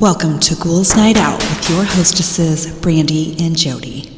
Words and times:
Welcome 0.00 0.40
to 0.40 0.54
Ghouls 0.56 0.96
Night 0.96 1.16
Out 1.16 1.38
with 1.38 1.70
your 1.70 1.84
hostesses, 1.84 2.66
Brandee 2.80 3.36
and 3.38 3.56
Jodi. 3.56 4.10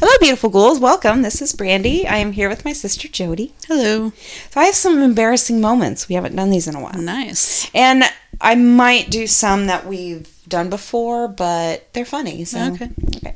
Hello, 0.00 0.12
beautiful 0.20 0.50
ghouls. 0.50 0.78
Welcome. 0.80 1.22
This 1.22 1.40
is 1.40 1.52
Brandee. 1.52 2.06
I 2.06 2.16
am 2.16 2.32
here 2.32 2.48
with 2.48 2.64
my 2.64 2.72
sister 2.72 3.08
Jodi. 3.08 3.52
Hello. 3.68 4.10
So 4.50 4.60
I 4.60 4.64
have 4.64 4.74
some 4.74 4.98
embarrassing 5.02 5.60
moments. 5.60 6.08
We 6.08 6.14
haven't 6.14 6.36
done 6.36 6.50
these 6.50 6.66
in 6.66 6.74
a 6.74 6.80
while. 6.80 6.94
Nice. 7.00 7.70
And 7.74 8.04
I 8.40 8.54
might 8.54 9.10
do 9.10 9.26
some 9.26 9.66
that 9.66 9.86
we've 9.86 10.28
done 10.48 10.68
before, 10.68 11.28
but 11.28 11.92
they're 11.92 12.04
funny. 12.04 12.44
So 12.44 12.72
Okay. 12.72 12.90
okay. 13.16 13.34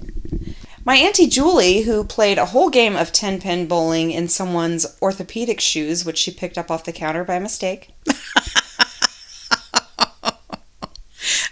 My 0.89 0.97
auntie 0.97 1.27
Julie, 1.27 1.83
who 1.83 2.03
played 2.03 2.39
a 2.39 2.47
whole 2.47 2.71
game 2.71 2.97
of 2.97 3.13
ten 3.13 3.43
pin 3.43 3.67
bowling 3.69 4.11
in 4.11 4.27
someone's 4.27 4.97
orthopedic 5.03 5.61
shoes, 5.61 6.07
which 6.07 6.17
she 6.17 6.31
picked 6.31 6.57
up 6.57 6.71
off 6.71 6.85
the 6.85 6.93
counter 6.93 7.25
by 7.25 7.39
mistake. 7.39 7.91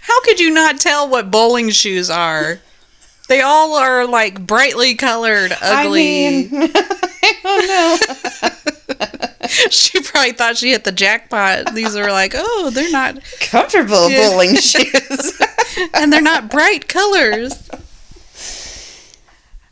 How 0.01 0.21
could 0.23 0.39
you 0.39 0.49
not 0.49 0.79
tell 0.79 1.07
what 1.07 1.29
bowling 1.29 1.69
shoes 1.69 2.09
are? 2.09 2.61
They 3.29 3.41
all 3.41 3.75
are 3.75 4.07
like 4.07 4.47
brightly 4.47 4.95
colored, 4.95 5.55
ugly. 5.61 6.25
I 6.25 6.31
mean, 6.31 6.49
I 6.73 7.33
don't 7.43 7.67
know. 7.67 9.57
she 9.69 10.01
probably 10.01 10.31
thought 10.31 10.57
she 10.57 10.71
hit 10.71 10.83
the 10.83 10.91
jackpot. 10.91 11.75
These 11.75 11.95
are 11.95 12.09
like, 12.09 12.33
oh, 12.35 12.71
they're 12.73 12.89
not, 12.89 13.19
Comfortable 13.39 14.09
bowling 14.09 14.55
shoes. 14.55 15.39
and 15.93 16.11
they're 16.11 16.21
not 16.23 16.49
bright 16.49 16.87
colors. 16.87 17.69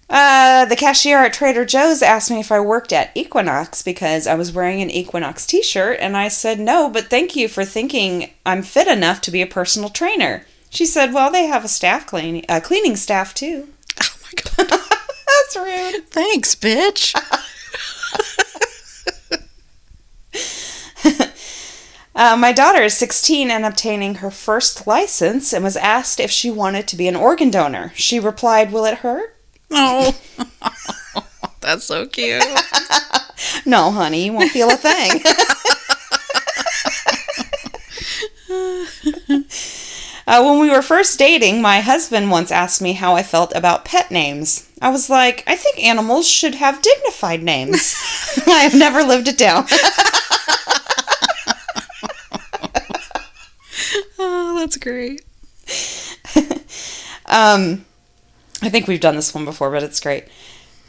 Uh, 0.08 0.66
the 0.66 0.76
cashier 0.76 1.24
at 1.24 1.34
Trader 1.34 1.66
Joe's 1.66 2.04
asked 2.04 2.30
me 2.30 2.40
if 2.40 2.52
I 2.52 2.60
worked 2.60 2.94
at 2.94 3.12
Equinox 3.16 3.82
because 3.82 4.28
I 4.28 4.36
was 4.36 4.52
wearing 4.52 4.82
an 4.82 4.92
Equinox 4.92 5.46
t 5.48 5.64
shirt, 5.64 5.98
and 6.00 6.16
I 6.16 6.28
said 6.28 6.60
no, 6.60 6.90
but 6.90 7.10
thank 7.10 7.36
you 7.36 7.48
for 7.48 7.66
thinking 7.66 8.32
I'm 8.46 8.62
fit 8.62 8.88
enough 8.88 9.20
to 9.22 9.32
be 9.32 9.42
a 9.42 9.48
personal 9.48 9.90
trainer. 9.90 10.46
She 10.70 10.86
said, 10.86 11.14
Well, 11.14 11.32
they 11.32 11.48
have 11.48 11.66
a 11.66 11.70
staff 11.70 12.06
cleaning, 12.06 12.46
uh, 12.48 12.60
cleaning 12.64 12.96
staff 12.96 13.34
too. 13.34 13.70
Oh 14.02 14.16
my 14.24 14.68
god. 14.68 14.80
That's 15.28 15.56
rude. 15.56 16.08
Thanks, 16.10 16.54
bitch. 16.56 17.16
Uh, 22.16 22.38
my 22.38 22.54
daughter 22.54 22.82
is 22.82 22.96
16 22.96 23.52
and 23.52 23.66
obtaining 23.66 24.16
her 24.16 24.32
first 24.32 24.88
license 24.88 25.52
and 25.52 25.66
was 25.66 25.76
asked 25.76 26.18
if 26.18 26.32
she 26.32 26.50
wanted 26.50 26.88
to 26.88 26.96
be 26.96 27.10
an 27.10 27.16
organ 27.16 27.52
donor. 27.52 27.92
She 27.94 28.22
replied, 28.22 28.72
Will 28.72 28.86
it 28.86 29.00
hurt? 29.00 29.35
Oh, 29.72 30.16
that's 31.62 31.86
so 31.86 32.06
cute. 32.08 32.44
No, 33.66 33.92
honey, 33.92 34.26
you 34.26 34.34
won't 34.34 34.52
feel 34.52 34.70
a 34.72 34.78
thing. 34.78 35.22
uh, 40.28 40.42
when 40.44 40.60
we 40.60 40.70
were 40.70 40.82
first 40.82 41.18
dating, 41.20 41.62
my 41.62 41.80
husband 41.82 42.32
once 42.32 42.52
asked 42.52 42.82
me 42.82 42.94
how 42.94 43.16
I 43.16 43.24
felt 43.24 43.54
about 43.56 43.86
pet 43.86 44.12
names. 44.12 44.70
I 44.82 44.90
was 44.90 45.10
like, 45.10 45.44
I 45.48 45.56
think 45.56 45.84
animals 45.84 46.28
should 46.28 46.56
have 46.56 46.82
dignified 46.82 47.44
names. 47.44 47.96
I 48.48 48.60
have 48.60 48.76
never 48.76 49.04
lived 49.04 49.28
it 49.28 49.38
down. 49.38 49.66
Oh, 54.18 54.56
that's 54.60 54.78
great. 54.78 55.22
Um, 57.28 57.86
I 58.62 58.70
think 58.70 58.88
we've 58.88 59.00
done 59.00 59.16
this 59.16 59.34
one 59.34 59.46
before, 59.46 59.72
but 59.72 59.84
it's 59.84 60.00
great. 60.00 60.26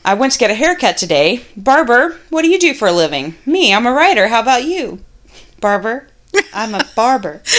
I 0.05 0.15
went 0.15 0.33
to 0.35 0.39
get 0.39 0.51
a 0.51 0.55
haircut 0.55 0.97
today. 0.97 1.45
Barber, 1.57 2.17
what 2.31 2.43
do 2.43 2.49
you 2.49 2.59
do 2.59 2.75
for 2.75 2.87
a 2.87 2.93
living? 2.93 3.35
Me, 3.45 3.75
I'm 3.75 3.87
a 3.87 3.93
writer. 3.93 4.29
How 4.29 4.41
about 4.41 4.65
you? 4.65 5.01
Barber, 5.61 6.09
I'm 6.55 6.75
a 6.75 6.87
barber. 6.95 7.43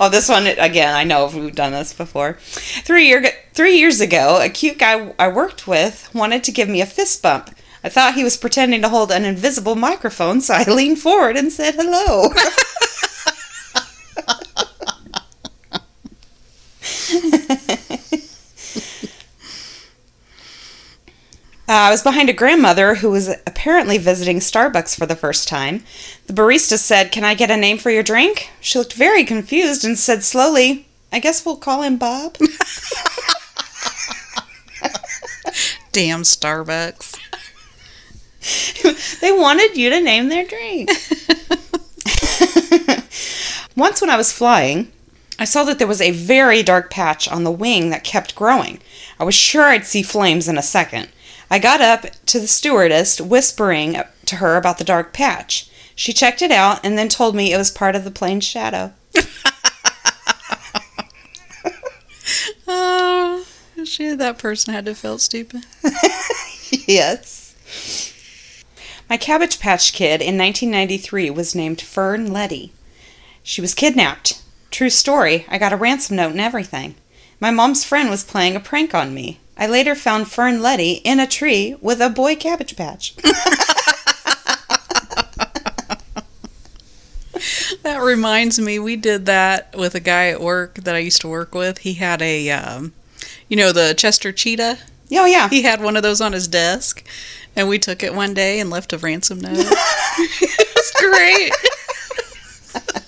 oh, 0.00 0.08
this 0.10 0.28
one 0.28 0.46
again. 0.46 0.94
I 0.94 1.04
know 1.04 1.30
we've 1.32 1.54
done 1.54 1.72
this 1.72 1.92
before. 1.92 2.38
Three 2.40 3.06
year 3.06 3.24
three 3.52 3.78
years 3.78 4.00
ago, 4.00 4.40
a 4.42 4.48
cute 4.48 4.78
guy 4.78 5.14
I 5.18 5.28
worked 5.28 5.68
with 5.68 6.10
wanted 6.12 6.42
to 6.44 6.52
give 6.52 6.68
me 6.68 6.80
a 6.80 6.86
fist 6.86 7.22
bump. 7.22 7.54
I 7.84 7.88
thought 7.88 8.14
he 8.14 8.24
was 8.24 8.36
pretending 8.36 8.82
to 8.82 8.88
hold 8.88 9.12
an 9.12 9.24
invisible 9.24 9.76
microphone, 9.76 10.40
so 10.40 10.54
I 10.54 10.64
leaned 10.64 10.98
forward 10.98 11.36
and 11.36 11.52
said 11.52 11.76
hello. 11.76 12.30
Uh, 21.68 21.88
I 21.88 21.90
was 21.90 22.02
behind 22.02 22.30
a 22.30 22.32
grandmother 22.32 22.94
who 22.94 23.10
was 23.10 23.28
apparently 23.46 23.98
visiting 23.98 24.38
Starbucks 24.38 24.96
for 24.98 25.04
the 25.04 25.14
first 25.14 25.48
time. 25.48 25.84
The 26.26 26.32
barista 26.32 26.78
said, 26.78 27.12
Can 27.12 27.24
I 27.24 27.34
get 27.34 27.50
a 27.50 27.58
name 27.58 27.76
for 27.76 27.90
your 27.90 28.02
drink? 28.02 28.48
She 28.58 28.78
looked 28.78 28.94
very 28.94 29.22
confused 29.22 29.84
and 29.84 29.98
said 29.98 30.24
slowly, 30.24 30.86
I 31.12 31.18
guess 31.18 31.44
we'll 31.44 31.58
call 31.58 31.82
him 31.82 31.98
Bob. 31.98 32.38
Damn 35.92 36.22
Starbucks. 36.22 37.18
they 39.20 39.32
wanted 39.32 39.76
you 39.76 39.90
to 39.90 40.00
name 40.00 40.30
their 40.30 40.46
drink. 40.46 40.88
Once, 43.76 44.00
when 44.00 44.08
I 44.08 44.16
was 44.16 44.32
flying, 44.32 44.90
I 45.38 45.44
saw 45.44 45.64
that 45.64 45.78
there 45.78 45.86
was 45.86 46.00
a 46.00 46.10
very 46.10 46.62
dark 46.62 46.90
patch 46.90 47.28
on 47.28 47.44
the 47.44 47.50
wing 47.50 47.90
that 47.90 48.04
kept 48.04 48.34
growing. 48.34 48.80
I 49.20 49.24
was 49.24 49.34
sure 49.34 49.64
I'd 49.64 49.86
see 49.86 50.02
flames 50.02 50.48
in 50.48 50.58
a 50.58 50.62
second. 50.62 51.08
I 51.50 51.58
got 51.58 51.80
up 51.80 52.06
to 52.26 52.40
the 52.40 52.48
stewardess, 52.48 53.20
whispering 53.20 54.02
to 54.26 54.36
her 54.36 54.56
about 54.56 54.78
the 54.78 54.84
dark 54.84 55.12
patch. 55.12 55.70
She 55.94 56.12
checked 56.12 56.42
it 56.42 56.50
out 56.50 56.84
and 56.84 56.98
then 56.98 57.08
told 57.08 57.34
me 57.34 57.52
it 57.52 57.58
was 57.58 57.70
part 57.70 57.96
of 57.96 58.04
the 58.04 58.10
plane's 58.10 58.44
shadow. 58.44 58.92
Oh, 62.70 63.46
she 63.84 64.14
that 64.14 64.38
person 64.38 64.74
had 64.74 64.84
to 64.84 64.94
feel 64.94 65.18
stupid. 65.18 65.64
yes. 66.86 67.54
My 69.08 69.16
Cabbage 69.16 69.58
Patch 69.58 69.94
Kid 69.94 70.20
in 70.20 70.36
1993 70.36 71.30
was 71.30 71.54
named 71.54 71.80
Fern 71.80 72.30
Letty. 72.30 72.72
She 73.42 73.62
was 73.62 73.74
kidnapped. 73.74 74.42
True 74.78 74.90
story, 74.90 75.44
I 75.48 75.58
got 75.58 75.72
a 75.72 75.76
ransom 75.76 76.14
note 76.14 76.30
and 76.30 76.40
everything. 76.40 76.94
My 77.40 77.50
mom's 77.50 77.82
friend 77.82 78.08
was 78.08 78.22
playing 78.22 78.54
a 78.54 78.60
prank 78.60 78.94
on 78.94 79.12
me. 79.12 79.40
I 79.56 79.66
later 79.66 79.96
found 79.96 80.28
Fern 80.28 80.62
Letty 80.62 81.00
in 81.02 81.18
a 81.18 81.26
tree 81.26 81.74
with 81.80 82.00
a 82.00 82.08
boy 82.08 82.36
Cabbage 82.36 82.76
Patch. 82.76 83.16
That 87.82 88.02
reminds 88.02 88.60
me, 88.60 88.78
we 88.78 88.94
did 88.94 89.26
that 89.26 89.74
with 89.76 89.96
a 89.96 90.00
guy 90.00 90.28
at 90.28 90.40
work 90.40 90.74
that 90.74 90.94
I 90.94 90.98
used 90.98 91.22
to 91.22 91.28
work 91.28 91.56
with. 91.56 91.78
He 91.78 91.94
had 91.94 92.22
a, 92.22 92.48
um, 92.50 92.92
you 93.48 93.56
know, 93.56 93.72
the 93.72 93.94
Chester 93.94 94.30
Cheetah. 94.30 94.78
oh, 95.12 95.26
yeah. 95.26 95.48
He 95.48 95.62
had 95.62 95.82
one 95.82 95.96
of 95.96 96.04
those 96.04 96.20
on 96.20 96.34
his 96.34 96.46
desk, 96.46 97.04
and 97.56 97.68
we 97.68 97.80
took 97.80 98.04
it 98.04 98.14
one 98.14 98.32
day 98.32 98.60
and 98.60 98.70
left 98.70 98.92
a 98.92 98.98
ransom 98.98 99.40
note. 99.40 99.56
it 99.58 100.68
was 100.76 100.92
great. 100.98 101.52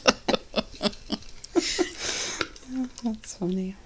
That's 3.03 3.35
funny. 3.37 3.77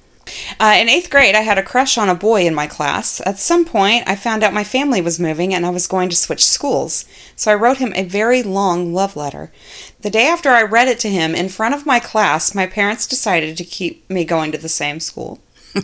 Uh, 0.59 0.75
in 0.79 0.89
eighth 0.89 1.11
grade, 1.11 1.35
I 1.35 1.41
had 1.41 1.59
a 1.59 1.63
crush 1.63 1.99
on 1.99 2.09
a 2.09 2.15
boy 2.15 2.47
in 2.47 2.55
my 2.55 2.67
class. 2.67 3.21
At 3.27 3.39
some 3.39 3.65
point, 3.65 4.05
I 4.07 4.17
found 4.17 4.43
out 4.43 4.55
my 4.55 4.65
family 4.65 5.01
was 5.01 5.21
moving 5.21 5.53
and 5.53 5.67
I 5.67 5.71
was 5.71 5.87
going 5.87 6.09
to 6.09 6.17
switch 6.17 6.45
schools. 6.45 7.05
So 7.37 7.53
I 7.53 7.57
wrote 7.57 7.79
him 7.79 7.93
a 7.95 8.05
very 8.05 8.43
long 8.43 8.95
love 8.95 9.17
letter. 9.17 9.53
The 10.01 10.11
day 10.11 10.27
after 10.27 10.51
I 10.51 10.63
read 10.63 10.89
it 10.89 10.99
to 11.01 11.11
him 11.11 11.35
in 11.35 11.49
front 11.49 11.75
of 11.75 11.87
my 11.87 12.01
class, 12.01 12.55
my 12.55 12.67
parents 12.67 13.07
decided 13.07 13.57
to 13.57 13.65
keep 13.65 14.09
me 14.09 14.25
going 14.25 14.53
to 14.53 14.59
the 14.59 14.69
same 14.69 15.01
school. 15.01 15.41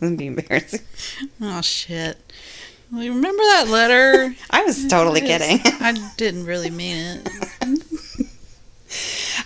That'd 0.00 0.18
be 0.18 0.26
embarrassing. 0.26 0.80
Oh 1.40 1.60
shit! 1.62 2.18
Well, 2.92 3.02
you 3.02 3.14
remember 3.14 3.42
that 3.42 3.68
letter? 3.68 4.34
I 4.50 4.64
was 4.64 4.86
totally 4.86 5.20
kidding. 5.20 5.60
I 5.64 6.12
didn't 6.16 6.44
really 6.44 6.70
mean 6.70 7.22
it. 7.24 7.28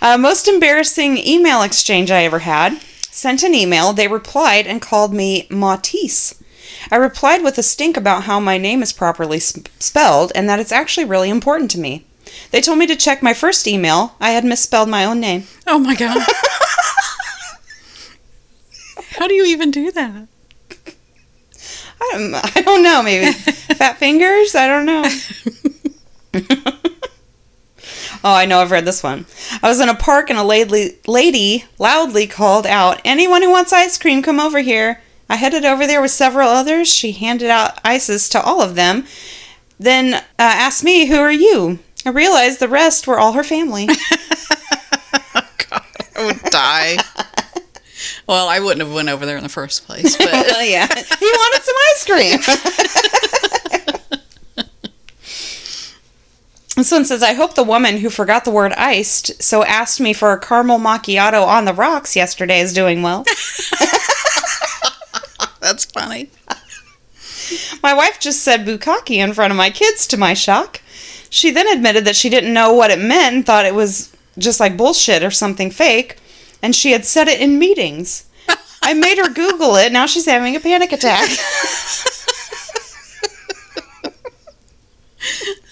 Uh, 0.01 0.17
most 0.17 0.47
embarrassing 0.47 1.17
email 1.17 1.61
exchange 1.61 2.11
I 2.11 2.23
ever 2.23 2.39
had. 2.39 2.81
Sent 3.11 3.43
an 3.43 3.53
email, 3.53 3.91
they 3.91 4.07
replied 4.07 4.65
and 4.67 4.81
called 4.81 5.13
me 5.13 5.47
Matisse. 5.49 6.35
I 6.91 6.95
replied 6.95 7.43
with 7.43 7.57
a 7.57 7.63
stink 7.63 7.97
about 7.97 8.23
how 8.23 8.39
my 8.39 8.57
name 8.57 8.81
is 8.81 8.93
properly 8.93 9.39
sp- 9.41 9.67
spelled 9.79 10.31
and 10.35 10.47
that 10.47 10.59
it's 10.59 10.71
actually 10.71 11.05
really 11.05 11.29
important 11.29 11.69
to 11.71 11.79
me. 11.79 12.05
They 12.51 12.61
told 12.61 12.77
me 12.79 12.87
to 12.87 12.95
check 12.95 13.21
my 13.21 13.33
first 13.33 13.67
email. 13.67 14.15
I 14.19 14.31
had 14.31 14.45
misspelled 14.45 14.87
my 14.89 15.03
own 15.03 15.19
name. 15.19 15.45
Oh 15.67 15.79
my 15.79 15.95
god! 15.95 16.25
How 19.17 19.27
do 19.27 19.33
you 19.33 19.45
even 19.45 19.71
do 19.71 19.91
that? 19.91 20.27
I 22.01 22.09
don't, 22.13 22.35
I 22.57 22.61
don't 22.61 22.83
know, 22.83 23.03
maybe 23.03 23.33
fat 23.33 23.97
fingers? 23.97 24.55
I 24.55 24.67
don't 24.67 24.85
know. 24.85 25.03
oh, 28.23 28.33
I 28.33 28.45
know, 28.45 28.59
I've 28.59 28.71
read 28.71 28.85
this 28.85 29.03
one. 29.03 29.25
I 29.61 29.67
was 29.67 29.79
in 29.79 29.89
a 29.89 29.95
park 29.95 30.29
and 30.29 30.39
a 30.39 30.43
lady, 30.43 30.97
lady 31.07 31.65
loudly 31.77 32.27
called 32.27 32.65
out, 32.67 33.01
Anyone 33.03 33.41
who 33.41 33.49
wants 33.51 33.73
ice 33.73 33.97
cream, 33.97 34.21
come 34.21 34.39
over 34.39 34.59
here. 34.59 35.01
I 35.29 35.35
headed 35.35 35.63
over 35.63 35.85
there 35.85 36.01
with 36.01 36.11
several 36.11 36.49
others. 36.49 36.87
She 36.91 37.11
handed 37.11 37.49
out 37.49 37.79
ices 37.83 38.29
to 38.29 38.41
all 38.41 38.61
of 38.61 38.75
them, 38.75 39.05
then 39.79 40.15
uh, 40.15 40.21
asked 40.37 40.83
me, 40.83 41.05
Who 41.07 41.17
are 41.19 41.31
you? 41.31 41.79
I 42.05 42.09
realized 42.09 42.59
the 42.59 42.67
rest 42.67 43.07
were 43.07 43.19
all 43.19 43.33
her 43.33 43.43
family. 43.43 43.87
Oh, 43.89 43.95
God, 45.69 45.83
I 46.15 46.25
would 46.25 46.41
die. 46.51 46.97
well, 48.27 48.47
I 48.47 48.59
wouldn't 48.59 48.81
have 48.85 48.93
went 48.93 49.09
over 49.09 49.25
there 49.25 49.37
in 49.37 49.43
the 49.43 49.49
first 49.49 49.85
place, 49.85 50.17
but 50.17 50.25
well, 50.31 50.63
yeah. 50.63 50.87
He 51.19 51.25
wanted 51.25 51.63
some 51.63 51.75
ice 51.91 52.05
cream. 52.05 52.39
This 56.79 56.91
one 56.91 57.05
says, 57.05 57.23
I 57.23 57.33
hope 57.33 57.55
the 57.55 57.63
woman 57.63 57.97
who 57.97 58.09
forgot 58.09 58.45
the 58.45 58.51
word 58.51 58.73
iced, 58.73 59.41
so 59.41 59.63
asked 59.63 59.99
me 59.99 60.13
for 60.13 60.31
a 60.31 60.39
caramel 60.39 60.79
macchiato 60.79 61.45
on 61.45 61.65
the 61.65 61.73
rocks 61.73 62.15
yesterday 62.15 62.59
is 62.59 62.73
doing 62.73 63.01
well. 63.01 63.23
that's 65.59 65.85
funny. 65.85 66.29
My 67.81 67.93
wife 67.93 68.19
just 68.19 68.41
said 68.41 68.65
bukkake 68.65 69.17
in 69.17 69.33
front 69.33 69.51
of 69.51 69.57
my 69.57 69.69
kids 69.69 70.05
to 70.07 70.17
my 70.17 70.33
shock. 70.33 70.81
She 71.29 71.51
then 71.51 71.67
admitted 71.67 72.05
that 72.05 72.15
she 72.15 72.29
didn't 72.29 72.53
know 72.53 72.73
what 72.73 72.91
it 72.91 72.99
meant 72.99 73.35
and 73.35 73.45
thought 73.45 73.65
it 73.65 73.75
was 73.75 74.15
just 74.37 74.59
like 74.59 74.77
bullshit 74.77 75.23
or 75.23 75.31
something 75.31 75.71
fake, 75.71 76.17
and 76.61 76.75
she 76.75 76.91
had 76.91 77.05
said 77.05 77.27
it 77.27 77.41
in 77.41 77.59
meetings. 77.59 78.25
I 78.81 78.93
made 78.93 79.17
her 79.17 79.29
Google 79.29 79.75
it. 79.75 79.91
Now 79.91 80.05
she's 80.05 80.25
having 80.25 80.55
a 80.55 80.59
panic 80.59 80.91
attack. 80.91 81.29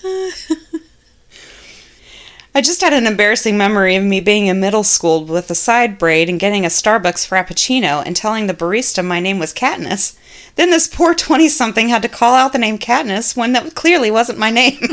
I 2.57 2.61
just 2.61 2.81
had 2.81 2.91
an 2.91 3.05
embarrassing 3.05 3.55
memory 3.55 3.95
of 3.95 4.03
me 4.03 4.19
being 4.19 4.47
in 4.47 4.59
middle 4.59 4.83
school 4.83 5.23
with 5.23 5.51
a 5.51 5.53
side 5.53 5.99
braid 5.99 6.27
and 6.27 6.39
getting 6.39 6.65
a 6.65 6.69
Starbucks 6.69 7.27
Frappuccino 7.27 8.01
and 8.03 8.15
telling 8.15 8.47
the 8.47 8.53
barista 8.55 9.05
my 9.05 9.19
name 9.19 9.37
was 9.37 9.53
Katniss. 9.53 10.17
Then 10.55 10.71
this 10.71 10.87
poor 10.87 11.13
20 11.13 11.49
something 11.49 11.89
had 11.89 12.01
to 12.01 12.09
call 12.09 12.33
out 12.33 12.53
the 12.53 12.57
name 12.57 12.79
Katniss 12.79 13.37
when 13.37 13.53
that 13.53 13.75
clearly 13.75 14.09
wasn't 14.09 14.39
my 14.39 14.49
name. 14.49 14.79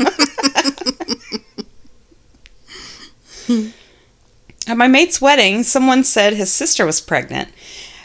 At 4.67 4.77
my 4.77 4.87
mate's 4.87 5.19
wedding, 5.19 5.63
someone 5.63 6.03
said 6.03 6.33
his 6.33 6.51
sister 6.51 6.85
was 6.85 7.01
pregnant. 7.01 7.49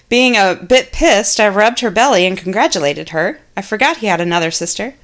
Being 0.09 0.37
a 0.37 0.55
bit 0.55 0.91
pissed, 0.91 1.39
I 1.39 1.51
rubbed 1.51 1.81
her 1.81 1.91
belly 1.91 2.25
and 2.25 2.39
congratulated 2.39 3.11
her. 3.11 3.41
I 3.59 3.61
forgot 3.61 3.99
he 3.99 4.07
had 4.07 4.23
another 4.23 4.51
sister. 4.51 4.95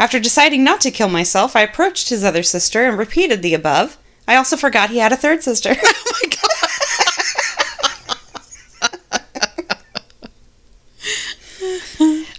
After 0.00 0.18
deciding 0.18 0.64
not 0.64 0.80
to 0.80 0.90
kill 0.90 1.10
myself, 1.10 1.54
I 1.54 1.60
approached 1.60 2.08
his 2.08 2.24
other 2.24 2.42
sister 2.42 2.86
and 2.86 2.96
repeated 2.96 3.42
the 3.42 3.52
above. 3.52 3.98
I 4.26 4.34
also 4.34 4.56
forgot 4.56 4.88
he 4.88 4.96
had 4.96 5.12
a 5.12 5.16
third 5.16 5.42
sister. 5.42 5.76
Oh 5.84 6.12
my 6.12 6.22
god. 6.30 6.36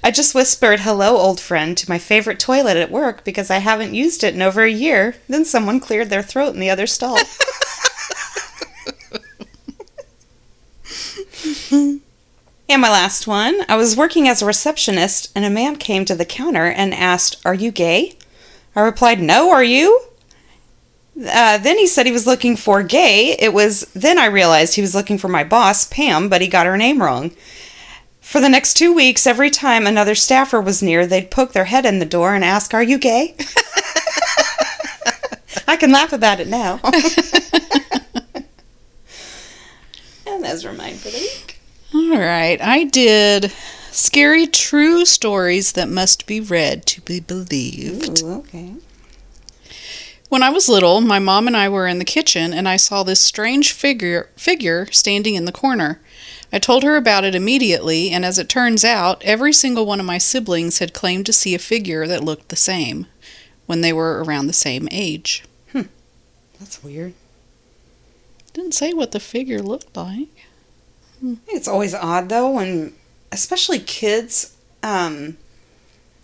I 0.04 0.10
just 0.10 0.34
whispered, 0.34 0.80
hello, 0.80 1.18
old 1.18 1.40
friend, 1.40 1.78
to 1.78 1.88
my 1.88 2.00
favorite 2.00 2.40
toilet 2.40 2.78
at 2.78 2.90
work 2.90 3.24
because 3.24 3.52
I 3.52 3.60
haven't 3.60 3.94
used 3.94 4.24
it 4.24 4.34
in 4.34 4.42
over 4.42 4.64
a 4.64 4.72
year. 4.72 5.14
Then 5.30 5.46
someone 5.46 5.80
cleared 5.80 6.10
their 6.10 6.24
throat 6.24 6.56
in 6.56 6.60
the 6.60 6.72
other 6.72 6.88
stall. 6.88 7.20
and 12.72 12.82
my 12.82 12.90
last 12.90 13.28
one 13.28 13.66
I 13.68 13.76
was 13.76 13.98
working 13.98 14.28
as 14.28 14.42
a 14.42 14.46
receptionist, 14.46 15.32
and 15.36 15.46
a 15.46 15.50
man 15.50 15.76
came 15.76 16.06
to 16.06 16.16
the 16.16 16.26
counter 16.26 16.66
and 16.66 16.94
asked, 16.94 17.42
Are 17.46 17.54
you 17.54 17.72
gay? 17.72 18.18
I 18.76 18.82
replied, 18.82 19.22
No, 19.22 19.52
are 19.52 19.64
you? 19.64 20.02
Uh, 21.18 21.58
then 21.58 21.78
he 21.78 21.86
said 21.86 22.06
he 22.06 22.12
was 22.12 22.26
looking 22.26 22.56
for 22.56 22.82
gay. 22.84 23.36
It 23.38 23.54
was 23.54 23.82
then 23.94 24.18
I 24.18 24.26
realized 24.26 24.76
he 24.76 24.82
was 24.82 24.96
looking 24.96 25.18
for 25.18 25.28
my 25.28 25.44
boss, 25.44 25.86
Pam, 25.86 26.30
but 26.30 26.42
he 26.42 26.48
got 26.48 26.66
her 26.66 26.78
name 26.78 27.02
wrong. 27.02 27.32
For 28.22 28.40
the 28.40 28.50
next 28.50 28.76
two 28.76 28.94
weeks, 28.94 29.28
every 29.28 29.50
time 29.50 29.86
another 29.86 30.16
staffer 30.16 30.62
was 30.62 30.82
near, 30.82 31.06
they'd 31.06 31.30
poke 31.30 31.52
their 31.52 31.66
head 31.66 31.86
in 31.86 32.00
the 32.00 32.06
door 32.06 32.34
and 32.34 32.46
ask, 32.46 32.74
Are 32.74 32.82
you 32.82 32.98
gay? 32.98 33.36
I 35.68 35.76
can 35.76 35.92
laugh 35.92 36.14
about 36.14 36.40
it 36.40 36.48
now. 36.48 36.80
and 40.26 40.44
those 40.44 40.64
were 40.64 40.74
mine 40.74 40.96
for 40.96 41.10
the 41.10 41.18
week. 41.18 41.51
All 41.94 42.18
right, 42.18 42.60
I 42.62 42.86
did 42.86 43.52
scary 43.92 44.48
true 44.48 45.06
stories 45.06 45.74
that 45.74 45.90
must 45.90 46.26
be 46.26 46.40
read 46.40 46.86
to 46.86 47.02
be 47.02 47.20
believed. 47.20 48.24
Ooh, 48.24 48.36
okay. 48.40 48.76
When 50.30 50.44
I 50.44 50.50
was 50.50 50.70
little, 50.70 51.02
my 51.02 51.20
mom 51.20 51.48
and 51.48 51.58
I 51.58 51.68
were 51.68 51.88
in 51.88 52.00
the 52.00 52.06
kitchen 52.06 52.54
and 52.54 52.70
I 52.70 52.78
saw 52.78 53.04
this 53.04 53.20
strange 53.20 53.74
figure 53.74 54.30
figure 54.38 54.88
standing 54.92 55.36
in 55.36 55.44
the 55.44 55.52
corner. 55.52 56.00
I 56.54 56.60
told 56.60 56.84
her 56.84 56.96
about 56.96 57.26
it 57.26 57.36
immediately, 57.36 58.12
and 58.12 58.24
as 58.24 58.38
it 58.38 58.48
turns 58.48 58.86
out, 58.86 59.22
every 59.24 59.52
single 59.52 59.86
one 59.86 60.00
of 60.00 60.06
my 60.06 60.18
siblings 60.18 60.80
had 60.80 60.94
claimed 60.94 61.26
to 61.26 61.34
see 61.34 61.54
a 61.56 61.60
figure 61.60 62.08
that 62.08 62.24
looked 62.24 62.50
the 62.50 62.56
same 62.56 63.08
when 63.66 63.82
they 63.82 63.94
were 63.94 64.24
around 64.24 64.48
the 64.48 64.54
same 64.54 64.88
age. 64.92 65.44
Hmm. 65.72 65.84
That's 66.60 66.84
weird. 66.84 67.14
Didn't 68.54 68.74
say 68.74 68.94
what 68.94 69.12
the 69.12 69.20
figure 69.20 69.62
looked 69.62 69.96
like. 69.96 70.41
It's 71.48 71.68
always 71.68 71.94
odd 71.94 72.30
though 72.30 72.52
when 72.52 72.94
especially 73.32 73.80
kids 73.80 74.56
um 74.84 75.38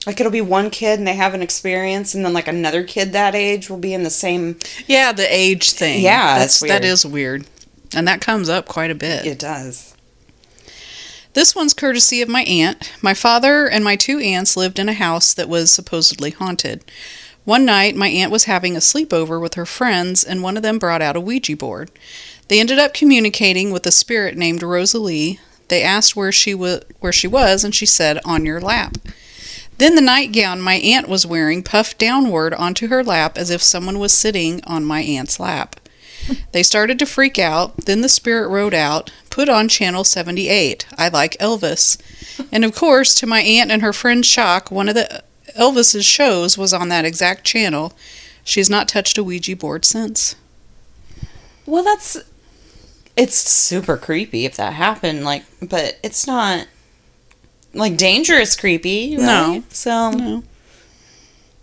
like 0.05 0.19
it'll 0.19 0.31
be 0.31 0.41
one 0.41 0.69
kid 0.69 0.99
and 0.99 1.07
they 1.07 1.15
have 1.15 1.33
an 1.33 1.41
experience 1.41 2.15
and 2.15 2.23
then 2.25 2.33
like 2.33 2.47
another 2.47 2.83
kid 2.83 3.13
that 3.13 3.35
age 3.35 3.69
will 3.69 3.77
be 3.77 3.93
in 3.93 4.03
the 4.03 4.09
same 4.09 4.57
Yeah, 4.87 5.11
the 5.11 5.27
age 5.33 5.71
thing. 5.73 6.01
Yeah, 6.01 6.39
that's 6.39 6.61
weird. 6.61 6.85
is 6.85 7.05
weird, 7.05 7.45
and 7.95 8.07
that 8.07 8.21
comes 8.21 8.49
up 8.49 8.67
quite 8.67 8.91
a 8.91 8.95
bit. 8.95 9.25
it 9.25 9.39
does. 9.39 9.93
This 11.33 11.55
one's 11.55 11.73
courtesy 11.75 12.21
of 12.23 12.29
my 12.29 12.41
aunt. 12.43 12.91
My 13.01 13.13
father 13.13 13.67
and 13.67 13.83
my 13.83 13.95
two 13.95 14.17
aunts 14.19 14.57
lived 14.57 14.79
in 14.79 14.89
a 14.89 14.93
house 14.93 15.33
that 15.35 15.47
was 15.49 15.69
supposedly 15.71 16.31
haunted. 16.31 16.83
One 17.45 17.63
night, 17.63 17.95
my 17.95 18.07
aunt 18.09 18.31
was 18.31 18.45
having 18.45 18.75
a 18.75 18.79
sleepover 18.79 19.39
with 19.39 19.53
her 19.53 19.65
friends, 19.65 20.23
and 20.23 20.41
one 20.41 20.57
of 20.57 20.63
them 20.63 20.79
brought 20.79 21.01
out 21.01 21.15
a 21.15 21.21
Ouija 21.21 21.55
board. 21.55 21.91
They 22.47 22.59
ended 22.59 22.79
up 22.79 22.93
communicating 22.93 23.71
with 23.71 23.85
a 23.85 23.91
spirit 23.91 24.37
named 24.37 24.63
Rosalie. 24.63 25.39
They 25.67 25.83
asked 25.83 26.15
where 26.15 26.31
she 26.31 26.53
wa- 26.53 26.79
where 26.99 27.11
she 27.11 27.27
was, 27.27 27.63
and 27.63 27.75
she 27.75 27.85
said, 27.85 28.19
"On 28.23 28.45
your 28.45 28.61
lap." 28.61 28.97
Then 29.77 29.95
the 29.95 30.01
nightgown 30.01 30.61
my 30.61 30.75
aunt 30.75 31.07
was 31.07 31.25
wearing 31.25 31.61
puffed 31.61 31.97
downward 31.99 32.53
onto 32.53 32.87
her 32.87 33.03
lap 33.03 33.37
as 33.37 33.49
if 33.49 33.61
someone 33.61 33.99
was 33.99 34.11
sitting 34.11 34.61
on 34.65 34.83
my 34.83 35.01
aunt's 35.01 35.39
lap. 35.39 35.79
They 36.51 36.63
started 36.63 36.97
to 36.99 37.05
freak 37.05 37.37
out. 37.37 37.85
Then 37.85 38.01
the 38.01 38.09
spirit 38.09 38.49
rode 38.49 38.73
out, 38.73 39.11
put 39.29 39.49
on 39.49 39.67
channel 39.69 40.03
78. 40.03 40.85
I 40.97 41.09
like 41.09 41.37
Elvis. 41.37 41.97
And 42.51 42.65
of 42.65 42.75
course, 42.75 43.13
to 43.15 43.27
my 43.27 43.41
aunt 43.41 43.71
and 43.71 43.81
her 43.81 43.93
friend's 43.93 44.27
shock, 44.27 44.71
one 44.71 44.89
of 44.89 44.95
the 44.95 45.23
Elvis's 45.57 46.05
shows 46.05 46.57
was 46.57 46.73
on 46.73 46.89
that 46.89 47.05
exact 47.05 47.43
channel. 47.43 47.93
She's 48.43 48.69
not 48.69 48.87
touched 48.87 49.17
a 49.17 49.23
Ouija 49.23 49.55
board 49.55 49.85
since. 49.85 50.35
Well, 51.65 51.83
that's 51.83 52.17
it's 53.17 53.35
super 53.35 53.97
creepy 53.97 54.45
if 54.45 54.55
that 54.55 54.73
happened 54.73 55.25
like 55.25 55.43
but 55.61 55.97
it's 56.03 56.27
not 56.27 56.67
like 57.73 57.97
dangerous 57.97 58.55
creepy, 58.55 59.15
right? 59.17 59.25
No. 59.25 59.63
So 59.69 60.11
No. 60.11 60.43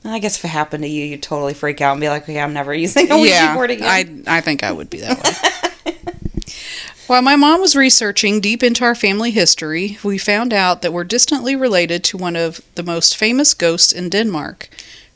I 0.05 0.19
guess 0.19 0.37
if 0.37 0.45
it 0.45 0.49
happened 0.49 0.85
to 0.85 0.89
you, 0.89 1.05
you'd 1.07 1.23
totally 1.23 1.55
freak 1.55 1.81
out 1.81 1.93
and 1.93 2.01
be 2.01 2.09
like, 2.11 2.25
"Okay, 2.25 2.39
I'm 2.39 2.53
never 2.53 2.75
using 2.87 3.11
a 3.11 3.19
Ouija 3.19 3.53
board 3.55 3.71
again." 3.71 4.25
I, 4.27 4.37
I 4.39 4.41
think 4.41 4.63
I 4.63 4.71
would 4.71 4.91
be 4.91 5.01
that 5.01 5.23
way. 5.23 5.95
While 7.07 7.23
my 7.23 7.37
mom 7.37 7.61
was 7.61 7.77
researching 7.77 8.41
deep 8.41 8.63
into 8.63 8.85
our 8.85 8.95
family 8.95 9.31
history, 9.31 9.99
we 10.03 10.17
found 10.19 10.53
out 10.53 10.83
that 10.83 10.93
we're 10.93 11.05
distantly 11.05 11.55
related 11.55 12.03
to 12.05 12.17
one 12.17 12.37
of 12.37 12.61
the 12.77 12.83
most 12.83 13.17
famous 13.17 13.53
ghosts 13.53 13.93
in 13.93 14.09
Denmark, 14.09 14.69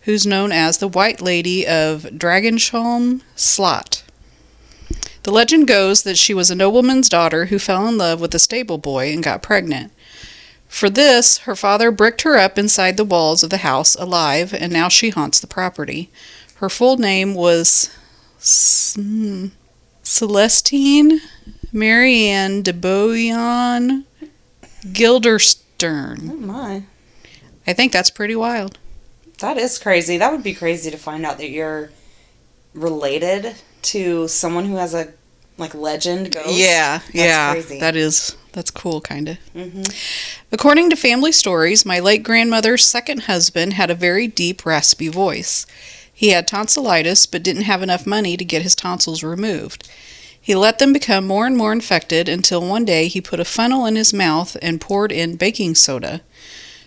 who's 0.02 0.26
known 0.26 0.52
as 0.52 0.78
the 0.78 0.88
White 0.88 1.22
Lady 1.22 1.66
of 1.66 2.02
Dragonsholm 2.12 3.22
Slot. 3.36 4.02
The 5.28 5.34
legend 5.34 5.68
goes 5.68 6.04
that 6.04 6.16
she 6.16 6.32
was 6.32 6.50
a 6.50 6.54
nobleman's 6.54 7.06
daughter 7.06 7.44
who 7.44 7.58
fell 7.58 7.86
in 7.86 7.98
love 7.98 8.18
with 8.18 8.34
a 8.34 8.38
stable 8.38 8.78
boy 8.78 9.12
and 9.12 9.22
got 9.22 9.42
pregnant. 9.42 9.92
For 10.68 10.88
this, 10.88 11.40
her 11.40 11.54
father 11.54 11.90
bricked 11.90 12.22
her 12.22 12.38
up 12.38 12.56
inside 12.56 12.96
the 12.96 13.04
walls 13.04 13.42
of 13.42 13.50
the 13.50 13.58
house 13.58 13.94
alive, 13.96 14.54
and 14.54 14.72
now 14.72 14.88
she 14.88 15.10
haunts 15.10 15.38
the 15.38 15.46
property. 15.46 16.10
Her 16.54 16.70
full 16.70 16.96
name 16.96 17.34
was 17.34 17.90
Celestine 20.02 21.20
Marianne 21.74 22.62
de 22.62 22.72
Boyan 22.72 24.04
Gilderstern. 24.90 26.30
oh 26.30 26.36
my. 26.36 26.84
I 27.66 27.74
think 27.74 27.92
that's 27.92 28.08
pretty 28.08 28.34
wild. 28.34 28.78
That 29.40 29.58
is 29.58 29.78
crazy. 29.78 30.16
That 30.16 30.32
would 30.32 30.42
be 30.42 30.54
crazy 30.54 30.90
to 30.90 30.96
find 30.96 31.26
out 31.26 31.36
that 31.36 31.50
you're 31.50 31.90
related 32.72 33.56
to 33.82 34.26
someone 34.26 34.64
who 34.64 34.76
has 34.76 34.94
a 34.94 35.12
like 35.58 35.74
legend 35.74 36.32
ghost. 36.32 36.58
Yeah, 36.58 36.98
That's 36.98 37.14
yeah. 37.14 37.52
crazy. 37.52 37.80
That 37.80 37.96
is 37.96 38.36
that's 38.52 38.70
cool 38.70 39.00
kind 39.00 39.28
of. 39.28 39.38
hmm 39.52 39.82
According 40.50 40.90
to 40.90 40.96
family 40.96 41.32
stories, 41.32 41.84
my 41.84 42.00
late 42.00 42.22
grandmother's 42.22 42.84
second 42.84 43.22
husband 43.24 43.74
had 43.74 43.90
a 43.90 43.94
very 43.94 44.26
deep, 44.26 44.64
raspy 44.64 45.08
voice. 45.08 45.66
He 46.12 46.30
had 46.30 46.48
tonsillitis 46.48 47.26
but 47.26 47.42
didn't 47.42 47.62
have 47.62 47.82
enough 47.82 48.06
money 48.06 48.36
to 48.36 48.44
get 48.44 48.62
his 48.62 48.74
tonsils 48.74 49.22
removed. 49.22 49.88
He 50.40 50.54
let 50.54 50.78
them 50.78 50.92
become 50.94 51.26
more 51.26 51.46
and 51.46 51.56
more 51.56 51.72
infected 51.72 52.28
until 52.28 52.66
one 52.66 52.86
day 52.86 53.06
he 53.08 53.20
put 53.20 53.38
a 53.38 53.44
funnel 53.44 53.84
in 53.84 53.96
his 53.96 54.14
mouth 54.14 54.56
and 54.62 54.80
poured 54.80 55.12
in 55.12 55.36
baking 55.36 55.74
soda. 55.74 56.22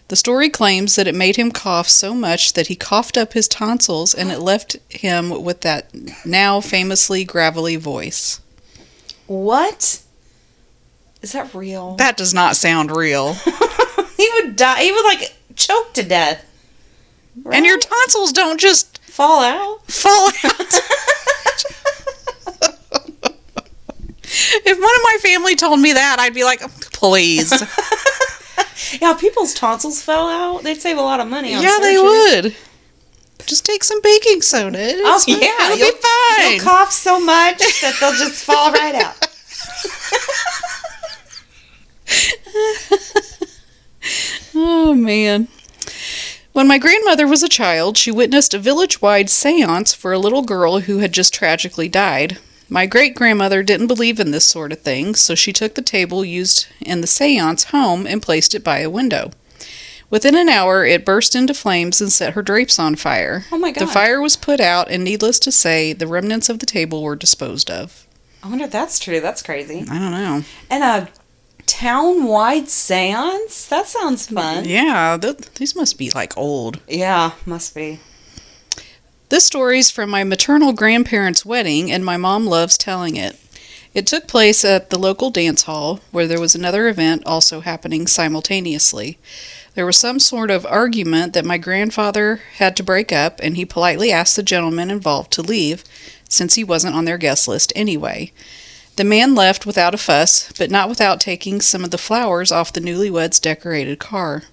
The 0.08 0.16
story 0.16 0.50
claims 0.50 0.96
that 0.96 1.08
it 1.08 1.16
made 1.16 1.36
him 1.38 1.52
cough 1.52 1.88
so 1.88 2.14
much 2.14 2.54
that 2.54 2.68
he 2.68 2.76
coughed 2.76 3.18
up 3.18 3.34
his 3.34 3.48
tonsils 3.48 4.14
and 4.14 4.32
it 4.32 4.40
left 4.40 4.76
him 4.90 5.44
with 5.44 5.62
that 5.62 5.92
now 6.26 6.60
famously 6.60 7.24
gravelly 7.24 7.76
voice. 7.78 8.42
What? 9.32 10.02
Is 11.22 11.32
that 11.32 11.54
real? 11.54 11.96
That 11.96 12.18
does 12.18 12.34
not 12.34 12.58
sound 12.58 12.94
real. 12.94 13.34
he 14.18 14.30
would 14.34 14.58
die. 14.58 14.84
He 14.84 14.92
would 14.92 15.06
like 15.06 15.34
choke 15.56 15.94
to 15.94 16.04
death. 16.04 16.46
And 17.50 17.66
your 17.66 17.80
tonsils 17.80 18.34
don't 18.34 18.60
just 18.60 19.02
fall 19.06 19.42
out. 19.42 19.86
fall 19.90 20.28
out. 20.28 20.34
if 24.66 24.78
one 24.78 24.96
of 24.96 25.02
my 25.02 25.18
family 25.22 25.56
told 25.56 25.80
me 25.80 25.94
that, 25.94 26.18
I'd 26.20 26.34
be 26.34 26.44
like, 26.44 26.60
please. 26.92 27.54
Yeah, 29.00 29.14
people's 29.14 29.54
tonsils 29.54 30.02
fell 30.02 30.28
out. 30.28 30.64
They'd 30.64 30.82
save 30.82 30.98
a 30.98 31.02
lot 31.02 31.22
of 31.22 31.28
money 31.28 31.56
on 31.56 31.64
yeah, 31.64 31.78
they 31.80 31.98
would. 31.98 32.56
Just 33.46 33.66
take 33.66 33.84
some 33.84 34.02
baking 34.02 34.42
soda. 34.42 34.78
Oh 34.80 35.16
It's, 35.16 35.28
yeah, 35.28 35.66
it'll 35.66 35.78
you'll, 35.78 35.92
be 35.92 35.98
fine. 36.02 36.52
You'll 36.54 36.64
cough 36.64 36.92
so 36.92 37.20
much 37.20 37.58
that 37.82 37.98
they'll 38.00 38.14
just 38.14 38.44
fall 38.44 38.72
right 38.72 38.96
out. 38.96 39.28
Oh, 44.54 44.94
man. 44.94 45.48
When 46.54 46.68
my 46.68 46.78
grandmother 46.78 47.26
was 47.26 47.44
a 47.44 47.50
child, 47.50 47.98
she 47.98 48.12
witnessed 48.12 48.54
a 48.54 48.60
village 48.60 49.02
wide 49.02 49.30
seance 49.30 49.94
for 49.94 50.12
a 50.12 50.20
little 50.20 50.42
girl 50.42 50.82
who 50.82 50.98
had 50.98 51.14
just 51.14 51.34
tragically 51.34 51.88
died. 51.88 52.38
My 52.68 52.86
great 52.86 53.16
grandmother 53.16 53.64
didn't 53.64 53.88
believe 53.88 54.20
in 54.20 54.32
this 54.32 54.46
sort 54.46 54.72
of 54.72 54.82
thing, 54.82 55.16
so 55.16 55.36
she 55.36 55.54
took 55.54 55.76
the 55.76 55.82
table 55.82 56.26
used 56.26 56.68
in 56.82 57.02
the 57.02 57.08
seance 57.08 57.66
home 57.66 58.06
and 58.06 58.22
placed 58.22 58.54
it 58.54 58.64
by 58.64 58.80
a 58.80 58.90
window. 58.90 59.32
Within 60.12 60.36
an 60.36 60.50
hour, 60.50 60.86
it 60.86 61.06
burst 61.06 61.36
into 61.36 61.54
flames 61.54 62.02
and 62.02 62.12
set 62.12 62.34
her 62.34 62.42
drapes 62.44 62.78
on 62.78 62.96
fire. 62.96 63.46
Oh 63.52 63.58
my 63.58 63.72
God. 63.72 63.82
The 63.82 63.92
fire 63.92 64.22
was 64.22 64.36
put 64.36 64.60
out, 64.60 64.92
and 64.92 65.04
needless 65.04 65.40
to 65.40 65.52
say, 65.52 65.94
the 65.94 66.06
remnants 66.06 66.50
of 66.50 66.60
the 66.60 66.66
table 66.66 67.02
were 67.02 67.16
disposed 67.16 67.72
of. 67.72 68.06
I 68.44 68.50
wonder 68.50 68.66
if 68.66 68.72
that's 68.72 69.00
true. 69.00 69.22
That's 69.22 69.42
crazy. 69.42 69.86
I 69.90 70.00
don't 70.00 70.12
know. 70.12 70.44
And 70.70 70.84
a 70.84 71.10
town-wide 71.66 72.68
seance? 72.68 73.66
That 73.68 73.88
sounds 73.88 74.28
fun. 74.28 74.66
Yeah, 74.66 75.18
th- 75.20 75.54
these 75.56 75.76
must 75.76 75.98
be 75.98 76.10
like 76.12 76.38
old. 76.38 76.82
Yeah, 76.90 77.32
must 77.46 77.74
be. 77.74 78.00
This 79.30 79.46
story's 79.46 79.90
from 79.90 80.10
my 80.10 80.26
maternal 80.26 80.74
grandparents' 80.74 81.46
wedding, 81.46 81.90
and 81.90 82.04
my 82.04 82.18
mom 82.18 82.46
loves 82.46 82.78
telling 82.78 83.16
it. 83.16 83.40
It 83.94 84.08
took 84.08 84.28
place 84.28 84.66
at 84.66 84.90
the 84.90 85.00
local 85.00 85.30
dance 85.30 85.64
hall, 85.64 86.02
where 86.12 86.28
there 86.28 86.40
was 86.40 86.54
another 86.56 86.90
event 86.90 87.24
also 87.26 87.62
happening 87.62 88.08
simultaneously. 88.08 89.18
There 89.74 89.86
was 89.86 89.98
some 89.98 90.20
sort 90.20 90.52
of 90.52 90.66
argument 90.66 91.34
that 91.34 91.46
my 91.46 91.58
grandfather 91.58 92.42
had 92.58 92.76
to 92.76 92.84
break 92.84 93.12
up, 93.14 93.40
and 93.42 93.56
he 93.56 93.66
politely 93.66 94.12
asked 94.12 94.36
the 94.36 94.44
gentleman 94.44 94.92
involved 94.92 95.32
to 95.34 95.42
leave, 95.42 95.84
since 96.28 96.56
he 96.56 96.64
wasn't 96.64 96.96
on 96.96 97.06
their 97.06 97.18
guest 97.18 97.48
list 97.48 97.72
anyway. 97.76 98.34
The 98.98 99.06
man 99.06 99.34
left 99.34 99.66
without 99.66 99.96
a 99.96 99.98
fuss, 99.98 100.52
but 100.58 100.70
not 100.70 100.90
without 100.90 101.22
taking 101.22 101.62
some 101.62 101.86
of 101.86 101.92
the 101.92 101.98
flowers 101.98 102.52
off 102.52 102.74
the 102.74 102.82
newlyweds' 102.82 103.40
decorated 103.40 104.00
car. 104.00 104.44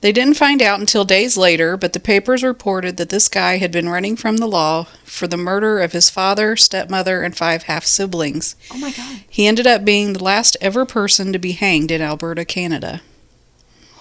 They 0.00 0.12
didn't 0.12 0.34
find 0.34 0.60
out 0.60 0.80
until 0.80 1.04
days 1.04 1.36
later, 1.36 1.76
but 1.76 1.92
the 1.92 2.00
papers 2.00 2.42
reported 2.42 2.96
that 2.96 3.08
this 3.08 3.28
guy 3.28 3.56
had 3.56 3.72
been 3.72 3.88
running 3.88 4.16
from 4.16 4.36
the 4.36 4.46
law 4.46 4.84
for 5.04 5.26
the 5.26 5.36
murder 5.36 5.80
of 5.80 5.92
his 5.92 6.10
father, 6.10 6.56
stepmother, 6.56 7.22
and 7.22 7.36
five 7.36 7.64
half 7.64 7.84
siblings. 7.84 8.56
Oh 8.70 8.78
my 8.78 8.90
god. 8.90 9.20
He 9.28 9.46
ended 9.46 9.66
up 9.66 9.84
being 9.84 10.12
the 10.12 10.22
last 10.22 10.56
ever 10.60 10.84
person 10.84 11.32
to 11.32 11.38
be 11.38 11.52
hanged 11.52 11.90
in 11.90 12.02
Alberta, 12.02 12.44
Canada. 12.44 13.00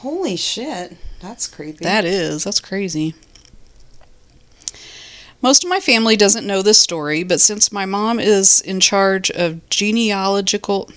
Holy 0.06 0.36
shit. 0.36 0.98
That's 1.20 1.48
creepy. 1.48 1.84
That 1.84 2.06
is, 2.06 2.44
that's 2.44 2.60
crazy. 2.60 3.16
Most 5.42 5.64
of 5.64 5.70
my 5.72 5.80
family 5.80 6.16
doesn't 6.16 6.46
know 6.46 6.62
this 6.62 6.78
story, 6.78 7.24
but 7.24 7.42
since 7.42 7.72
my 7.72 7.88
mom 7.88 8.20
is 8.20 8.62
in 8.62 8.80
charge 8.80 9.32
of 9.32 9.68
genealogical. 9.70 10.92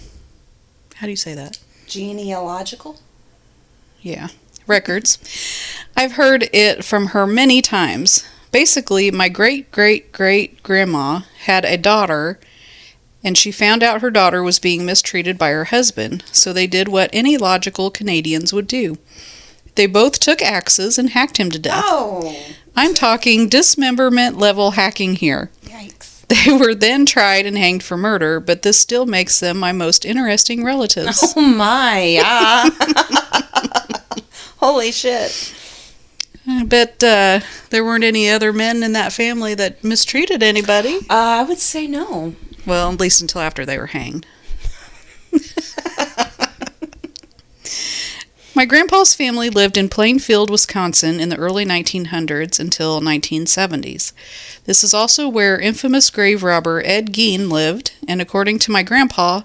How 0.97 1.07
do 1.07 1.11
you 1.11 1.17
say 1.17 1.33
that? 1.35 1.59
genealogical? 1.87 3.01
Yeah, 4.03 4.29
records. 4.67 5.17
I've 5.97 6.13
heard 6.13 6.51
it 6.53 6.85
from 6.85 7.07
her 7.07 7.27
many 7.27 7.63
times. 7.63 8.29
Basically, 8.53 9.11
my 9.11 9.31
great 9.31 9.73
great 9.73 10.13
great 10.13 10.63
grandma 10.63 11.21
had 11.45 11.65
a 11.65 11.79
daughter, 11.79 12.39
and 13.23 13.37
she 13.37 13.51
found 13.51 13.83
out 13.83 14.01
her 14.01 14.11
daughter 14.11 14.43
was 14.43 14.59
being 14.59 14.85
mistreated 14.87 15.39
by 15.39 15.51
her 15.51 15.65
husband, 15.65 16.25
so 16.33 16.53
they 16.53 16.67
did 16.67 16.89
what 16.89 17.11
any 17.13 17.37
logical 17.37 17.91
Canadians 17.91 18.53
would 18.53 18.67
do. 18.67 18.97
They 19.75 19.87
both 19.87 20.19
took 20.19 20.43
axes 20.43 20.99
and 20.99 21.11
hacked 21.11 21.37
him 21.37 21.51
to 21.51 21.59
death. 21.59 21.85
Oh. 21.87 22.37
I'm 22.75 22.95
talking 22.95 23.49
dismemberment 23.49 24.37
level 24.39 24.73
hacking 24.73 25.17
here. 25.17 25.51
Yikes. 25.65 26.25
They 26.29 26.53
were 26.53 26.75
then 26.75 27.07
tried 27.07 27.47
and 27.47 27.57
hanged 27.57 27.83
for 27.83 27.97
murder, 27.97 28.39
but 28.39 28.61
this 28.61 28.79
still 28.79 29.07
makes 29.07 29.41
them 29.41 29.57
my 29.59 29.73
most 29.73 30.05
interesting 30.05 30.63
relatives. 30.63 31.33
Oh 31.35 31.41
my. 31.41 32.21
Ah. 32.23 32.71
Holy 34.59 34.93
shit. 34.93 35.55
I 36.47 36.65
bet 36.65 37.03
uh, 37.03 37.41
there 37.71 37.85
weren't 37.85 38.05
any 38.05 38.29
other 38.29 38.53
men 38.53 38.83
in 38.83 38.93
that 38.93 39.13
family 39.13 39.55
that 39.55 39.83
mistreated 39.83 40.43
anybody. 40.43 40.97
Uh, 41.09 41.41
I 41.41 41.43
would 41.45 41.59
say 41.59 41.87
no. 41.87 42.35
Well, 42.69 42.93
at 42.93 43.01
least 43.01 43.23
until 43.23 43.41
after 43.41 43.65
they 43.65 43.79
were 43.79 43.87
hanged. 43.87 44.27
My 48.55 48.67
grandpa's 48.67 49.15
family 49.15 49.49
lived 49.49 49.79
in 49.79 49.89
Plainfield, 49.89 50.51
Wisconsin 50.51 51.19
in 51.19 51.31
the 51.31 51.39
early 51.39 51.65
1900s 51.65 52.61
until 52.61 53.01
1970s. 53.01 54.13
This 54.67 54.85
is 54.85 54.93
also 54.93 55.31
where 55.31 55.59
infamous 55.59 56.11
grave 56.11 56.43
robber 56.43 56.83
Ed 56.85 57.15
Gein 57.15 57.51
lived, 57.51 57.93
and 58.07 58.21
according 58.21 58.59
to 58.59 58.71
my 58.71 58.83
grandpa, 58.83 59.41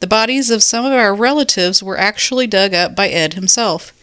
the 0.00 0.06
bodies 0.06 0.50
of 0.50 0.62
some 0.62 0.84
of 0.84 0.92
our 0.92 1.14
relatives 1.14 1.82
were 1.82 1.96
actually 1.96 2.46
dug 2.46 2.74
up 2.74 2.94
by 2.94 3.08
Ed 3.08 3.32
himself. 3.32 3.97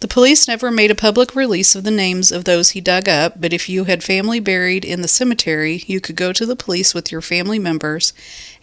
The 0.00 0.08
police 0.08 0.48
never 0.48 0.70
made 0.70 0.90
a 0.90 0.94
public 0.94 1.34
release 1.34 1.76
of 1.76 1.84
the 1.84 1.90
names 1.90 2.32
of 2.32 2.44
those 2.44 2.70
he 2.70 2.80
dug 2.80 3.06
up, 3.06 3.38
but 3.38 3.52
if 3.52 3.68
you 3.68 3.84
had 3.84 4.02
family 4.02 4.40
buried 4.40 4.82
in 4.82 5.02
the 5.02 5.08
cemetery, 5.08 5.84
you 5.86 6.00
could 6.00 6.16
go 6.16 6.32
to 6.32 6.46
the 6.46 6.56
police 6.56 6.94
with 6.94 7.12
your 7.12 7.20
family 7.20 7.58
members 7.58 8.14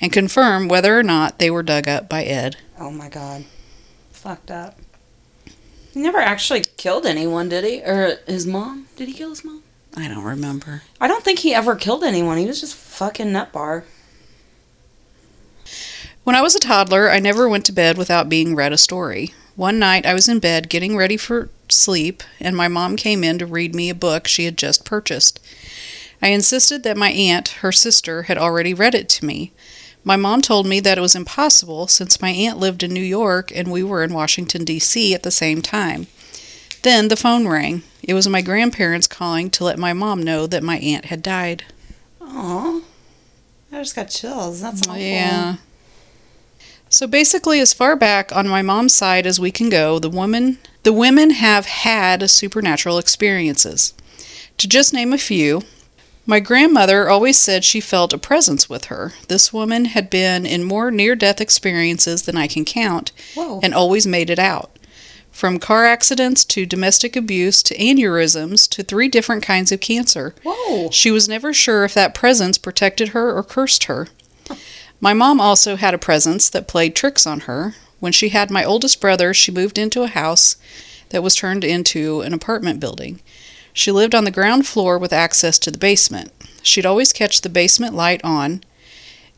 and 0.02 0.12
confirm 0.12 0.68
whether 0.68 0.98
or 0.98 1.04
not 1.04 1.38
they 1.38 1.52
were 1.52 1.62
dug 1.62 1.88
up 1.88 2.10
by 2.10 2.24
Ed. 2.24 2.58
Oh 2.80 2.90
my 2.90 3.08
god. 3.08 3.46
Fucked 4.12 4.50
up. 4.50 4.80
He 5.94 6.00
never 6.00 6.18
actually 6.18 6.64
killed 6.76 7.06
anyone, 7.06 7.50
did 7.50 7.64
he? 7.64 7.82
Or 7.84 8.18
his 8.26 8.48
mom? 8.48 8.88
Did 8.96 9.08
he 9.08 9.14
kill 9.14 9.30
his 9.30 9.46
mom? 9.46 9.62
I 9.96 10.08
don't 10.08 10.24
remember. 10.24 10.82
I 11.00 11.08
don't 11.08 11.24
think 11.24 11.40
he 11.40 11.54
ever 11.54 11.76
killed 11.76 12.04
anyone. 12.04 12.40
He 12.40 12.48
was 12.48 12.62
just 12.62 12.76
fucking 12.76 13.28
nutbar. 13.28 13.84
When 16.24 16.36
I 16.36 16.42
was 16.42 16.56
a 16.56 16.60
toddler, 16.60 17.12
I 17.12 17.20
never 17.20 17.48
went 17.48 17.66
to 17.66 17.72
bed 17.72 17.96
without 17.96 18.28
being 18.28 18.56
read 18.56 18.74
a 18.74 18.78
story. 18.78 19.34
One 19.58 19.80
night 19.80 20.06
I 20.06 20.14
was 20.14 20.30
in 20.30 20.38
bed 20.38 20.70
getting 20.70 20.96
ready 20.96 21.18
for 21.18 21.50
sleep, 21.68 22.22
and 22.40 22.56
my 22.56 22.68
mom 22.68 22.96
came 22.96 23.24
in 23.24 23.40
to 23.40 23.46
read 23.48 23.74
me 23.74 23.90
a 23.90 23.96
book 23.96 24.28
she 24.28 24.46
had 24.46 24.56
just 24.56 24.86
purchased. 24.86 25.40
I 26.22 26.28
insisted 26.28 26.84
that 26.84 26.96
my 26.96 27.10
aunt, 27.10 27.48
her 27.62 27.72
sister, 27.72 28.24
had 28.24 28.38
already 28.38 28.76
read 28.76 28.94
it 28.94 29.10
to 29.10 29.26
me. 29.26 29.52
My 30.04 30.16
mom 30.16 30.44
told 30.44 30.68
me 30.68 30.80
that 30.82 31.00
it 31.00 31.02
was 31.02 31.16
impossible 31.16 31.88
since 31.88 32.22
my 32.22 32.30
aunt 32.30 32.60
lived 32.60 32.84
in 32.84 32.94
New 32.94 33.02
York 33.02 33.52
and 33.54 33.72
we 33.72 33.82
were 33.82 34.04
in 34.04 34.14
Washington, 34.14 34.64
D.C. 34.64 35.16
at 35.16 35.24
the 35.24 35.32
same 35.32 35.64
time. 35.64 36.06
Then 36.84 37.08
the 37.08 37.18
phone 37.18 37.48
rang. 37.48 37.82
It 38.04 38.14
was 38.14 38.30
my 38.30 38.44
grandparents 38.44 39.08
calling 39.08 39.50
to 39.50 39.64
let 39.64 39.80
my 39.80 39.92
mom 39.92 40.22
know 40.22 40.46
that 40.46 40.62
my 40.62 40.78
aunt 40.78 41.06
had 41.06 41.24
died. 41.24 41.66
Aw. 42.22 42.82
I 43.72 43.76
just 43.78 43.96
got 43.96 44.10
chills. 44.10 44.62
That's 44.62 44.88
awful. 44.88 45.02
Yeah. 45.02 45.56
So 46.98 47.06
basically, 47.06 47.60
as 47.60 47.74
far 47.74 47.96
back 47.96 48.36
on 48.36 48.48
my 48.48 48.64
mom's 48.64 48.96
side 48.96 49.28
as 49.28 49.40
we 49.40 49.52
can 49.52 49.70
go, 49.70 50.00
the 50.00 50.10
woman, 50.10 50.58
the 50.82 50.92
women 50.92 51.30
have 51.30 51.68
had 51.68 52.28
supernatural 52.28 52.98
experiences. 52.98 53.94
To 54.58 54.68
just 54.68 54.96
name 54.96 55.14
a 55.14 55.20
few, 55.20 55.62
my 56.26 56.40
grandmother 56.40 57.08
always 57.08 57.38
said 57.38 57.64
she 57.64 57.82
felt 57.82 58.14
a 58.14 58.18
presence 58.18 58.68
with 58.68 58.86
her. 58.86 59.14
This 59.28 59.54
woman 59.54 59.86
had 59.86 60.10
been 60.10 60.48
in 60.48 60.64
more 60.64 60.90
near-death 60.90 61.40
experiences 61.40 62.24
than 62.24 62.36
I 62.36 62.48
can 62.48 62.66
count, 62.66 63.12
Whoa. 63.36 63.60
and 63.62 63.76
always 63.76 64.08
made 64.08 64.32
it 64.32 64.40
out. 64.40 64.72
From 65.32 65.60
car 65.60 65.86
accidents 65.86 66.44
to 66.46 66.66
domestic 66.66 67.16
abuse 67.16 67.62
to 67.62 67.78
aneurysms 67.78 68.68
to 68.70 68.82
three 68.82 69.08
different 69.08 69.44
kinds 69.44 69.72
of 69.72 69.82
cancer. 69.82 70.34
Whoa. 70.44 70.90
She 70.90 71.12
was 71.12 71.30
never 71.30 71.54
sure 71.54 71.86
if 71.86 71.94
that 71.94 72.16
presence 72.16 72.58
protected 72.58 73.10
her 73.10 73.38
or 73.38 73.44
cursed 73.44 73.84
her. 73.84 74.08
My 75.00 75.14
mom 75.14 75.40
also 75.40 75.76
had 75.76 75.94
a 75.94 76.00
presence 76.00 76.50
that 76.50 76.68
played 76.68 76.96
tricks 76.96 77.28
on 77.28 77.42
her. 77.42 77.76
When 78.00 78.12
she 78.12 78.30
had 78.30 78.50
my 78.50 78.64
oldest 78.64 79.00
brother, 79.00 79.34
she 79.34 79.52
moved 79.52 79.78
into 79.78 80.04
a 80.04 80.08
house 80.08 80.56
that 81.10 81.24
was 81.24 81.36
turned 81.36 81.64
into 81.64 82.22
an 82.22 82.34
apartment 82.34 82.80
building. 82.80 83.22
She 83.74 83.92
lived 83.92 84.16
on 84.16 84.24
the 84.24 84.32
ground 84.32 84.66
floor 84.66 84.98
with 84.98 85.14
access 85.14 85.60
to 85.60 85.72
the 85.72 85.78
basement. 85.78 86.32
She'd 86.64 86.86
always 86.86 87.14
catch 87.14 87.42
the 87.42 87.50
basement 87.50 87.94
light 87.94 88.22
on. 88.24 88.64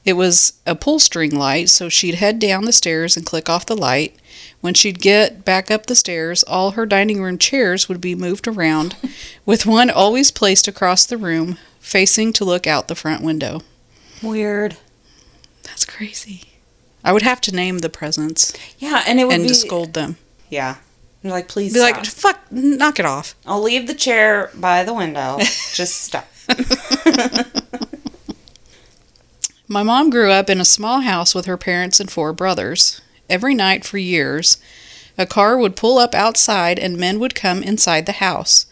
It 0.06 0.14
was 0.14 0.54
a 0.66 0.76
pull 0.76 1.00
string 1.00 1.36
light, 1.36 1.70
so 1.70 1.90
she'd 1.90 2.16
head 2.16 2.40
down 2.40 2.64
the 2.64 2.72
stairs 2.72 3.18
and 3.18 3.26
click 3.26 3.50
off 3.50 3.66
the 3.66 3.76
light. 3.76 4.16
When 4.62 4.74
she'd 4.74 5.02
get 5.02 5.44
back 5.44 5.70
up 5.70 5.86
the 5.86 5.96
stairs, 5.96 6.42
all 6.44 6.72
her 6.72 6.86
dining 6.86 7.22
room 7.22 7.38
chairs 7.38 7.90
would 7.90 8.00
be 8.00 8.16
moved 8.16 8.48
around, 8.48 8.96
with 9.46 9.66
one 9.66 9.90
always 9.90 10.32
placed 10.32 10.68
across 10.68 11.06
the 11.06 11.18
room, 11.18 11.58
facing 11.82 12.32
to 12.34 12.46
look 12.46 12.66
out 12.66 12.88
the 12.88 12.96
front 12.96 13.24
window. 13.24 13.62
Weird. 14.24 14.78
That's 15.70 15.86
crazy. 15.86 16.44
I 17.04 17.14
would 17.14 17.22
have 17.22 17.40
to 17.42 17.56
name 17.56 17.80
the 17.80 17.90
presents 17.90 18.54
Yeah, 18.78 19.04
and 19.08 19.20
it 19.20 19.26
would 19.26 19.36
and 19.36 19.44
be 19.44 19.50
to 19.50 19.56
scold 19.56 19.94
them. 19.94 20.18
Yeah. 20.50 20.76
You're 21.24 21.32
like, 21.34 21.48
please 21.48 21.74
Be 21.74 21.80
stop. 21.80 21.98
like, 21.98 22.06
fuck, 22.06 22.52
knock 22.52 23.00
it 23.00 23.06
off. 23.06 23.36
I'll 23.46 23.62
leave 23.62 23.88
the 23.88 23.94
chair 23.94 24.52
by 24.56 24.84
the 24.84 24.94
window. 24.94 25.38
Just 25.74 25.96
stop. 26.02 26.28
My 29.68 29.84
mom 29.84 30.10
grew 30.10 30.32
up 30.32 30.50
in 30.50 30.60
a 30.60 30.66
small 30.66 31.02
house 31.02 31.36
with 31.36 31.46
her 31.46 31.58
parents 31.58 32.00
and 32.00 32.10
four 32.10 32.34
brothers. 32.34 33.02
Every 33.30 33.54
night 33.54 33.86
for 33.86 33.98
years, 34.00 34.58
a 35.18 35.28
car 35.28 35.58
would 35.58 35.76
pull 35.76 36.00
up 36.00 36.16
outside 36.16 36.80
and 36.80 36.98
men 36.98 37.20
would 37.20 37.36
come 37.36 37.62
inside 37.62 38.06
the 38.06 38.14
house. 38.14 38.66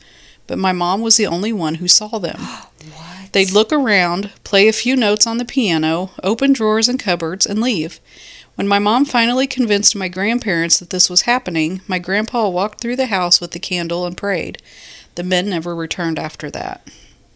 But 0.48 0.58
my 0.58 0.72
mom 0.72 1.02
was 1.02 1.18
the 1.18 1.28
only 1.28 1.54
one 1.54 1.76
who 1.76 1.88
saw 1.88 2.18
them. 2.18 2.40
what? 2.94 3.17
They'd 3.32 3.52
look 3.52 3.72
around, 3.72 4.32
play 4.44 4.68
a 4.68 4.74
few 4.74 4.96
notes 4.96 5.28
on 5.28 5.38
the 5.38 5.46
piano, 5.46 6.12
open 6.24 6.54
drawers 6.54 6.88
and 6.88 7.00
cupboards, 7.00 7.46
and 7.46 7.62
leave. 7.62 8.00
When 8.56 8.68
my 8.68 8.80
mom 8.80 9.06
finally 9.06 9.46
convinced 9.46 9.96
my 9.96 10.08
grandparents 10.08 10.80
that 10.80 10.90
this 10.90 11.10
was 11.10 11.22
happening, 11.22 11.82
my 11.88 12.00
grandpa 12.00 12.50
walked 12.50 12.82
through 12.82 12.96
the 12.96 13.06
house 13.06 13.40
with 13.40 13.52
the 13.52 13.60
candle 13.60 14.06
and 14.06 14.18
prayed. 14.18 14.62
The 15.16 15.24
men 15.24 15.50
never 15.50 15.76
returned 15.76 16.18
after 16.18 16.50
that. 16.52 16.88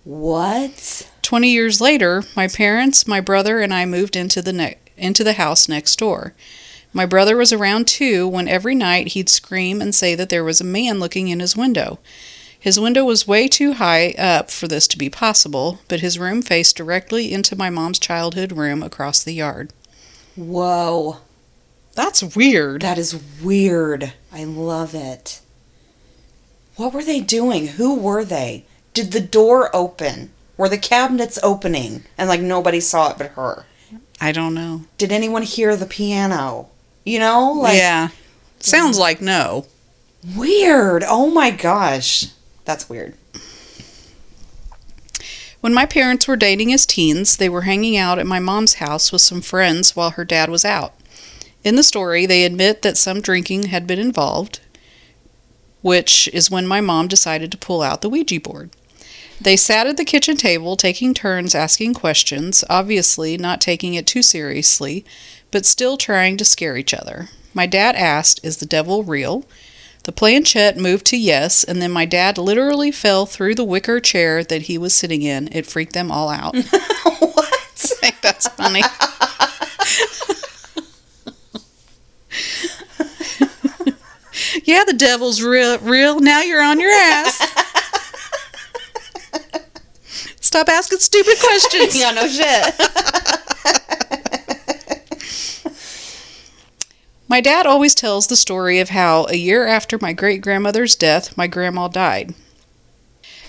What? 0.03 1.07
20 1.21 1.49
years 1.49 1.79
later, 1.79 2.23
my 2.35 2.47
parents, 2.47 3.07
my 3.07 3.21
brother, 3.21 3.59
and 3.59 3.73
I 3.73 3.85
moved 3.85 4.15
into 4.15 4.41
the 4.41 4.53
ne- 4.53 4.77
into 4.97 5.23
the 5.23 5.33
house 5.33 5.69
next 5.69 5.97
door. 5.97 6.33
My 6.93 7.05
brother 7.05 7.37
was 7.37 7.53
around 7.53 7.87
too 7.87 8.27
when 8.27 8.47
every 8.47 8.75
night 8.75 9.09
he'd 9.09 9.29
scream 9.29 9.81
and 9.81 9.95
say 9.95 10.15
that 10.15 10.29
there 10.29 10.43
was 10.43 10.59
a 10.59 10.65
man 10.65 10.99
looking 10.99 11.27
in 11.29 11.39
his 11.39 11.55
window. 11.55 11.99
His 12.61 12.79
window 12.79 13.03
was 13.03 13.27
way 13.27 13.47
too 13.47 13.73
high 13.73 14.11
up 14.19 14.51
for 14.51 14.67
this 14.67 14.87
to 14.89 14.97
be 14.97 15.09
possible, 15.09 15.79
but 15.87 16.01
his 16.01 16.19
room 16.19 16.43
faced 16.43 16.77
directly 16.77 17.33
into 17.33 17.55
my 17.55 17.71
mom's 17.71 17.97
childhood 17.97 18.51
room 18.51 18.83
across 18.83 19.23
the 19.23 19.33
yard. 19.33 19.73
Whoa. 20.35 21.17
That's 21.95 22.21
weird. 22.21 22.83
That 22.83 22.99
is 22.99 23.19
weird. 23.41 24.13
I 24.31 24.43
love 24.43 24.93
it. 24.93 25.41
What 26.75 26.93
were 26.93 27.03
they 27.03 27.19
doing? 27.19 27.65
Who 27.67 27.95
were 27.95 28.23
they? 28.23 28.65
Did 28.93 29.11
the 29.11 29.21
door 29.21 29.75
open? 29.75 30.31
Were 30.55 30.69
the 30.69 30.77
cabinets 30.77 31.39
opening 31.41 32.03
and 32.15 32.29
like 32.29 32.41
nobody 32.41 32.79
saw 32.79 33.09
it 33.09 33.17
but 33.17 33.31
her? 33.31 33.65
I 34.21 34.31
don't 34.31 34.53
know. 34.53 34.83
Did 34.99 35.11
anyone 35.11 35.41
hear 35.41 35.75
the 35.75 35.87
piano? 35.87 36.69
You 37.03 37.17
know, 37.17 37.53
like 37.53 37.77
yeah. 37.77 38.09
Sounds 38.59 38.99
like 38.99 39.19
no. 39.19 39.65
weird. 40.37 41.03
Oh 41.07 41.31
my 41.31 41.49
gosh. 41.49 42.27
That's 42.65 42.89
weird. 42.89 43.15
When 45.61 45.73
my 45.73 45.85
parents 45.85 46.27
were 46.27 46.35
dating 46.35 46.73
as 46.73 46.87
teens, 46.87 47.37
they 47.37 47.47
were 47.47 47.61
hanging 47.61 47.95
out 47.95 48.17
at 48.17 48.25
my 48.25 48.39
mom's 48.39 48.75
house 48.75 49.11
with 49.11 49.21
some 49.21 49.41
friends 49.41 49.95
while 49.95 50.11
her 50.11 50.25
dad 50.25 50.49
was 50.49 50.65
out. 50.65 50.93
In 51.63 51.75
the 51.75 51.83
story, 51.83 52.25
they 52.25 52.43
admit 52.43 52.81
that 52.81 52.97
some 52.97 53.21
drinking 53.21 53.63
had 53.63 53.85
been 53.85 53.99
involved, 53.99 54.59
which 55.83 56.27
is 56.33 56.49
when 56.49 56.65
my 56.65 56.81
mom 56.81 57.07
decided 57.07 57.51
to 57.51 57.57
pull 57.57 57.83
out 57.83 58.01
the 58.01 58.09
Ouija 58.09 58.39
board. 58.39 58.71
They 59.39 59.55
sat 59.57 59.87
at 59.87 59.97
the 59.97 60.05
kitchen 60.05 60.37
table, 60.37 60.75
taking 60.75 61.13
turns 61.13 61.53
asking 61.53 61.93
questions, 61.95 62.63
obviously 62.69 63.37
not 63.37 63.61
taking 63.61 63.93
it 63.93 64.07
too 64.07 64.21
seriously, 64.21 65.05
but 65.51 65.65
still 65.65 65.97
trying 65.97 66.37
to 66.37 66.45
scare 66.45 66.77
each 66.77 66.93
other. 66.93 67.29
My 67.53 67.65
dad 67.65 67.95
asked, 67.95 68.39
Is 68.43 68.57
the 68.57 68.65
devil 68.65 69.03
real? 69.03 69.45
The 70.03 70.11
planchette 70.11 70.77
moved 70.77 71.05
to 71.07 71.17
yes, 71.17 71.63
and 71.63 71.79
then 71.81 71.91
my 71.91 72.05
dad 72.05 72.37
literally 72.39 72.91
fell 72.91 73.25
through 73.27 73.53
the 73.55 73.63
wicker 73.63 73.99
chair 73.99 74.43
that 74.43 74.63
he 74.63 74.77
was 74.77 74.95
sitting 74.95 75.21
in. 75.21 75.47
It 75.51 75.67
freaked 75.67 75.93
them 75.93 76.11
all 76.11 76.29
out. 76.29 76.55
I 76.55 76.61
what? 77.19 77.53
think 78.01 78.19
that's 78.21 78.47
funny. 78.47 78.81
yeah, 84.63 84.83
the 84.85 84.93
devil's 84.93 85.41
real. 85.43 85.77
Real. 85.79 86.19
Now 86.19 86.41
you're 86.41 86.63
on 86.63 86.79
your 86.79 86.91
ass. 86.91 87.37
Stop 90.39 90.67
asking 90.67 90.99
stupid 90.99 91.37
questions. 91.39 91.97
yeah, 91.97 92.11
no 92.11 92.27
shit. 92.27 92.75
My 97.31 97.39
dad 97.39 97.65
always 97.65 97.95
tells 97.95 98.27
the 98.27 98.35
story 98.35 98.79
of 98.79 98.89
how 98.89 99.25
a 99.29 99.37
year 99.37 99.65
after 99.65 99.97
my 100.01 100.11
great 100.11 100.41
grandmother's 100.41 100.97
death, 100.97 101.37
my 101.37 101.47
grandma 101.47 101.87
died. 101.87 102.35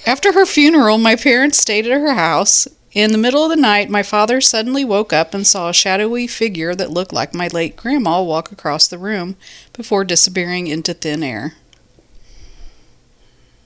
After 0.07 0.35
her 0.35 0.47
funeral, 0.47 0.99
my 0.99 1.17
parents 1.17 1.59
stayed 1.59 1.87
at 1.87 2.01
her 2.01 2.15
house. 2.15 2.69
In 2.93 3.11
the 3.11 3.19
middle 3.19 3.43
of 3.43 3.51
the 3.51 3.57
night, 3.57 3.91
my 3.91 4.05
father 4.05 4.41
suddenly 4.41 4.85
woke 4.85 5.13
up 5.13 5.35
and 5.35 5.45
saw 5.45 5.69
a 5.69 5.75
shadowy 5.75 6.29
figure 6.29 6.77
that 6.77 6.93
looked 6.93 7.13
like 7.13 7.35
my 7.35 7.49
late 7.49 7.75
grandma 7.75 8.23
walk 8.23 8.53
across 8.53 8.87
the 8.87 8.99
room 8.99 9.35
before 9.73 10.05
disappearing 10.05 10.69
into 10.69 10.95
thin 10.95 11.25
air. 11.25 11.55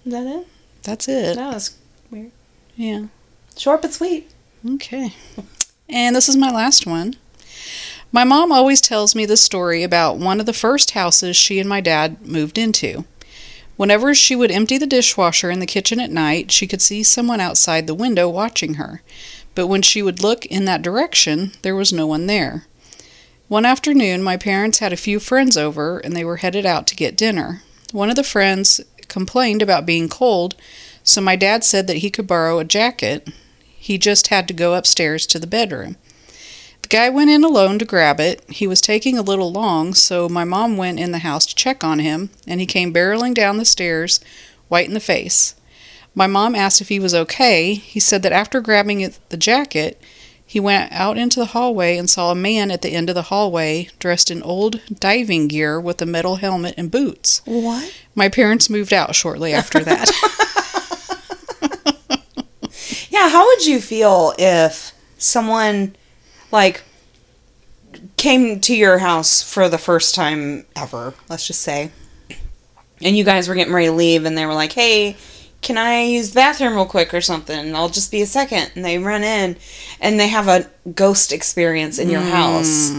Is 0.07 0.13
that 0.13 0.27
it? 0.27 0.47
That's 0.83 1.09
it. 1.09 1.37
That 1.37 1.53
was 1.53 1.77
weird. 2.11 2.31
Yeah. 2.75 3.09
short 3.55 3.83
but 3.83 3.93
sweet. 3.93 4.31
Okay. 4.67 5.13
And 5.91 6.17
this 6.17 6.27
is 6.27 6.37
my 6.37 6.51
last 6.51 6.87
one. 6.87 7.17
My 8.12 8.25
mom 8.25 8.53
always 8.53 8.81
tells 8.81 9.14
me 9.14 9.27
this 9.27 9.42
story 9.42 9.83
about 9.83 10.16
one 10.16 10.40
of 10.40 10.47
the 10.47 10.53
first 10.53 10.92
houses 10.92 11.37
she 11.37 11.59
and 11.59 11.69
my 11.69 11.81
dad 11.81 12.27
moved 12.27 12.57
into. 12.57 13.05
Whenever 13.77 14.14
she 14.14 14.35
would 14.35 14.51
empty 14.51 14.79
the 14.79 14.87
dishwasher 14.87 15.51
in 15.51 15.59
the 15.59 15.66
kitchen 15.66 16.01
at 16.01 16.11
night, 16.11 16.51
she 16.51 16.66
could 16.66 16.81
see 16.81 17.03
someone 17.03 17.40
outside 17.40 17.87
the 17.87 17.95
window 17.95 18.29
watching 18.29 18.75
her. 18.75 19.03
But 19.55 19.66
when 19.66 19.83
she 19.83 20.03
would 20.03 20.23
look 20.23 20.47
in 20.47 20.64
that 20.64 20.83
direction, 20.83 21.53
there 21.62 21.77
was 21.77 21.92
no 21.92 22.07
one 22.07 22.27
there. 22.27 22.64
One 23.49 23.64
afternoon, 23.64 24.23
my 24.23 24.37
parents 24.37 24.79
had 24.79 24.92
a 24.92 24.97
few 24.97 25.21
friends 25.21 25.57
over 25.57 25.99
and 25.99 26.16
they 26.16 26.25
were 26.25 26.38
headed 26.38 26.64
out 26.64 26.87
to 26.88 26.97
get 26.97 27.16
dinner. 27.16 27.62
One 27.92 28.09
of 28.09 28.16
the 28.16 28.25
friends 28.25 28.81
complained 29.09 29.62
about 29.62 29.87
being 29.87 30.09
cold, 30.09 30.57
so 31.03 31.21
my 31.21 31.37
dad 31.37 31.62
said 31.62 31.87
that 31.87 31.99
he 31.99 32.11
could 32.11 32.27
borrow 32.27 32.59
a 32.59 32.64
jacket. 32.64 33.29
He 33.77 33.99
just 33.99 34.29
had 34.29 34.49
to 34.49 34.55
go 34.55 34.75
upstairs 34.75 35.27
to 35.27 35.38
the 35.38 35.47
bedroom. 35.47 35.97
The 36.87 36.96
guy 36.96 37.09
went 37.09 37.31
in 37.31 37.42
alone 37.42 37.81
to 37.81 37.85
grab 37.85 38.20
it. 38.20 38.49
He 38.49 38.68
was 38.68 38.81
taking 38.81 39.18
a 39.18 39.22
little 39.22 39.51
long, 39.51 39.92
so 39.92 40.29
my 40.29 40.44
mom 40.44 40.77
went 40.77 41.01
in 41.01 41.11
the 41.11 41.18
house 41.18 41.44
to 41.46 41.55
check 41.57 41.83
on 41.83 41.99
him, 41.99 42.31
and 42.46 42.61
he 42.61 42.66
came 42.66 42.94
barreling 42.94 43.35
down 43.35 43.57
the 43.57 43.64
stairs, 43.64 44.20
white 44.68 44.87
in 44.87 44.94
the 44.94 45.01
face. 45.01 45.57
My 46.14 46.29
mom 46.29 46.55
asked 46.55 46.81
if 46.81 46.88
he 46.88 47.01
was 47.01 47.12
okay. 47.12 47.75
He 47.75 47.99
said 47.99 48.22
that 48.22 48.31
after 48.31 48.61
grabbing 48.61 49.01
it, 49.01 49.18
the 49.31 49.37
jacket, 49.37 50.01
he 50.46 50.61
went 50.61 50.92
out 50.92 51.18
into 51.18 51.40
the 51.40 51.46
hallway 51.46 51.96
and 51.96 52.09
saw 52.09 52.31
a 52.31 52.37
man 52.37 52.70
at 52.70 52.83
the 52.83 52.90
end 52.90 53.09
of 53.09 53.16
the 53.16 53.22
hallway 53.22 53.88
dressed 53.99 54.31
in 54.31 54.40
old 54.44 54.81
diving 55.01 55.49
gear 55.49 55.81
with 55.81 56.01
a 56.01 56.07
metal 56.07 56.37
helmet 56.37 56.75
and 56.77 56.92
boots. 56.92 57.42
What? 57.46 57.92
My 58.14 58.29
parents 58.29 58.70
moved 58.70 58.92
out 58.92 59.16
shortly 59.16 59.53
after 59.53 59.81
that. 59.81 60.09
Yeah, 63.11 63.29
how 63.31 63.44
would 63.44 63.66
you 63.66 63.81
feel 63.81 64.35
if 64.38 64.92
someone 65.18 65.96
like 66.51 66.83
came 68.17 68.61
to 68.61 68.75
your 68.75 68.99
house 68.99 69.43
for 69.43 69.69
the 69.69 69.79
first 69.79 70.15
time 70.15 70.67
ever, 70.75 71.15
let's 71.29 71.47
just 71.47 71.63
say, 71.63 71.91
and 73.03 73.17
you 73.17 73.25
guys 73.25 73.49
were 73.49 73.55
getting 73.55 73.75
ready 73.75 73.87
to 73.87 73.93
leave 73.93 74.25
and 74.25 74.37
they 74.37 74.47
were 74.47 74.55
like, 74.55 74.73
"Hey, 74.73 75.17
can 75.63 75.79
I 75.79 76.03
use 76.03 76.31
the 76.31 76.37
bathroom 76.37 76.75
real 76.75 76.87
quick 76.87 77.13
or 77.13 77.21
something? 77.21 77.75
I'll 77.75 77.89
just 77.89 78.13
be 78.13 78.23
a 78.23 78.27
second. 78.27 78.71
And 78.75 78.85
they 78.85 78.99
run 78.99 79.25
in 79.25 79.57
and 80.01 80.21
they 80.21 80.29
have 80.29 80.49
a 80.49 80.71
ghost 80.95 81.33
experience 81.33 81.99
in 81.99 82.09
your 82.09 82.21
hmm. 82.21 82.29
house. 82.29 82.93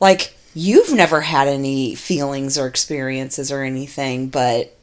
Like 0.00 0.36
you've 0.54 0.92
never 0.92 1.22
had 1.22 1.48
any 1.48 1.94
feelings 1.94 2.58
or 2.58 2.66
experiences 2.66 3.50
or 3.50 3.62
anything, 3.62 4.28
but 4.28 4.76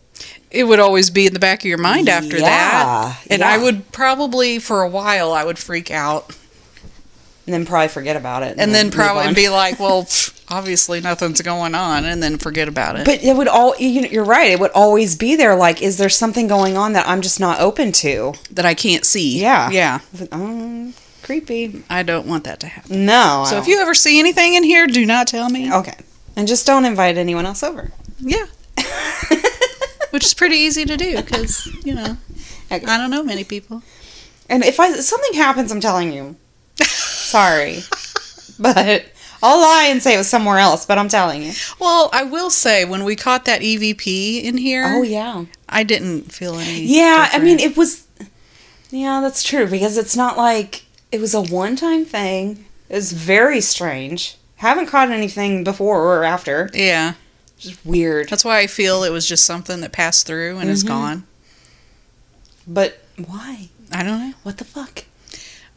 it 0.50 0.64
would 0.64 0.80
always 0.80 1.10
be 1.10 1.28
in 1.28 1.34
the 1.34 1.40
back 1.40 1.60
of 1.60 1.66
your 1.66 1.78
mind 1.78 2.10
after 2.10 2.38
Yeah, 2.38 2.40
that. 2.40 3.28
And 3.30 3.44
I 3.44 3.58
would 3.58 3.92
probably, 3.92 4.58
for 4.60 4.82
a 4.82 4.90
while, 4.90 5.34
I 5.34 5.44
would 5.44 5.60
freak 5.60 5.92
out. 5.92 6.36
And 7.46 7.54
then 7.54 7.66
probably 7.66 7.88
forget 7.90 8.16
about 8.16 8.44
it. 8.44 8.56
And 8.58 8.74
then 8.74 8.88
move 8.88 8.96
probably 8.96 9.34
be 9.34 9.50
like, 9.64 9.80
well, 9.80 10.08
obviously 10.50 11.02
nothing's 11.02 11.42
going 11.42 11.76
on, 11.76 12.06
and 12.06 12.22
then 12.22 12.38
forget 12.38 12.68
about 12.68 12.96
it. 12.98 13.06
But 13.06 13.24
it 13.24 13.36
would 13.36 13.48
all 13.48 13.76
you 13.78 14.02
know, 14.02 14.08
you're 14.08 14.24
right. 14.24 14.52
It 14.52 14.60
would 14.60 14.72
always 14.72 15.16
be 15.16 15.36
there. 15.36 15.56
Like, 15.56 15.82
is 15.82 15.98
there 15.98 16.10
something 16.10 16.48
going 16.48 16.78
on 16.78 16.94
that 16.94 17.08
I'm 17.08 17.22
just 17.22 17.40
not 17.40 17.60
open 17.60 17.92
to? 17.94 18.34
that 18.52 18.66
I 18.66 18.74
can't 18.74 19.06
see. 19.06 19.40
Yeah. 19.42 19.70
Yeah. 19.70 20.00
Um, 20.32 20.94
creepy. 21.24 21.84
I 21.90 22.04
don't 22.04 22.28
want 22.28 22.44
that 22.46 22.60
to 22.62 22.68
happen. 22.68 23.06
No. 23.06 23.46
So 23.50 23.58
if 23.58 23.68
you 23.68 23.80
ever 23.82 23.94
see 23.94 24.20
anything 24.20 24.54
in 24.54 24.64
here, 24.64 24.88
do 24.88 25.06
not 25.06 25.28
tell 25.28 25.50
me. 25.50 25.72
okay, 25.74 25.98
and 26.36 26.48
just 26.48 26.66
don't 26.66 26.86
invite 26.86 27.18
anyone 27.18 27.46
else 27.46 27.64
over. 27.64 27.92
Yeah. 28.20 28.46
Which 30.12 30.24
is 30.26 30.34
pretty 30.34 30.56
easy 30.56 30.86
to 30.86 30.96
do 30.96 31.18
because, 31.18 31.66
you 31.84 31.94
know, 31.94 32.18
Okay. 32.72 32.86
I 32.86 32.98
don't 32.98 33.12
know 33.12 33.22
many 33.24 33.44
people. 33.44 33.84
And 34.50 34.64
if 34.64 34.80
I 34.80 34.92
something 34.94 35.34
happens, 35.34 35.72
I'm 35.72 35.82
telling 35.82 36.14
you. 36.14 36.36
Sorry. 37.36 37.84
but 38.60 39.06
I'll 39.44 39.60
lie 39.60 39.88
and 39.90 40.02
say 40.02 40.16
it 40.16 40.18
was 40.18 40.28
somewhere 40.30 40.58
else. 40.58 40.86
But 40.86 40.98
I'm 40.98 41.10
telling 41.10 41.44
you. 41.44 41.52
Well, 41.80 42.10
I 42.14 42.24
will 42.24 42.50
say 42.50 42.86
when 42.86 43.04
we 43.04 43.16
caught 43.16 43.46
that 43.46 43.62
EVP 43.62 44.44
in 44.44 44.58
here, 44.58 44.86
Oh 44.88 45.02
yeah. 45.04 45.46
I 45.68 45.84
didn't 45.84 46.32
feel 46.32 46.56
any. 46.56 46.82
Yeah, 46.82 47.30
I 47.32 47.40
mean, 47.40 47.60
it 47.60 47.76
was. 47.76 48.08
Yeah, 48.92 49.20
that's 49.22 49.44
true 49.44 49.68
because 49.68 49.98
it's 49.98 50.16
not 50.16 50.38
like 50.38 50.86
it 51.12 51.20
was 51.20 51.34
a 51.34 51.42
one 51.42 51.76
time 51.76 52.06
thing. 52.06 52.66
It 52.88 52.96
was 52.96 53.12
very 53.12 53.60
strange. 53.62 54.38
Haven't 54.58 54.86
caught 54.88 55.12
anything 55.12 55.64
before 55.66 56.02
or 56.18 56.24
after. 56.24 56.70
yeah, 56.74 57.16
Just 57.60 57.86
weird. 57.86 58.30
that's 58.30 58.46
why 58.46 58.60
I 58.60 58.68
feel 58.68 59.04
it 59.04 59.10
was 59.12 59.28
just 59.28 59.44
something 59.46 59.82
that 59.82 59.92
passed 59.92 60.26
through 60.26 60.60
and 60.60 60.70
is 60.70 60.84
Mhm. 60.84 60.88
gone. 60.88 61.24
But 62.68 63.00
why? 63.18 63.70
I 63.92 64.04
don't 64.04 64.20
know, 64.20 64.34
What 64.44 64.58
the 64.58 64.64
fuck? 64.66 65.04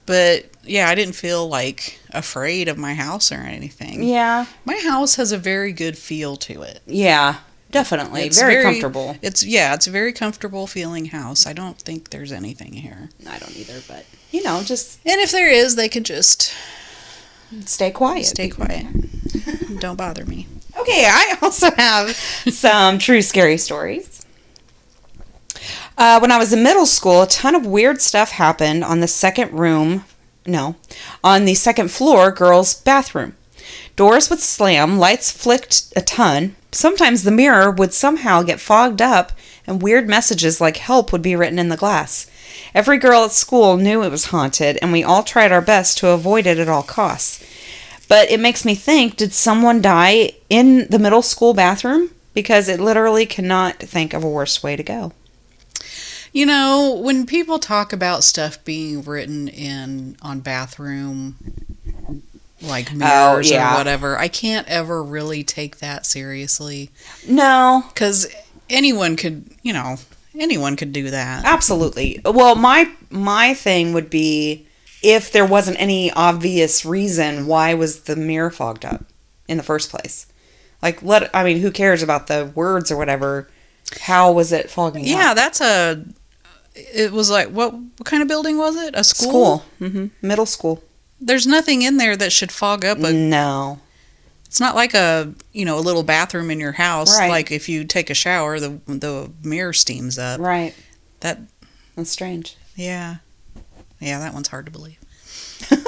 But 0.09 0.47
yeah, 0.65 0.89
I 0.89 0.95
didn't 0.95 1.15
feel 1.15 1.47
like 1.47 2.01
afraid 2.13 2.67
of 2.67 2.79
my 2.79 2.95
house 2.95 3.31
or 3.31 3.37
anything. 3.37 4.03
Yeah. 4.03 4.47
My 4.65 4.79
house 4.79 5.17
has 5.17 5.33
a 5.33 5.39
very 5.39 5.71
good 5.71 5.99
feel 5.99 6.37
to 6.37 6.63
it. 6.63 6.81
Yeah. 6.87 7.37
Definitely. 7.71 8.23
It's 8.23 8.41
very, 8.41 8.63
comfortable. 8.63 9.17
It's 9.21 9.45
yeah, 9.45 9.75
it's 9.75 9.87
a 9.87 9.91
very 9.91 10.15
comfortable 10.15 10.67
feeling 10.67 11.05
house. 11.07 11.47
I 11.47 11.53
don't 11.53 11.79
think 11.79 12.09
there's 12.09 12.33
anything 12.33 12.73
here. 12.73 13.11
I 13.29 13.39
don't 13.39 13.55
either, 13.55 13.83
but 13.87 14.07
you 14.31 14.43
know, 14.43 14.63
just 14.65 14.99
And 15.05 15.21
if 15.21 15.31
there 15.31 15.51
is, 15.51 15.77
they 15.77 15.91
could 15.91 16.05
just 16.05 16.55
stay 17.67 17.91
quiet. 17.91 18.25
stay 18.25 18.49
quiet. 18.49 18.87
don't 19.81 19.97
bother 19.97 20.25
me. 20.25 20.47
Okay, 20.79 21.07
I 21.07 21.37
also 21.43 21.73
have 21.73 22.15
some 22.15 22.99
true 23.01 23.21
scary 23.21 23.59
stories. 23.59 24.25
Uh, 25.99 26.21
when 26.21 26.31
I 26.31 26.39
was 26.39 26.53
in 26.53 26.63
middle 26.63 26.87
school, 26.87 27.23
a 27.23 27.27
ton 27.27 27.57
of 27.57 27.67
weird 27.67 28.01
stuff 28.01 28.31
happened 28.31 28.85
on 28.85 29.01
the 29.01 29.09
second 29.09 29.51
room, 29.53 30.05
no, 30.47 30.77
on 31.25 31.45
the 31.45 31.55
second 31.55 31.91
floor 31.91 32.31
girls' 32.31 32.73
bathroom. 32.73 33.35
Doors 33.97 34.31
would 34.31 34.39
slam, 34.39 35.01
lights 35.01 35.33
flicked 35.33 35.93
a 35.97 36.01
ton. 36.01 36.55
Sometimes 36.71 37.25
the 37.25 37.33
mirror 37.33 37.69
would 37.69 37.93
somehow 37.93 38.45
get 38.45 38.61
fogged 38.61 39.03
up, 39.03 39.33
and 39.67 39.83
weird 39.83 40.09
messages 40.09 40.61
like 40.61 40.77
help 40.77 41.11
would 41.11 41.21
be 41.21 41.35
written 41.35 41.59
in 41.59 41.69
the 41.69 41.77
glass. 41.77 42.31
Every 42.77 42.99
girl 42.99 43.25
at 43.25 43.33
school 43.33 43.77
knew 43.77 44.05
it 44.05 44.11
was 44.11 44.27
haunted, 44.27 44.79
and 44.81 44.93
we 44.93 45.03
all 45.03 45.25
tried 45.25 45.51
our 45.51 45.61
best 45.61 45.99
to 45.99 46.11
avoid 46.11 46.47
it 46.47 46.61
at 46.61 46.69
all 46.69 46.85
costs. 46.85 47.45
But 48.07 48.31
it 48.31 48.39
makes 48.39 48.65
me 48.65 48.77
think 48.77 49.17
did 49.17 49.35
someone 49.35 49.83
die 49.83 50.31
in 50.49 50.87
the 50.91 51.01
middle 51.01 51.23
school 51.23 51.55
bathroom? 51.55 52.11
Because 52.35 52.69
it 52.69 52.79
literally 52.79 53.27
cannot 53.27 53.81
think 53.81 54.15
of 54.15 54.23
a 54.23 54.29
worse 54.29 54.63
way 54.63 54.77
to 54.77 54.85
go. 54.85 55.13
You 56.39 56.47
know, 56.47 57.01
when 57.03 57.27
people 57.27 57.59
talk 57.59 57.93
about 57.93 58.23
stuff 58.23 58.65
being 58.65 59.03
written 59.03 59.49
in 59.49 60.17
on 60.23 60.39
bathroom 60.39 61.35
like 62.63 62.91
oh, 62.93 62.97
mirrors 62.97 63.51
Oh, 63.51 63.55
yeah. 63.57 63.75
or 63.75 63.79
whatever, 63.79 64.17
I 64.17 64.29
can't 64.29 64.69
ever 64.69 65.03
really 65.03 65.43
take 65.43 65.79
that 65.79 66.07
seriously 66.07 66.91
No, 67.27 67.83
cuz 67.97 68.29
anyone 68.71 69.17
could, 69.17 69.51
you 69.65 69.73
know, 69.73 69.97
anyone 70.39 70.77
could 70.77 70.93
do 70.93 71.11
that. 71.11 71.45
absolutely. 71.45 72.21
Well, 72.25 72.55
my 72.55 72.89
my 73.11 73.53
thing 73.53 73.93
would 73.93 74.09
be 74.09 74.65
if 75.03 75.33
there 75.33 75.45
wasn't 75.45 75.81
any 75.81 76.13
obvious 76.13 76.85
reason 76.85 77.49
why 77.49 77.75
was 77.75 78.03
the 78.03 78.15
mirror 78.15 78.53
fogged 78.53 78.85
up 78.85 79.05
in 79.49 79.57
the 79.57 79.65
first 79.65 79.91
place. 79.91 80.27
Like 80.83 81.03
let 81.03 81.35
I 81.35 81.43
mean, 81.43 81.59
who 81.59 81.73
cares 81.73 82.01
about 82.01 82.29
the 82.29 82.53
words 82.55 82.93
or 82.93 82.97
whatever? 82.97 83.49
How 84.03 84.31
was 84.31 84.53
it 84.53 84.71
fogging 84.71 85.05
Yeah, 85.05 85.31
up? 85.31 85.37
that's 85.37 85.61
a 85.61 86.05
it 86.95 87.13
was 87.13 87.31
like 87.31 87.49
what 87.49 87.73
what 87.75 88.05
kind 88.05 88.23
of 88.23 88.29
building 88.29 88.59
was 88.59 88.77
it? 88.77 88.95
A 88.97 89.05
school? 89.05 89.59
School. 89.79 89.89
hmm 89.91 90.07
Middle 90.23 90.47
school. 90.47 90.83
There's 91.21 91.47
nothing 91.47 91.83
in 91.83 91.97
there 91.97 92.17
that 92.17 92.33
should 92.33 92.53
fog 92.53 92.85
up 92.85 92.99
a 92.99 93.13
No. 93.13 93.81
It's 94.47 94.61
not 94.61 94.75
like 94.75 94.95
a 94.95 95.35
you 95.53 95.65
know 95.65 95.79
a 95.79 95.81
little 95.81 96.03
bathroom 96.03 96.51
in 96.51 96.59
your 96.61 96.73
house. 96.73 97.19
Right. 97.19 97.29
Like 97.31 97.51
if 97.51 97.69
you 97.69 97.85
take 97.85 98.09
a 98.11 98.15
shower, 98.15 98.59
the 98.61 98.81
the 98.87 99.31
mirror 99.43 99.73
steams 99.75 100.19
up. 100.19 100.41
Right. 100.41 100.75
That 101.21 101.41
That's 101.97 102.11
strange. 102.11 102.57
yeah, 102.77 103.17
yeah, 104.01 104.19
that 104.21 104.33
one's 104.33 104.49
hard 104.49 104.67
to 104.67 104.73
believe. 104.73 104.99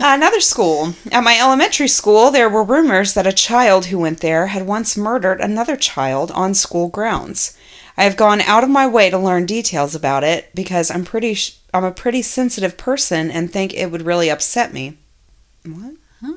Another 0.00 0.40
school. 0.40 0.92
At 1.12 1.24
my 1.24 1.38
elementary 1.38 1.88
school, 1.88 2.30
there 2.30 2.48
were 2.48 2.62
rumors 2.62 3.14
that 3.14 3.26
a 3.26 3.32
child 3.32 3.86
who 3.86 3.98
went 3.98 4.20
there 4.20 4.48
had 4.48 4.66
once 4.66 4.96
murdered 4.98 5.40
another 5.40 5.76
child 5.76 6.30
on 6.32 6.52
school 6.52 6.88
grounds. 6.88 7.56
I 7.96 8.04
have 8.04 8.16
gone 8.16 8.40
out 8.40 8.64
of 8.64 8.70
my 8.70 8.86
way 8.86 9.10
to 9.10 9.18
learn 9.18 9.46
details 9.46 9.94
about 9.94 10.24
it 10.24 10.50
because 10.54 10.90
I'm 10.90 11.04
pretty 11.04 11.34
sh- 11.34 11.58
I'm 11.72 11.84
a 11.84 11.92
pretty 11.92 12.22
sensitive 12.22 12.76
person 12.76 13.30
and 13.30 13.50
think 13.50 13.74
it 13.74 13.90
would 13.90 14.02
really 14.02 14.30
upset 14.30 14.72
me. 14.72 14.96
What? 15.64 15.94
Huh? 16.20 16.34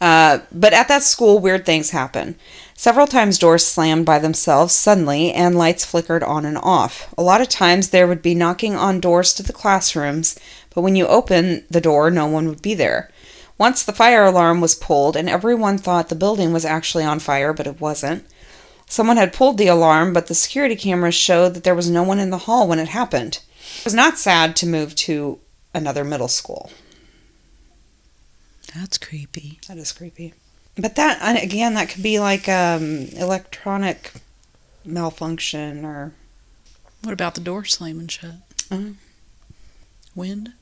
Uh, 0.00 0.38
but 0.52 0.72
at 0.72 0.88
that 0.88 1.02
school, 1.02 1.38
weird 1.38 1.66
things 1.66 1.90
happen. 1.90 2.36
Several 2.74 3.08
times, 3.08 3.38
doors 3.38 3.66
slammed 3.66 4.06
by 4.06 4.20
themselves 4.20 4.72
suddenly, 4.72 5.32
and 5.32 5.58
lights 5.58 5.84
flickered 5.84 6.22
on 6.22 6.44
and 6.44 6.56
off. 6.58 7.12
A 7.18 7.22
lot 7.22 7.40
of 7.40 7.48
times, 7.48 7.88
there 7.88 8.06
would 8.06 8.22
be 8.22 8.36
knocking 8.36 8.76
on 8.76 9.00
doors 9.00 9.34
to 9.34 9.42
the 9.42 9.52
classrooms, 9.52 10.38
but 10.72 10.82
when 10.82 10.94
you 10.94 11.08
open 11.08 11.64
the 11.68 11.80
door, 11.80 12.08
no 12.08 12.26
one 12.26 12.48
would 12.48 12.62
be 12.62 12.74
there. 12.74 13.10
Once 13.58 13.82
the 13.82 13.92
fire 13.92 14.24
alarm 14.24 14.60
was 14.60 14.76
pulled, 14.76 15.16
and 15.16 15.28
everyone 15.28 15.76
thought 15.76 16.08
the 16.08 16.14
building 16.14 16.52
was 16.52 16.64
actually 16.64 17.02
on 17.02 17.18
fire, 17.18 17.52
but 17.52 17.66
it 17.66 17.80
wasn't. 17.80 18.24
Someone 18.88 19.16
had 19.18 19.32
pulled 19.32 19.58
the 19.58 19.66
alarm, 19.68 20.12
but 20.12 20.26
the 20.28 20.34
security 20.34 20.74
cameras 20.76 21.14
showed 21.14 21.54
that 21.54 21.64
there 21.64 21.74
was 21.74 21.90
no 21.90 22.02
one 22.02 22.18
in 22.18 22.30
the 22.30 22.38
hall 22.38 22.66
when 22.66 22.78
it 22.78 22.88
happened. 22.88 23.40
It 23.80 23.84
was 23.84 23.94
not 23.94 24.18
sad 24.18 24.56
to 24.56 24.66
move 24.66 24.94
to 24.96 25.38
another 25.74 26.04
middle 26.04 26.28
school. 26.28 26.70
That's 28.74 28.98
creepy. 28.98 29.60
That 29.68 29.78
is 29.78 29.92
creepy. 29.92 30.34
But 30.76 30.94
that 30.96 31.42
again, 31.42 31.74
that 31.74 31.88
could 31.88 32.02
be 32.02 32.18
like 32.18 32.48
um, 32.48 33.08
electronic 33.16 34.12
malfunction 34.84 35.84
or 35.84 36.12
What 37.02 37.12
about 37.12 37.34
the 37.34 37.40
door 37.40 37.64
slamming 37.64 38.08
shut? 38.08 38.36
uh, 38.70 38.78
Wind? 40.14 40.52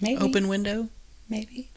maybe 0.00 0.20
Open 0.22 0.48
window? 0.48 0.88
maybe. 1.28 1.68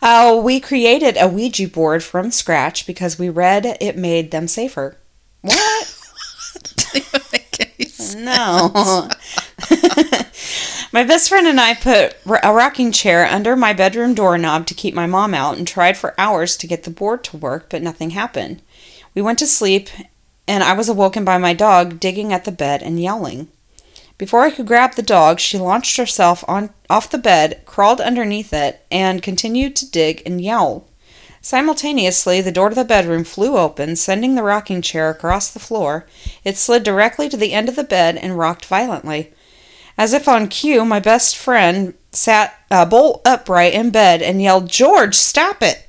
Uh, 0.00 0.40
we 0.42 0.60
created 0.60 1.16
a 1.18 1.28
Ouija 1.28 1.68
board 1.68 2.04
from 2.04 2.30
scratch 2.30 2.86
because 2.86 3.18
we 3.18 3.28
read 3.28 3.76
it 3.80 3.96
made 3.96 4.30
them 4.30 4.48
safer. 4.48 4.96
What? 5.42 5.94
No. 8.16 8.70
my 10.92 11.04
best 11.04 11.28
friend 11.28 11.46
and 11.46 11.60
I 11.60 11.74
put 11.74 12.16
a 12.42 12.52
rocking 12.52 12.92
chair 12.92 13.26
under 13.26 13.56
my 13.56 13.72
bedroom 13.72 14.14
doorknob 14.14 14.66
to 14.66 14.74
keep 14.74 14.94
my 14.94 15.06
mom 15.06 15.34
out 15.34 15.58
and 15.58 15.66
tried 15.66 15.96
for 15.96 16.18
hours 16.18 16.56
to 16.58 16.66
get 16.66 16.84
the 16.84 16.90
board 16.90 17.24
to 17.24 17.36
work, 17.36 17.68
but 17.68 17.82
nothing 17.82 18.10
happened. 18.10 18.62
We 19.14 19.22
went 19.22 19.38
to 19.40 19.46
sleep, 19.46 19.88
and 20.46 20.62
I 20.62 20.72
was 20.74 20.88
awoken 20.88 21.24
by 21.24 21.38
my 21.38 21.54
dog 21.54 22.00
digging 22.00 22.32
at 22.32 22.44
the 22.44 22.52
bed 22.52 22.82
and 22.82 23.00
yelling. 23.00 23.48
Before 24.18 24.42
I 24.42 24.50
could 24.50 24.66
grab 24.66 24.96
the 24.96 25.02
dog, 25.02 25.38
she 25.38 25.58
launched 25.58 25.96
herself 25.96 26.44
on 26.48 26.70
off 26.90 27.08
the 27.08 27.18
bed, 27.18 27.62
crawled 27.64 28.00
underneath 28.00 28.52
it, 28.52 28.84
and 28.90 29.22
continued 29.22 29.76
to 29.76 29.90
dig 29.90 30.22
and 30.26 30.40
yowl. 30.40 30.88
Simultaneously, 31.40 32.40
the 32.40 32.50
door 32.50 32.68
to 32.68 32.74
the 32.74 32.84
bedroom 32.84 33.22
flew 33.22 33.56
open, 33.56 33.94
sending 33.94 34.34
the 34.34 34.42
rocking 34.42 34.82
chair 34.82 35.08
across 35.08 35.48
the 35.48 35.60
floor. 35.60 36.04
It 36.42 36.56
slid 36.56 36.82
directly 36.82 37.28
to 37.28 37.36
the 37.36 37.52
end 37.52 37.68
of 37.68 37.76
the 37.76 37.84
bed 37.84 38.16
and 38.16 38.36
rocked 38.36 38.66
violently. 38.66 39.32
As 39.96 40.12
if 40.12 40.26
on 40.26 40.48
cue, 40.48 40.84
my 40.84 40.98
best 40.98 41.36
friend 41.36 41.94
sat 42.10 42.54
uh, 42.72 42.84
bolt 42.84 43.22
upright 43.24 43.72
in 43.72 43.90
bed 43.90 44.20
and 44.20 44.42
yelled, 44.42 44.68
George, 44.68 45.14
stop 45.14 45.62
it! 45.62 45.88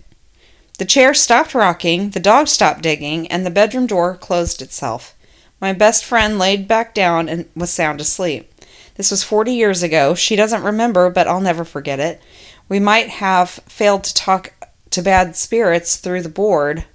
The 0.78 0.86
chair 0.86 1.16
stopped 1.16 1.56
rocking, 1.56 2.12
the 2.12 2.20
dog 2.20 2.48
stopped 2.48 2.84
digging, 2.84 3.28
and 3.28 3.44
the 3.44 3.52
bedroom 3.52 3.88
door 3.88 4.16
closed 4.16 4.62
itself. 4.62 5.16
My 5.62 5.74
best 5.74 6.06
friend 6.06 6.40
laid 6.40 6.68
back 6.68 6.94
down 6.94 7.28
and 7.28 7.50
was 7.56 7.70
sound 7.70 8.00
asleep. 8.00 8.54
This 8.96 9.12
was 9.12 9.24
40 9.24 9.54
years 9.54 9.84
ago. 9.84 10.16
She 10.16 10.36
doesn't 10.36 10.64
remember, 10.64 11.10
but 11.10 11.28
I'll 11.28 11.42
never 11.42 11.64
forget 11.64 12.00
it. 12.00 12.22
We 12.68 12.80
might 12.80 13.10
have 13.10 13.50
failed 13.50 14.04
to 14.06 14.14
talk 14.14 14.54
to 14.92 15.02
bad 15.02 15.36
spirits 15.36 15.98
through 15.98 16.22
the 16.22 16.30
board, 16.30 16.86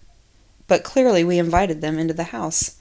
but 0.66 0.84
clearly 0.84 1.24
we 1.24 1.38
invited 1.38 1.80
them 1.80 1.98
into 1.98 2.14
the 2.14 2.24
house. 2.24 2.76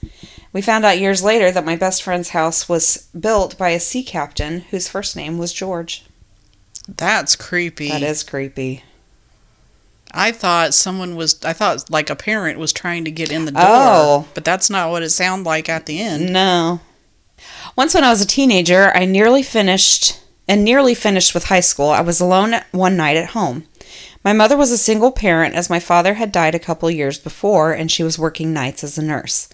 We 0.52 0.62
found 0.62 0.84
out 0.84 1.00
years 1.00 1.22
later 1.22 1.50
that 1.50 1.64
my 1.64 1.76
best 1.76 2.02
friend's 2.02 2.30
house 2.30 2.68
was 2.68 3.08
built 3.18 3.58
by 3.58 3.70
a 3.70 3.80
sea 3.80 4.04
captain 4.04 4.60
whose 4.70 4.88
first 4.88 5.16
name 5.16 5.38
was 5.38 5.52
George. 5.52 6.04
That's 6.88 7.34
creepy. 7.34 7.88
That 7.88 8.02
is 8.02 8.22
creepy. 8.22 8.84
I 10.14 10.30
thought 10.32 10.72
someone 10.72 11.16
was. 11.16 11.44
I 11.44 11.52
thought 11.52 11.90
like 11.90 12.08
a 12.08 12.16
parent 12.16 12.58
was 12.58 12.72
trying 12.72 13.04
to 13.04 13.10
get 13.10 13.32
in 13.32 13.44
the 13.44 13.52
door. 13.52 13.62
Oh. 13.64 14.28
But 14.32 14.44
that's 14.44 14.70
not 14.70 14.90
what 14.90 15.02
it 15.02 15.10
sounded 15.10 15.44
like 15.44 15.68
at 15.68 15.86
the 15.86 16.00
end. 16.00 16.32
No. 16.32 16.80
Once 17.76 17.94
when 17.94 18.04
I 18.04 18.10
was 18.10 18.22
a 18.22 18.26
teenager, 18.26 18.92
I 18.94 19.04
nearly 19.04 19.42
finished 19.42 20.20
and 20.46 20.64
nearly 20.64 20.94
finished 20.94 21.34
with 21.34 21.46
high 21.46 21.60
school. 21.60 21.90
I 21.90 22.00
was 22.00 22.20
alone 22.20 22.54
one 22.70 22.96
night 22.96 23.16
at 23.16 23.30
home. 23.30 23.64
My 24.22 24.32
mother 24.32 24.56
was 24.56 24.70
a 24.70 24.78
single 24.78 25.10
parent 25.10 25.54
as 25.54 25.68
my 25.68 25.80
father 25.80 26.14
had 26.14 26.32
died 26.32 26.54
a 26.54 26.60
couple 26.60 26.90
years 26.90 27.18
before 27.18 27.72
and 27.72 27.90
she 27.90 28.02
was 28.02 28.18
working 28.18 28.52
nights 28.52 28.82
as 28.82 28.96
a 28.96 29.02
nurse. 29.02 29.48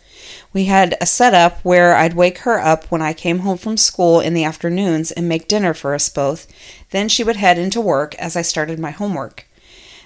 We 0.53 0.67
had 0.67 0.97
a 1.01 1.07
setup 1.07 1.61
where 1.65 1.97
I'd 1.97 2.15
wake 2.15 2.39
her 2.39 2.61
up 2.61 2.85
when 2.87 3.03
I 3.03 3.13
came 3.13 3.41
home 3.41 3.57
from 3.57 3.77
school 3.77 4.21
in 4.21 4.35
the 4.35 4.45
afternoons 4.45 5.11
and 5.11 5.29
make 5.29 5.49
dinner 5.49 5.75
for 5.75 5.95
us 5.95 6.09
both. 6.09 6.47
Then 6.91 7.09
she 7.09 7.25
would 7.25 7.37
head 7.37 7.59
into 7.59 7.81
work 7.81 8.15
as 8.17 8.37
I 8.37 8.43
started 8.43 8.79
my 8.79 8.91
homework. 8.91 9.47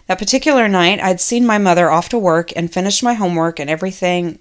That 0.06 0.18
particular 0.18 0.68
night, 0.68 1.00
I'd 1.00 1.20
seen 1.20 1.46
my 1.46 1.58
mother 1.58 1.90
off 1.90 2.08
to 2.10 2.18
work 2.18 2.52
and 2.54 2.72
finished 2.72 3.02
my 3.02 3.14
homework 3.14 3.58
and 3.58 3.70
everything 3.70 4.38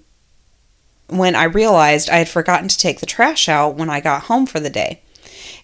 when 1.08 1.34
I 1.34 1.44
realized 1.44 2.10
I 2.10 2.16
had 2.16 2.28
forgotten 2.28 2.68
to 2.68 2.78
take 2.78 3.00
the 3.00 3.06
trash 3.06 3.48
out 3.48 3.76
when 3.76 3.88
I 3.88 4.00
got 4.00 4.24
home 4.24 4.46
for 4.46 4.60
the 4.60 4.70
day. 4.70 5.00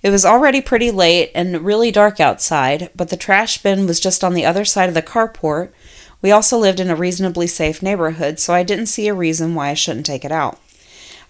It 0.03 0.11
was 0.11 0.25
already 0.25 0.61
pretty 0.61 0.91
late 0.91 1.31
and 1.35 1.61
really 1.63 1.91
dark 1.91 2.21
outside, 2.21 2.91
but 2.97 3.11
the 3.11 3.17
trash 3.17 3.63
bin 3.63 3.87
was 3.87 4.01
just 4.01 4.25
on 4.25 4.33
the 4.33 4.47
other 4.47 4.65
side 4.65 4.89
of 4.89 4.95
the 4.95 5.03
carport. 5.03 5.71
We 6.23 6.31
also 6.31 6.57
lived 6.59 6.81
in 6.81 6.91
a 6.91 6.97
reasonably 6.97 7.47
safe 7.47 7.83
neighborhood, 7.83 8.39
so 8.39 8.55
I 8.55 8.63
didn't 8.63 8.87
see 8.87 9.09
a 9.09 9.15
reason 9.15 9.55
why 9.55 9.69
I 9.69 9.75
shouldn't 9.75 10.07
take 10.07 10.25
it 10.25 10.33
out. 10.33 10.59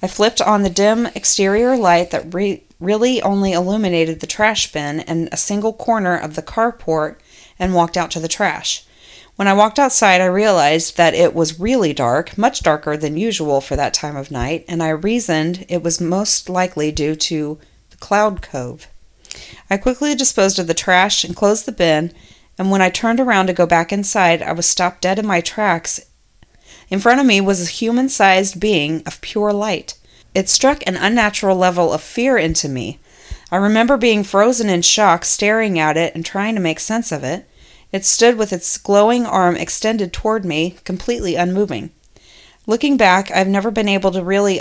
I 0.03 0.07
flipped 0.07 0.41
on 0.41 0.63
the 0.63 0.71
dim 0.71 1.07
exterior 1.07 1.77
light 1.77 2.11
that 2.11 2.33
re- 2.33 2.63
really 2.79 3.21
only 3.23 3.53
illuminated 3.53 4.21
the 4.21 4.27
trash 4.27 4.73
bin 4.73 5.01
and 5.01 5.29
a 5.31 5.37
single 5.37 5.73
corner 5.73 6.17
of 6.17 6.35
the 6.35 6.43
carport 6.43 7.17
and 7.61 7.75
walked 7.75 7.97
out 7.97 8.11
to 8.11 8.19
the 8.19 8.27
trash. 8.27 8.85
When 9.37 9.47
I 9.47 9.55
walked 9.55 9.79
outside, 9.79 10.21
I 10.21 10.27
realized 10.27 10.97
that 10.97 11.15
it 11.15 11.35
was 11.35 11.61
really 11.61 11.93
dark, 11.93 12.37
much 12.37 12.61
darker 12.63 12.97
than 12.97 13.17
usual 13.17 13.61
for 13.61 13.77
that 13.77 13.95
time 13.95 14.17
of 14.17 14.31
night, 14.31 14.65
and 14.69 14.83
I 14.83 14.89
reasoned 14.89 15.65
it 15.69 15.83
was 15.83 16.01
most 16.01 16.49
likely 16.49 16.91
due 16.91 17.15
to 17.15 17.59
the 17.91 17.97
Cloud 17.99 18.43
Cove. 18.43 18.89
I 19.71 19.77
quickly 19.77 20.15
disposed 20.15 20.59
of 20.59 20.67
the 20.67 20.75
trash 20.75 21.23
and 21.23 21.37
closed 21.37 21.65
the 21.65 21.73
bin, 21.73 22.13
and 22.59 22.71
when 22.71 22.83
I 22.83 22.91
turned 22.91 23.21
around 23.21 23.47
to 23.47 23.53
go 23.53 23.65
back 23.65 23.93
inside, 23.93 24.43
I 24.43 24.53
was 24.53 24.67
stopped 24.67 25.03
dead 25.03 25.19
in 25.19 25.27
my 25.27 25.41
tracks. 25.41 26.01
In 26.91 26.99
front 26.99 27.21
of 27.21 27.27
me 27.27 27.41
was 27.41 27.63
a 27.63 27.71
human 27.71 28.09
sized 28.09 28.61
being 28.61 29.03
of 29.07 29.21
pure 29.21 29.53
light. 29.53 29.97
It 30.35 30.49
struck 30.49 30.83
an 30.87 30.97
unnatural 30.97 31.57
level 31.57 31.93
of 31.93 32.03
fear 32.03 32.37
into 32.37 32.69
me. 32.69 32.99
I 33.51 33.57
remember 33.57 33.97
being 33.97 34.23
frozen 34.23 34.69
in 34.69 34.83
shock, 34.83 35.25
staring 35.25 35.79
at 35.79 35.97
it 35.97 36.15
and 36.15 36.25
trying 36.25 36.55
to 36.55 36.61
make 36.61 36.79
sense 36.79 37.11
of 37.11 37.25
it. 37.25 37.49
It 37.93 38.05
stood 38.05 38.37
with 38.37 38.53
its 38.53 38.79
glowing 38.79 39.27
arm 39.27 39.57
extended 39.57 40.13
toward 40.13 40.45
me, 40.45 40.77
completely 40.85 41.35
unmoving. 41.35 41.91
Looking 42.67 42.97
back, 42.97 43.31
I've 43.31 43.49
never 43.49 43.71
been 43.71 43.89
able 43.89 44.13
to 44.13 44.23
really 44.23 44.61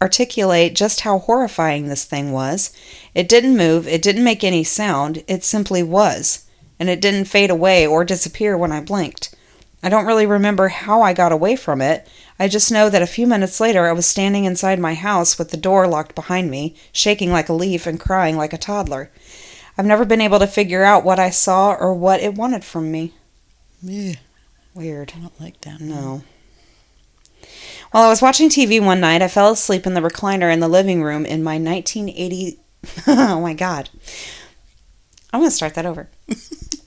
articulate 0.00 0.74
just 0.74 1.02
how 1.02 1.18
horrifying 1.18 1.86
this 1.88 2.04
thing 2.04 2.32
was. 2.32 2.72
It 3.14 3.28
didn't 3.28 3.56
move, 3.56 3.86
it 3.86 4.02
didn't 4.02 4.24
make 4.24 4.42
any 4.42 4.64
sound, 4.64 5.22
it 5.28 5.44
simply 5.44 5.82
was, 5.82 6.46
and 6.80 6.88
it 6.88 7.00
didn't 7.00 7.26
fade 7.26 7.50
away 7.50 7.86
or 7.86 8.04
disappear 8.04 8.56
when 8.56 8.72
I 8.72 8.80
blinked. 8.80 9.34
I 9.82 9.88
don't 9.88 10.06
really 10.06 10.26
remember 10.26 10.68
how 10.68 11.02
I 11.02 11.12
got 11.12 11.32
away 11.32 11.54
from 11.56 11.80
it. 11.80 12.08
I 12.38 12.48
just 12.48 12.72
know 12.72 12.88
that 12.88 13.02
a 13.02 13.06
few 13.06 13.26
minutes 13.26 13.60
later 13.60 13.86
I 13.86 13.92
was 13.92 14.06
standing 14.06 14.44
inside 14.44 14.78
my 14.78 14.94
house 14.94 15.38
with 15.38 15.50
the 15.50 15.56
door 15.56 15.86
locked 15.86 16.14
behind 16.14 16.50
me, 16.50 16.76
shaking 16.92 17.30
like 17.30 17.48
a 17.48 17.52
leaf 17.52 17.86
and 17.86 18.00
crying 18.00 18.36
like 18.36 18.52
a 18.52 18.58
toddler. 18.58 19.10
I've 19.76 19.86
never 19.86 20.04
been 20.04 20.20
able 20.20 20.38
to 20.38 20.46
figure 20.46 20.84
out 20.84 21.04
what 21.04 21.18
I 21.18 21.30
saw 21.30 21.72
or 21.72 21.94
what 21.94 22.20
it 22.20 22.34
wanted 22.34 22.64
from 22.64 22.90
me. 22.92 23.14
Yeah, 23.82 24.14
Weird. 24.74 25.12
I 25.16 25.20
don't 25.20 25.40
like 25.40 25.60
that. 25.62 25.80
No. 25.80 26.22
While 27.90 28.04
I 28.04 28.08
was 28.08 28.22
watching 28.22 28.48
TV 28.48 28.82
one 28.82 29.00
night, 29.00 29.20
I 29.20 29.28
fell 29.28 29.50
asleep 29.50 29.86
in 29.86 29.92
the 29.92 30.00
recliner 30.00 30.52
in 30.52 30.60
the 30.60 30.68
living 30.68 31.02
room 31.02 31.26
in 31.26 31.42
my 31.42 31.58
1980. 31.58 32.58
oh 33.06 33.40
my 33.40 33.52
god. 33.52 33.90
I'm 35.32 35.40
going 35.40 35.50
to 35.50 35.54
start 35.54 35.74
that 35.74 35.86
over. 35.86 36.08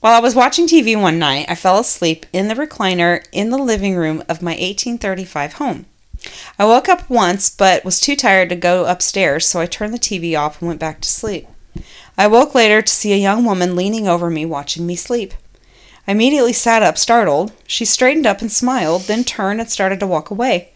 While 0.00 0.14
I 0.14 0.20
was 0.20 0.34
watching 0.34 0.66
TV 0.66 1.00
one 1.00 1.18
night, 1.18 1.46
I 1.48 1.54
fell 1.54 1.78
asleep 1.78 2.26
in 2.32 2.48
the 2.48 2.54
recliner 2.54 3.24
in 3.32 3.50
the 3.50 3.58
living 3.58 3.94
room 3.94 4.20
of 4.28 4.42
my 4.42 4.52
1835 4.52 5.54
home. 5.54 5.86
I 6.58 6.64
woke 6.64 6.88
up 6.88 7.08
once 7.08 7.50
but 7.50 7.84
was 7.84 8.00
too 8.00 8.16
tired 8.16 8.48
to 8.48 8.56
go 8.56 8.84
upstairs, 8.86 9.46
so 9.46 9.60
I 9.60 9.66
turned 9.66 9.94
the 9.94 9.98
TV 9.98 10.38
off 10.38 10.60
and 10.60 10.66
went 10.68 10.80
back 10.80 11.00
to 11.02 11.08
sleep. 11.08 11.46
I 12.18 12.26
woke 12.26 12.54
later 12.54 12.80
to 12.80 12.92
see 12.92 13.12
a 13.12 13.16
young 13.16 13.44
woman 13.44 13.76
leaning 13.76 14.08
over 14.08 14.30
me 14.30 14.46
watching 14.46 14.86
me 14.86 14.96
sleep. 14.96 15.34
I 16.08 16.12
immediately 16.12 16.52
sat 16.52 16.82
up, 16.82 16.96
startled. 16.96 17.52
She 17.66 17.84
straightened 17.84 18.26
up 18.26 18.40
and 18.40 18.50
smiled, 18.50 19.02
then 19.02 19.24
turned 19.24 19.60
and 19.60 19.70
started 19.70 20.00
to 20.00 20.06
walk 20.06 20.30
away. 20.30 20.72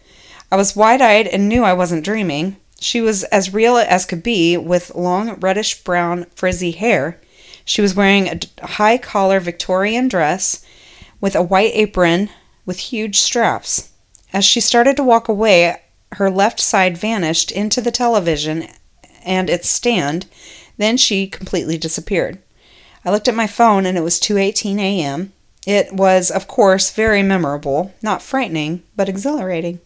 I 0.51 0.55
was 0.55 0.75
wide 0.75 1.01
eyed 1.01 1.27
and 1.27 1.47
knew 1.47 1.63
I 1.63 1.73
wasn't 1.73 2.05
dreaming. 2.05 2.57
She 2.79 2.99
was 2.99 3.23
as 3.25 3.53
real 3.53 3.77
as 3.77 4.05
could 4.05 4.21
be, 4.21 4.57
with 4.57 4.93
long 4.95 5.39
reddish 5.39 5.83
brown 5.83 6.25
frizzy 6.35 6.71
hair. 6.71 7.19
She 7.63 7.81
was 7.81 7.95
wearing 7.95 8.27
a 8.27 8.65
high 8.65 8.97
collar 8.97 9.39
Victorian 9.39 10.07
dress 10.07 10.65
with 11.21 11.35
a 11.35 11.43
white 11.43 11.71
apron 11.73 12.29
with 12.65 12.79
huge 12.79 13.17
straps. 13.17 13.91
As 14.33 14.45
she 14.45 14.59
started 14.59 14.95
to 14.97 15.03
walk 15.03 15.27
away, 15.27 15.81
her 16.13 16.29
left 16.29 16.59
side 16.59 16.97
vanished 16.97 17.51
into 17.51 17.81
the 17.81 17.91
television 17.91 18.67
and 19.23 19.49
its 19.49 19.69
stand. 19.69 20.25
Then 20.81 20.97
she 20.97 21.27
completely 21.27 21.77
disappeared. 21.77 22.39
I 23.05 23.11
looked 23.11 23.27
at 23.27 23.35
my 23.35 23.45
phone 23.45 23.85
and 23.85 23.99
it 23.99 24.01
was 24.01 24.19
2:18 24.19 24.79
a.m. 24.79 25.31
It 25.67 25.93
was, 25.93 26.31
of 26.31 26.47
course, 26.47 26.89
very 26.89 27.21
memorable, 27.21 27.93
not 28.01 28.23
frightening, 28.23 28.81
but 28.95 29.07
exhilarating. 29.07 29.79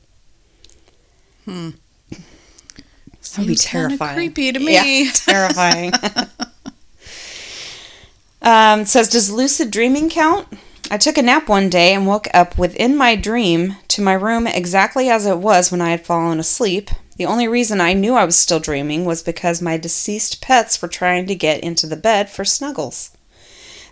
Hmm. 1.44 1.72
That 2.12 3.40
would 3.40 3.48
be 3.48 3.56
terrifying. 3.56 4.16
creepy 4.16 4.54
to 4.54 4.60
me. 4.60 5.04
Yeah, 5.04 5.12
terrifying. 5.12 5.92
um, 8.42 8.86
says, 8.86 9.10
does 9.10 9.30
lucid 9.30 9.72
dreaming 9.72 10.10
count? 10.10 10.48
I 10.90 10.98
took 10.98 11.18
a 11.18 11.22
nap 11.22 11.50
one 11.50 11.70
day 11.70 11.94
and 11.94 12.08
woke 12.08 12.30
up 12.34 12.58
within 12.58 12.96
my 12.96 13.18
dream 13.18 13.76
to 13.90 14.02
my 14.02 14.14
room 14.14 14.48
exactly 14.48 15.10
as 15.10 15.26
it 15.26 15.40
was 15.40 15.74
when 15.74 15.82
I 15.82 15.90
had 15.90 16.06
fallen 16.06 16.40
asleep. 16.40 16.90
The 17.18 17.26
only 17.26 17.48
reason 17.48 17.80
I 17.80 17.94
knew 17.94 18.16
I 18.16 18.26
was 18.26 18.36
still 18.38 18.60
dreaming 18.60 19.06
was 19.06 19.24
because 19.24 19.62
my 19.62 19.78
deceased 19.78 20.42
pets 20.42 20.82
were 20.82 20.88
trying 20.88 21.28
to 21.28 21.36
get 21.36 21.64
into 21.64 21.88
the 21.88 21.96
bed 21.96 22.30
for 22.30 22.44
snuggles. 22.44 23.12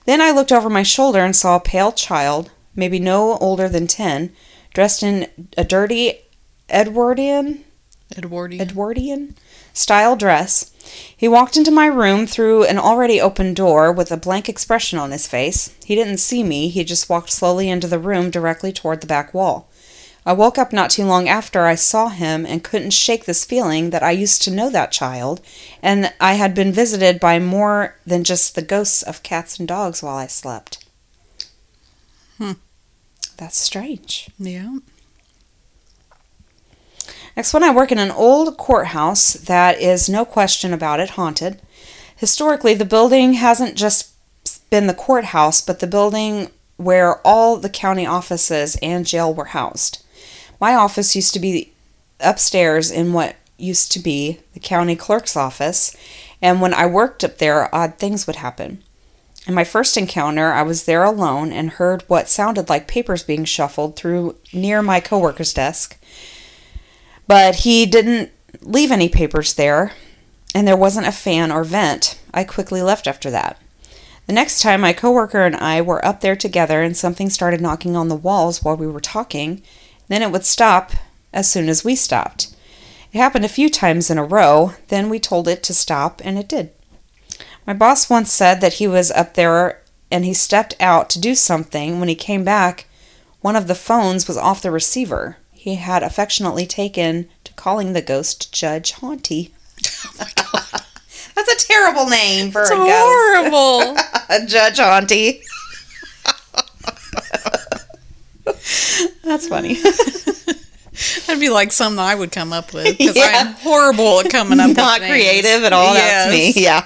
Then 0.06 0.20
I 0.20 0.32
looked 0.32 0.52
over 0.52 0.70
my 0.70 0.84
shoulder 0.84 1.20
and 1.20 1.36
saw 1.36 1.56
a 1.56 1.62
pale 1.62 1.94
child, 1.94 2.52
maybe 2.76 3.00
no 3.00 3.38
older 3.38 3.70
than 3.70 3.88
10, 3.88 4.34
dressed 4.74 5.04
in 5.04 5.28
a 5.58 5.64
dirty 5.64 6.20
Edwardian 6.70 7.64
Edwardian. 8.18 8.62
Edwardian 8.62 9.36
style 9.74 10.16
dress. 10.16 10.72
He 11.16 11.28
walked 11.28 11.58
into 11.58 11.72
my 11.72 11.86
room 11.86 12.28
through 12.28 12.66
an 12.66 12.78
already 12.78 13.20
open 13.20 13.54
door 13.54 13.92
with 13.92 14.12
a 14.12 14.18
blank 14.18 14.50
expression 14.50 15.00
on 15.00 15.12
his 15.12 15.28
face. 15.28 15.74
He 15.86 15.96
didn't 15.96 16.18
see 16.18 16.44
me, 16.44 16.70
he 16.70 16.84
just 16.84 17.10
walked 17.10 17.32
slowly 17.32 17.70
into 17.70 17.88
the 17.88 18.00
room 18.00 18.30
directly 18.30 18.72
toward 18.72 19.02
the 19.02 19.08
back 19.08 19.34
wall. 19.34 19.70
I 20.26 20.34
woke 20.34 20.58
up 20.58 20.72
not 20.72 20.90
too 20.90 21.06
long 21.06 21.28
after 21.28 21.66
I 21.66 21.76
saw 21.76 22.08
him 22.08 22.46
and 22.46 22.64
couldn't 22.64 22.92
shake 22.92 23.26
this 23.26 23.44
feeling 23.44 23.90
that 23.90 24.04
I 24.04 24.12
used 24.12 24.42
to 24.44 24.52
know 24.52 24.70
that 24.70 24.92
child, 24.92 25.42
and 25.82 26.14
I 26.20 26.34
had 26.34 26.56
been 26.56 26.72
visited 26.72 27.20
by 27.20 27.40
more 27.40 27.96
than 28.06 28.24
just 28.24 28.56
the 28.56 28.62
ghosts 28.62 29.04
of 29.04 29.24
cats 29.24 29.60
and 29.60 29.68
dogs 29.68 30.02
while 30.02 30.16
I 30.16 30.28
slept. 30.28 30.86
Hmm. 32.38 32.54
That's 33.38 33.60
strange. 33.60 34.30
yeah. 34.40 34.78
Next 37.36 37.54
one, 37.54 37.64
I 37.64 37.74
work 37.74 37.92
in 37.92 37.98
an 37.98 38.12
old 38.12 38.58
courthouse 38.58 39.34
that 39.34 39.82
is, 39.82 40.08
no 40.08 40.24
question 40.24 40.72
about 40.72 41.00
it, 41.00 41.12
haunted. 41.12 41.60
Historically, 42.16 42.76
the 42.76 42.86
building 42.86 43.34
hasn't 43.34 43.76
just 43.76 44.12
been 44.70 44.88
the 44.88 44.94
courthouse, 44.94 45.60
but 45.60 45.80
the 45.80 45.88
building 45.88 46.52
where 46.78 47.18
all 47.26 47.58
the 47.58 47.70
county 47.70 48.06
offices 48.06 48.78
and 48.82 49.06
jail 49.06 49.34
were 49.34 49.46
housed. 49.46 50.03
My 50.64 50.76
office 50.76 51.14
used 51.14 51.34
to 51.34 51.42
be 51.42 51.74
upstairs 52.22 52.90
in 52.90 53.12
what 53.12 53.36
used 53.58 53.92
to 53.92 54.00
be 54.00 54.40
the 54.54 54.62
county 54.62 54.96
clerk's 54.96 55.36
office, 55.36 55.94
and 56.42 56.62
when 56.62 56.74
I 56.74 56.86
worked 56.86 57.22
up 57.26 57.38
there, 57.38 57.68
odd 57.76 58.00
things 58.00 58.26
would 58.26 58.38
happen. 58.38 58.82
In 59.46 59.56
my 59.56 59.66
first 59.66 59.98
encounter, 59.98 60.54
I 60.54 60.62
was 60.62 60.86
there 60.86 61.04
alone 61.04 61.52
and 61.52 61.72
heard 61.72 62.04
what 62.08 62.30
sounded 62.30 62.70
like 62.70 62.88
papers 62.88 63.24
being 63.24 63.44
shuffled 63.44 63.98
through 63.98 64.38
near 64.54 64.82
my 64.82 65.02
coworker's 65.02 65.52
desk 65.52 66.00
but 67.28 67.56
he 67.56 67.86
didn't 67.86 68.32
leave 68.62 68.90
any 68.90 69.10
papers 69.10 69.56
there, 69.56 69.92
and 70.56 70.66
there 70.66 70.78
wasn't 70.78 71.08
a 71.08 71.12
fan 71.12 71.52
or 71.52 71.66
vent. 71.66 72.18
I 72.34 72.46
quickly 72.46 72.82
left 72.82 73.06
after 73.06 73.30
that. 73.32 73.60
The 74.28 74.34
next 74.34 74.62
time, 74.62 74.80
my 74.80 74.94
coworker 74.94 75.46
and 75.46 75.58
I 75.58 75.82
were 75.82 76.06
up 76.06 76.22
there 76.22 76.38
together, 76.38 76.82
and 76.82 76.96
something 76.96 77.30
started 77.30 77.60
knocking 77.60 77.98
on 77.98 78.08
the 78.08 78.16
walls 78.16 78.64
while 78.64 78.78
we 78.78 78.88
were 78.88 79.02
talking. 79.02 79.62
Then 80.14 80.22
it 80.22 80.32
would 80.32 80.46
stop 80.46 80.92
as 81.34 81.52
soon 81.52 81.68
as 81.68 81.84
we 81.84 81.96
stopped. 81.96 82.56
It 83.12 83.18
happened 83.18 83.46
a 83.46 83.50
few 83.50 83.68
times 83.68 84.12
in 84.12 84.20
a 84.20 84.24
row. 84.24 84.74
Then 84.90 85.10
we 85.10 85.20
told 85.20 85.48
it 85.48 85.64
to 85.64 85.74
stop, 85.74 86.22
and 86.24 86.38
it 86.38 86.48
did. 86.48 86.70
My 87.66 87.74
boss 87.74 88.12
once 88.12 88.32
said 88.32 88.62
that 88.62 88.74
he 88.74 88.86
was 88.88 89.10
up 89.10 89.34
there 89.34 89.82
and 90.12 90.24
he 90.24 90.36
stepped 90.36 90.76
out 90.80 91.10
to 91.10 91.20
do 91.20 91.34
something. 91.34 92.00
When 92.00 92.10
he 92.10 92.14
came 92.14 92.44
back, 92.44 92.86
one 93.42 93.56
of 93.56 93.66
the 93.68 93.74
phones 93.74 94.28
was 94.28 94.38
off 94.38 94.62
the 94.62 94.70
receiver 94.70 95.38
he 95.52 95.78
had 95.78 96.04
affectionately 96.04 96.68
taken 96.68 97.28
to 97.44 97.54
calling 97.54 97.94
the 97.94 98.02
ghost 98.04 98.54
Judge 98.54 98.92
Haunty. 98.92 99.52
Oh 101.36 101.42
That's 101.48 101.64
a 101.64 101.68
terrible 101.68 102.06
name 102.06 102.52
for 102.52 102.62
It's 102.62 102.70
a 102.70 102.76
horrible. 102.76 103.96
ghost. 103.96 104.48
Judge 104.48 104.78
Haunty. 104.78 105.42
That's 109.34 109.48
funny. 109.48 109.74
That'd 111.26 111.40
be 111.42 111.50
like 111.50 111.72
something 111.72 111.98
I 111.98 112.14
would 112.14 112.32
come 112.32 112.54
up 112.54 112.72
with 112.72 113.00
because 113.00 113.16
Yeah. 113.16 113.32
I'm 113.34 113.54
horrible 113.56 114.20
at 114.20 114.30
coming 114.30 114.60
up. 114.60 114.70
Not 114.78 115.00
creative 115.02 115.64
at 115.64 115.74
all. 115.74 115.96
That's 115.96 116.32
me. 116.32 116.54
Yeah. 116.56 116.86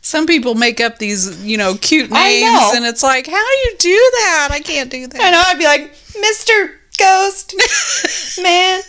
Some 0.00 0.26
people 0.26 0.56
make 0.56 0.80
up 0.80 0.98
these, 0.98 1.40
you 1.44 1.56
know, 1.56 1.76
cute 1.76 2.10
names, 2.10 2.72
and 2.74 2.84
it's 2.84 3.04
like, 3.04 3.26
how 3.28 3.32
do 3.32 3.52
you 3.68 3.76
do 3.78 4.10
that? 4.22 4.48
I 4.50 4.58
can't 4.58 4.90
do 4.90 5.06
that. 5.06 5.20
I 5.20 5.30
know. 5.30 5.40
I'd 5.46 5.56
be 5.56 5.64
like, 5.66 5.94
Mr. 6.20 6.74
Ghost, 6.98 7.54
man. 8.42 8.82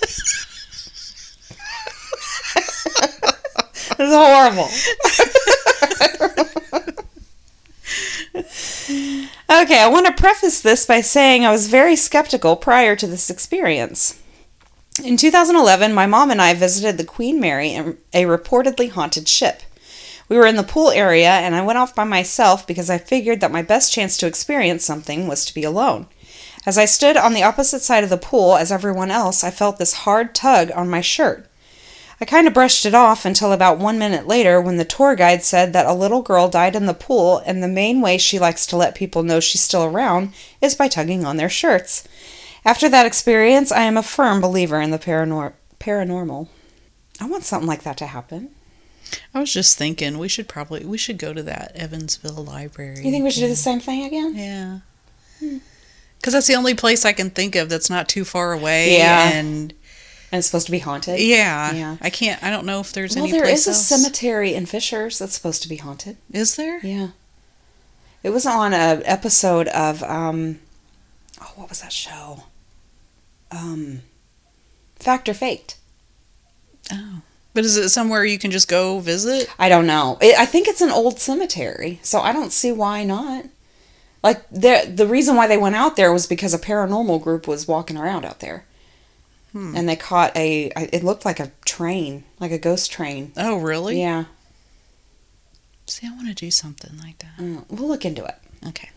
it's 4.00 4.00
horrible. 4.00 4.70
Okay, 8.36 9.80
I 9.80 9.90
want 9.90 10.08
to 10.08 10.14
preface 10.14 10.62
this 10.62 10.86
by 10.86 11.02
saying 11.02 11.46
I 11.46 11.52
was 11.52 11.68
very 11.68 11.96
skeptical 11.96 12.56
prior 12.56 12.96
to 12.96 13.08
this 13.08 13.30
experience. 13.30 14.22
In 15.04 15.18
2011, 15.18 15.94
my 15.94 16.06
mom 16.06 16.32
and 16.32 16.42
I 16.42 16.54
visited 16.54 16.98
the 16.98 17.04
Queen 17.04 17.40
Mary 17.40 17.76
a 17.76 18.24
reportedly 18.24 18.90
haunted 18.90 19.28
ship. 19.28 19.62
We 20.28 20.38
were 20.38 20.48
in 20.48 20.56
the 20.56 20.64
pool 20.64 20.90
area, 20.90 21.30
and 21.30 21.54
I 21.54 21.62
went 21.62 21.78
off 21.78 21.94
by 21.94 22.04
myself 22.04 22.66
because 22.66 22.90
I 22.90 22.98
figured 22.98 23.42
that 23.42 23.52
my 23.52 23.62
best 23.62 23.94
chance 23.94 24.18
to 24.18 24.28
experience 24.28 24.84
something 24.84 25.28
was 25.28 25.46
to 25.46 25.54
be 25.54 25.64
alone. 25.64 26.08
As 26.66 26.78
I 26.78 26.86
stood 26.86 27.16
on 27.16 27.34
the 27.34 27.44
opposite 27.44 27.82
side 27.82 28.04
of 28.04 28.10
the 28.10 28.18
pool 28.18 28.56
as 28.56 28.72
everyone 28.72 29.12
else, 29.12 29.44
I 29.44 29.52
felt 29.52 29.78
this 29.78 29.94
hard 29.94 30.34
tug 30.34 30.72
on 30.72 30.90
my 30.90 31.02
shirt. 31.02 31.48
I 32.22 32.26
kind 32.26 32.48
of 32.48 32.54
brushed 32.54 32.86
it 32.86 32.94
off 32.94 33.26
until 33.26 33.52
about 33.52 33.78
one 33.78 34.00
minute 34.00 34.26
later 34.26 34.62
when 34.62 34.78
the 34.78 34.86
tour 34.86 35.16
guide 35.16 35.44
said 35.44 35.74
that 35.74 35.86
a 35.86 35.94
little 35.94 36.22
girl 36.22 36.48
died 36.48 36.76
in 36.76 36.86
the 36.86 36.94
pool, 36.94 37.40
and 37.46 37.62
the 37.62 37.68
main 37.68 38.00
way 38.00 38.18
she 38.18 38.40
likes 38.40 38.66
to 38.68 38.78
let 38.78 38.96
people 38.96 39.24
know 39.24 39.40
she's 39.40 39.62
still 39.62 39.84
around 39.84 40.34
is 40.62 40.76
by 40.76 40.88
tugging 40.88 41.26
on 41.26 41.38
their 41.38 41.50
shirts. 41.50 42.08
After 42.64 42.88
that 42.90 43.06
experience, 43.06 43.72
I 43.72 43.82
am 43.82 43.98
a 43.98 44.04
firm 44.04 44.40
believer 44.42 44.80
in 44.80 44.92
the 44.92 44.98
paranor- 44.98 45.54
paranormal. 45.80 46.48
I 47.20 47.26
want 47.28 47.44
something 47.44 47.68
like 47.68 47.84
that 47.84 47.98
to 47.98 48.08
happen. 48.08 48.50
I 49.34 49.40
was 49.40 49.54
just 49.54 49.78
thinking 49.78 50.18
we 50.18 50.28
should 50.28 50.48
probably 50.48 50.84
we 50.86 50.98
should 50.98 51.18
go 51.18 51.34
to 51.34 51.44
that 51.44 51.76
Evansville 51.76 52.44
library. 52.44 53.04
You 53.04 53.12
think 53.12 53.24
we 53.24 53.32
should 53.32 53.42
do 53.42 53.48
the 53.48 53.56
same 53.56 53.80
thing 53.80 54.04
again? 54.04 54.36
Yeah. 54.36 54.80
Hmm. 55.40 55.58
Because 56.18 56.34
that's 56.34 56.48
the 56.48 56.56
only 56.56 56.74
place 56.74 57.06
I 57.06 57.14
can 57.14 57.30
think 57.30 57.56
of 57.56 57.70
that's 57.70 57.90
not 57.90 58.10
too 58.10 58.26
far 58.26 58.52
away. 58.54 58.98
Yeah. 58.98 59.32
And 59.32 59.74
And 60.36 60.40
it's 60.40 60.48
supposed 60.48 60.66
to 60.66 60.72
be 60.74 60.80
haunted? 60.80 61.18
yeah, 61.22 61.72
Yeah. 61.72 61.96
I 62.02 62.10
can't. 62.10 62.44
I 62.44 62.50
don't 62.50 62.66
know 62.66 62.82
if 62.82 62.92
there's 62.92 63.16
Well, 63.16 63.24
any 63.24 63.32
there 63.32 63.44
place 63.44 63.68
is 63.68 63.68
a 63.68 63.74
cemetery 63.80 64.54
in 64.54 64.66
Fishers 64.66 65.18
that's 65.18 65.34
supposed 65.34 65.62
to 65.64 65.70
be 65.70 65.78
haunted. 65.78 66.18
Is 66.30 66.58
there? 66.58 66.80
Yeah. 66.86 67.12
It 68.22 68.32
was 68.32 68.46
on 68.46 68.74
a 68.74 69.02
episode 69.06 69.70
of 69.70 70.04
um 70.04 70.60
oh 71.42 71.54
what 71.56 71.70
was 71.70 71.80
that 71.84 71.94
show? 71.94 72.44
Um 73.50 74.02
Fact 74.98 75.30
or 75.30 75.34
Faked. 75.34 75.78
Oh. 76.92 77.22
But 77.54 77.64
is 77.64 77.78
it 77.78 77.88
somewhere 77.88 78.26
you 78.26 78.38
can 78.38 78.52
just 78.52 78.68
go 78.68 79.00
visit? 79.00 79.50
I 79.58 79.70
don't 79.70 79.88
know. 79.88 80.18
It, 80.20 80.38
I 80.38 80.46
think 80.46 80.68
it's 80.68 80.82
an 80.82 80.92
old 80.92 81.18
cemetery, 81.22 82.02
so 82.04 82.20
I 82.20 82.34
don't 82.34 82.52
see 82.52 82.74
why 82.74 83.06
not. 83.06 83.46
Like 84.22 84.46
the 84.50 84.92
the 84.94 85.08
reason 85.08 85.38
why 85.38 85.48
they 85.48 85.56
went 85.58 85.76
out 85.78 85.96
there 85.96 86.12
was 86.12 86.28
because 86.28 86.54
a 86.54 86.60
paranormal 86.60 87.22
group 87.24 87.48
was 87.48 87.70
walking 87.70 87.96
around 87.96 88.26
out 88.26 88.42
there. 88.42 88.66
Hmm. 89.56 89.74
And 89.74 89.88
they 89.88 89.96
caught 89.96 90.36
a, 90.36 90.66
it 90.76 91.02
looked 91.02 91.24
like 91.24 91.40
a 91.40 91.50
train, 91.64 92.26
like 92.42 92.52
a 92.52 92.58
ghost 92.58 92.92
train. 92.92 93.32
Oh, 93.38 93.56
really? 93.56 94.02
Yeah. 94.02 94.26
See, 95.88 96.06
I 96.06 96.10
want 96.14 96.28
to 96.28 96.34
do 96.34 96.52
something 96.52 96.98
like 96.98 97.20
that. 97.20 97.38
Mm, 97.40 97.64
We'll 97.70 97.88
look 97.88 98.04
into 98.04 98.26
it. 98.26 98.36
Okay. 98.68 98.90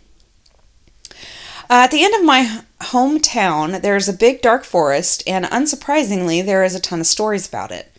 Uh, 1.71 1.85
at 1.85 1.92
the 1.92 2.03
end 2.03 2.12
of 2.16 2.25
my 2.25 2.62
hometown, 2.81 3.81
there's 3.83 4.09
a 4.09 4.12
big 4.12 4.42
dark 4.42 4.64
forest, 4.64 5.23
and 5.29 5.44
unsurprisingly, 5.44 6.44
there 6.44 6.64
is 6.64 6.75
a 6.75 6.81
ton 6.81 6.99
of 6.99 7.07
stories 7.07 7.47
about 7.47 7.71
it. 7.71 7.92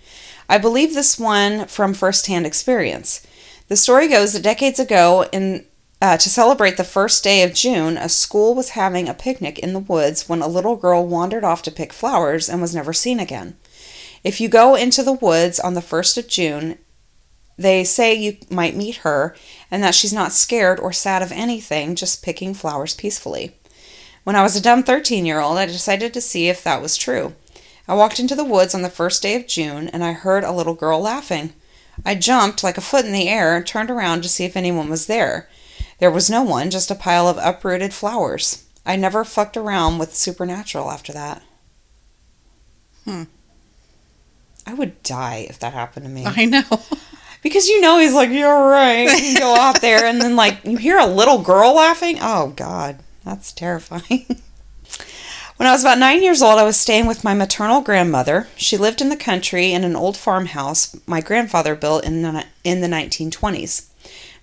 I 0.50 0.58
believe 0.58 0.94
this 0.94 1.18
one 1.18 1.66
from 1.68 1.94
firsthand 1.94 2.46
experience. 2.46 3.26
The 3.70 3.78
story 3.78 4.10
goes 4.10 4.34
that 4.34 4.44
decades 4.44 4.80
ago, 4.80 5.30
in 5.32 5.64
uh, 6.02 6.18
to 6.18 6.30
celebrate 6.30 6.78
the 6.78 6.84
first 6.84 7.24
day 7.24 7.44
of 7.44 7.54
June, 7.54 7.98
a 7.98 8.08
school 8.08 8.56
was 8.56 8.70
having 8.70 9.10
a 9.10 9.14
picnic 9.14 9.60
in 9.60 9.74
the 9.74 9.80
woods 9.80 10.30
when 10.30 10.42
a 10.42 10.48
little 10.48 10.76
girl 10.76 11.06
wandered 11.06 11.44
off 11.44 11.62
to 11.64 11.72
pick 11.72 11.92
flowers 11.92 12.48
and 12.48 12.62
was 12.62 12.74
never 12.74 12.94
seen 12.94 13.20
again. 13.20 13.58
If 14.24 14.40
you 14.40 14.48
go 14.50 14.76
into 14.76 15.04
the 15.04 15.14
woods 15.14 15.60
on 15.60 15.74
the 15.74 15.82
1st 15.82 16.18
of 16.18 16.28
June, 16.28 16.78
they 17.58 17.84
say 17.84 18.14
you 18.14 18.38
might 18.50 18.76
meet 18.76 18.98
her 18.98 19.36
and 19.70 19.84
that 19.84 19.94
she's 19.94 20.14
not 20.14 20.32
scared 20.32 20.80
or 20.80 20.94
sad 20.94 21.22
of 21.22 21.34
anything, 21.34 21.96
just 21.96 22.24
picking 22.24 22.54
flowers 22.54 22.96
peacefully. 22.96 23.56
When 24.24 24.36
I 24.36 24.44
was 24.44 24.56
a 24.56 24.62
dumb 24.62 24.84
13 24.84 25.26
year 25.26 25.42
old, 25.42 25.58
I 25.58 25.66
decided 25.66 26.14
to 26.14 26.22
see 26.22 26.48
if 26.48 26.64
that 26.64 26.82
was 26.82 26.96
true. 26.96 27.36
I 27.88 27.96
walked 27.96 28.20
into 28.20 28.36
the 28.36 28.46
woods 28.46 28.74
on 28.74 28.82
the 28.82 28.90
first 28.90 29.22
day 29.22 29.36
of 29.36 29.48
June 29.48 29.90
and 29.90 30.04
I 30.04 30.14
heard 30.14 30.44
a 30.46 30.54
little 30.54 30.76
girl 30.76 31.02
laughing. 31.02 31.54
I 32.06 32.16
jumped 32.16 32.64
like 32.64 32.78
a 32.78 32.82
foot 32.82 33.06
in 33.06 33.12
the 33.12 33.28
air 33.28 33.58
and 33.58 33.68
turned 33.68 33.90
around 33.90 34.22
to 34.22 34.30
see 34.30 34.46
if 34.46 34.56
anyone 34.56 34.90
was 34.90 35.08
there. 35.08 35.50
There 36.00 36.12
was 36.12 36.30
no 36.30 36.42
one, 36.42 36.70
just 36.70 36.92
a 36.92 36.96
pile 36.96 37.28
of 37.28 37.38
uprooted 37.38 37.94
flowers. 37.94 38.66
I 38.86 38.96
never 38.96 39.24
fucked 39.24 39.58
around 39.58 40.00
with 40.00 40.16
supernatural 40.16 40.90
after 40.90 41.14
that. 41.14 41.44
Hmm. 43.04 43.24
I 44.66 44.74
would 44.74 45.02
die 45.04 45.48
if 45.50 45.60
that 45.60 45.74
happened 45.74 46.06
to 46.06 46.12
me. 46.12 46.26
I 46.26 46.46
know. 46.46 46.64
Because 47.42 47.70
you 47.70 47.80
know 47.80 48.00
he's 48.00 48.14
like, 48.14 48.32
you're 48.32 48.68
right. 48.68 49.08
You 49.24 49.40
go 49.40 49.56
out 49.56 49.82
there 49.82 50.06
and 50.06 50.22
then 50.22 50.36
like 50.36 50.60
you 50.66 50.78
hear 50.78 50.98
a 50.98 51.06
little 51.06 51.42
girl 51.42 51.76
laughing. 51.76 52.18
Oh 52.22 52.50
God, 52.56 53.00
that's 53.24 53.54
terrifying. 53.54 54.26
when 55.56 55.68
I 55.68 55.72
was 55.72 55.82
about 55.82 56.00
nine 56.00 56.22
years 56.22 56.42
old, 56.42 56.60
I 56.60 56.64
was 56.64 56.76
staying 56.76 57.08
with 57.08 57.24
my 57.24 57.34
maternal 57.34 57.82
grandmother. 57.82 58.48
She 58.58 58.76
lived 58.76 59.00
in 59.00 59.10
the 59.10 59.16
country 59.16 59.72
in 59.72 59.86
an 59.86 59.96
old 59.96 60.18
farmhouse 60.18 60.98
my 61.08 61.22
grandfather 61.22 61.76
built 61.76 62.04
in 62.04 62.24
the 62.24 62.46
in 62.64 62.82
the 62.82 62.88
1920s. 62.88 63.89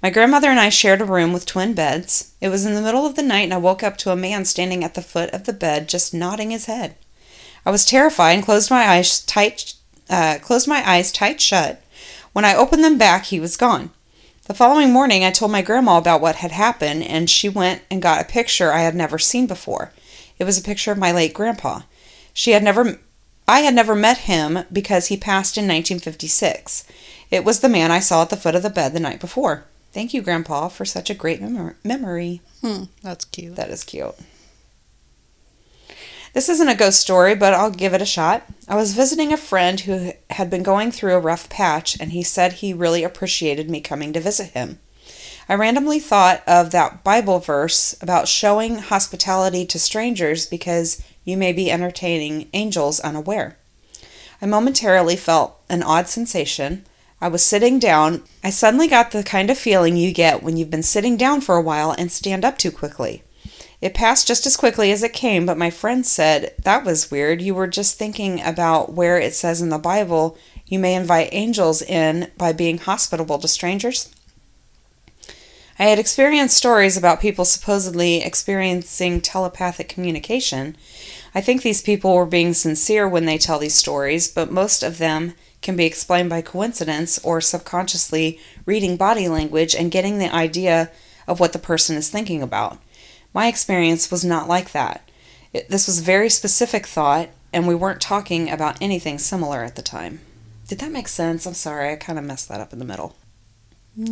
My 0.06 0.10
grandmother 0.10 0.48
and 0.50 0.60
I 0.60 0.68
shared 0.68 1.00
a 1.00 1.04
room 1.04 1.32
with 1.32 1.46
twin 1.46 1.74
beds. 1.74 2.30
It 2.40 2.48
was 2.48 2.64
in 2.64 2.76
the 2.76 2.80
middle 2.80 3.06
of 3.06 3.16
the 3.16 3.24
night, 3.24 3.42
and 3.42 3.52
I 3.52 3.56
woke 3.56 3.82
up 3.82 3.96
to 3.96 4.12
a 4.12 4.16
man 4.16 4.44
standing 4.44 4.84
at 4.84 4.94
the 4.94 5.02
foot 5.02 5.30
of 5.30 5.46
the 5.46 5.52
bed, 5.52 5.88
just 5.88 6.14
nodding 6.14 6.52
his 6.52 6.66
head. 6.66 6.94
I 7.64 7.72
was 7.72 7.84
terrified 7.84 8.34
and 8.34 8.44
closed 8.44 8.70
my 8.70 8.88
eyes 8.88 9.20
tight, 9.20 9.74
uh, 10.08 10.38
closed 10.40 10.68
my 10.68 10.88
eyes 10.88 11.10
tight 11.10 11.40
shut. 11.40 11.82
When 12.32 12.44
I 12.44 12.54
opened 12.54 12.84
them 12.84 12.96
back, 12.98 13.24
he 13.24 13.40
was 13.40 13.56
gone. 13.56 13.90
The 14.44 14.54
following 14.54 14.92
morning, 14.92 15.24
I 15.24 15.32
told 15.32 15.50
my 15.50 15.60
grandma 15.60 15.98
about 15.98 16.20
what 16.20 16.36
had 16.36 16.52
happened, 16.52 17.02
and 17.02 17.28
she 17.28 17.48
went 17.48 17.82
and 17.90 18.00
got 18.00 18.20
a 18.20 18.32
picture 18.32 18.72
I 18.72 18.82
had 18.82 18.94
never 18.94 19.18
seen 19.18 19.48
before. 19.48 19.90
It 20.38 20.44
was 20.44 20.56
a 20.56 20.62
picture 20.62 20.92
of 20.92 20.98
my 20.98 21.10
late 21.10 21.34
grandpa. 21.34 21.80
She 22.32 22.52
had 22.52 22.62
never, 22.62 23.00
I 23.48 23.62
had 23.62 23.74
never 23.74 23.96
met 23.96 24.18
him 24.18 24.60
because 24.72 25.08
he 25.08 25.16
passed 25.16 25.58
in 25.58 25.64
1956. 25.64 26.84
It 27.32 27.44
was 27.44 27.58
the 27.58 27.68
man 27.68 27.90
I 27.90 27.98
saw 27.98 28.22
at 28.22 28.30
the 28.30 28.36
foot 28.36 28.54
of 28.54 28.62
the 28.62 28.70
bed 28.70 28.92
the 28.92 29.00
night 29.00 29.18
before. 29.18 29.64
Thank 29.96 30.12
you, 30.12 30.20
Grandpa, 30.20 30.68
for 30.68 30.84
such 30.84 31.08
a 31.08 31.14
great 31.14 31.40
memor- 31.40 31.78
memory. 31.82 32.42
Hmm, 32.60 32.82
that's 33.02 33.24
cute. 33.24 33.56
That 33.56 33.70
is 33.70 33.82
cute. 33.82 34.14
This 36.34 36.50
isn't 36.50 36.68
a 36.68 36.74
ghost 36.74 37.00
story, 37.00 37.34
but 37.34 37.54
I'll 37.54 37.70
give 37.70 37.94
it 37.94 38.02
a 38.02 38.04
shot. 38.04 38.42
I 38.68 38.76
was 38.76 38.92
visiting 38.92 39.32
a 39.32 39.38
friend 39.38 39.80
who 39.80 40.12
had 40.28 40.50
been 40.50 40.62
going 40.62 40.92
through 40.92 41.14
a 41.14 41.18
rough 41.18 41.48
patch, 41.48 41.98
and 41.98 42.12
he 42.12 42.22
said 42.22 42.52
he 42.52 42.74
really 42.74 43.04
appreciated 43.04 43.70
me 43.70 43.80
coming 43.80 44.12
to 44.12 44.20
visit 44.20 44.50
him. 44.50 44.80
I 45.48 45.54
randomly 45.54 45.98
thought 45.98 46.42
of 46.46 46.72
that 46.72 47.02
Bible 47.02 47.38
verse 47.38 47.96
about 48.02 48.28
showing 48.28 48.76
hospitality 48.80 49.64
to 49.64 49.78
strangers 49.78 50.44
because 50.44 51.02
you 51.24 51.38
may 51.38 51.54
be 51.54 51.70
entertaining 51.70 52.50
angels 52.52 53.00
unaware. 53.00 53.56
I 54.42 54.46
momentarily 54.46 55.16
felt 55.16 55.58
an 55.70 55.82
odd 55.82 56.06
sensation. 56.06 56.84
I 57.20 57.28
was 57.28 57.44
sitting 57.44 57.78
down. 57.78 58.22
I 58.44 58.50
suddenly 58.50 58.88
got 58.88 59.10
the 59.10 59.22
kind 59.22 59.50
of 59.50 59.58
feeling 59.58 59.96
you 59.96 60.12
get 60.12 60.42
when 60.42 60.56
you've 60.56 60.70
been 60.70 60.82
sitting 60.82 61.16
down 61.16 61.40
for 61.40 61.56
a 61.56 61.62
while 61.62 61.92
and 61.92 62.12
stand 62.12 62.44
up 62.44 62.58
too 62.58 62.70
quickly. 62.70 63.22
It 63.80 63.94
passed 63.94 64.26
just 64.26 64.46
as 64.46 64.56
quickly 64.56 64.90
as 64.90 65.02
it 65.02 65.12
came, 65.12 65.46
but 65.46 65.58
my 65.58 65.70
friend 65.70 66.04
said, 66.04 66.54
That 66.62 66.84
was 66.84 67.10
weird. 67.10 67.42
You 67.42 67.54
were 67.54 67.66
just 67.66 67.98
thinking 67.98 68.40
about 68.42 68.92
where 68.92 69.18
it 69.18 69.34
says 69.34 69.60
in 69.60 69.68
the 69.68 69.78
Bible 69.78 70.36
you 70.66 70.78
may 70.78 70.94
invite 70.94 71.28
angels 71.32 71.82
in 71.82 72.30
by 72.36 72.52
being 72.52 72.78
hospitable 72.78 73.38
to 73.38 73.48
strangers. 73.48 74.10
I 75.78 75.84
had 75.84 75.98
experienced 75.98 76.56
stories 76.56 76.96
about 76.96 77.20
people 77.20 77.44
supposedly 77.44 78.22
experiencing 78.22 79.20
telepathic 79.20 79.90
communication. 79.90 80.76
I 81.34 81.42
think 81.42 81.62
these 81.62 81.82
people 81.82 82.14
were 82.14 82.24
being 82.24 82.54
sincere 82.54 83.06
when 83.06 83.26
they 83.26 83.36
tell 83.36 83.58
these 83.58 83.74
stories, 83.74 84.26
but 84.26 84.50
most 84.50 84.82
of 84.82 84.96
them 84.96 85.34
can 85.66 85.76
be 85.76 85.84
explained 85.84 86.30
by 86.30 86.40
coincidence 86.40 87.18
or 87.24 87.40
subconsciously 87.40 88.38
reading 88.64 88.96
body 88.96 89.28
language 89.28 89.74
and 89.74 89.90
getting 89.90 90.18
the 90.18 90.32
idea 90.32 90.90
of 91.26 91.40
what 91.40 91.52
the 91.52 91.58
person 91.58 91.96
is 91.96 92.08
thinking 92.08 92.40
about. 92.40 92.78
My 93.34 93.48
experience 93.48 94.08
was 94.10 94.24
not 94.24 94.48
like 94.48 94.70
that. 94.70 95.10
It, 95.52 95.68
this 95.68 95.88
was 95.88 95.98
very 95.98 96.30
specific 96.30 96.86
thought, 96.86 97.30
and 97.52 97.66
we 97.66 97.74
weren't 97.74 98.00
talking 98.00 98.48
about 98.48 98.80
anything 98.80 99.18
similar 99.18 99.64
at 99.64 99.74
the 99.74 99.82
time. 99.82 100.20
Did 100.68 100.78
that 100.78 100.92
make 100.92 101.08
sense? 101.08 101.46
I'm 101.46 101.54
sorry, 101.54 101.90
I 101.90 101.96
kind 101.96 102.18
of 102.18 102.24
messed 102.24 102.48
that 102.48 102.60
up 102.60 102.72
in 102.72 102.78
the 102.78 102.84
middle. 102.84 103.16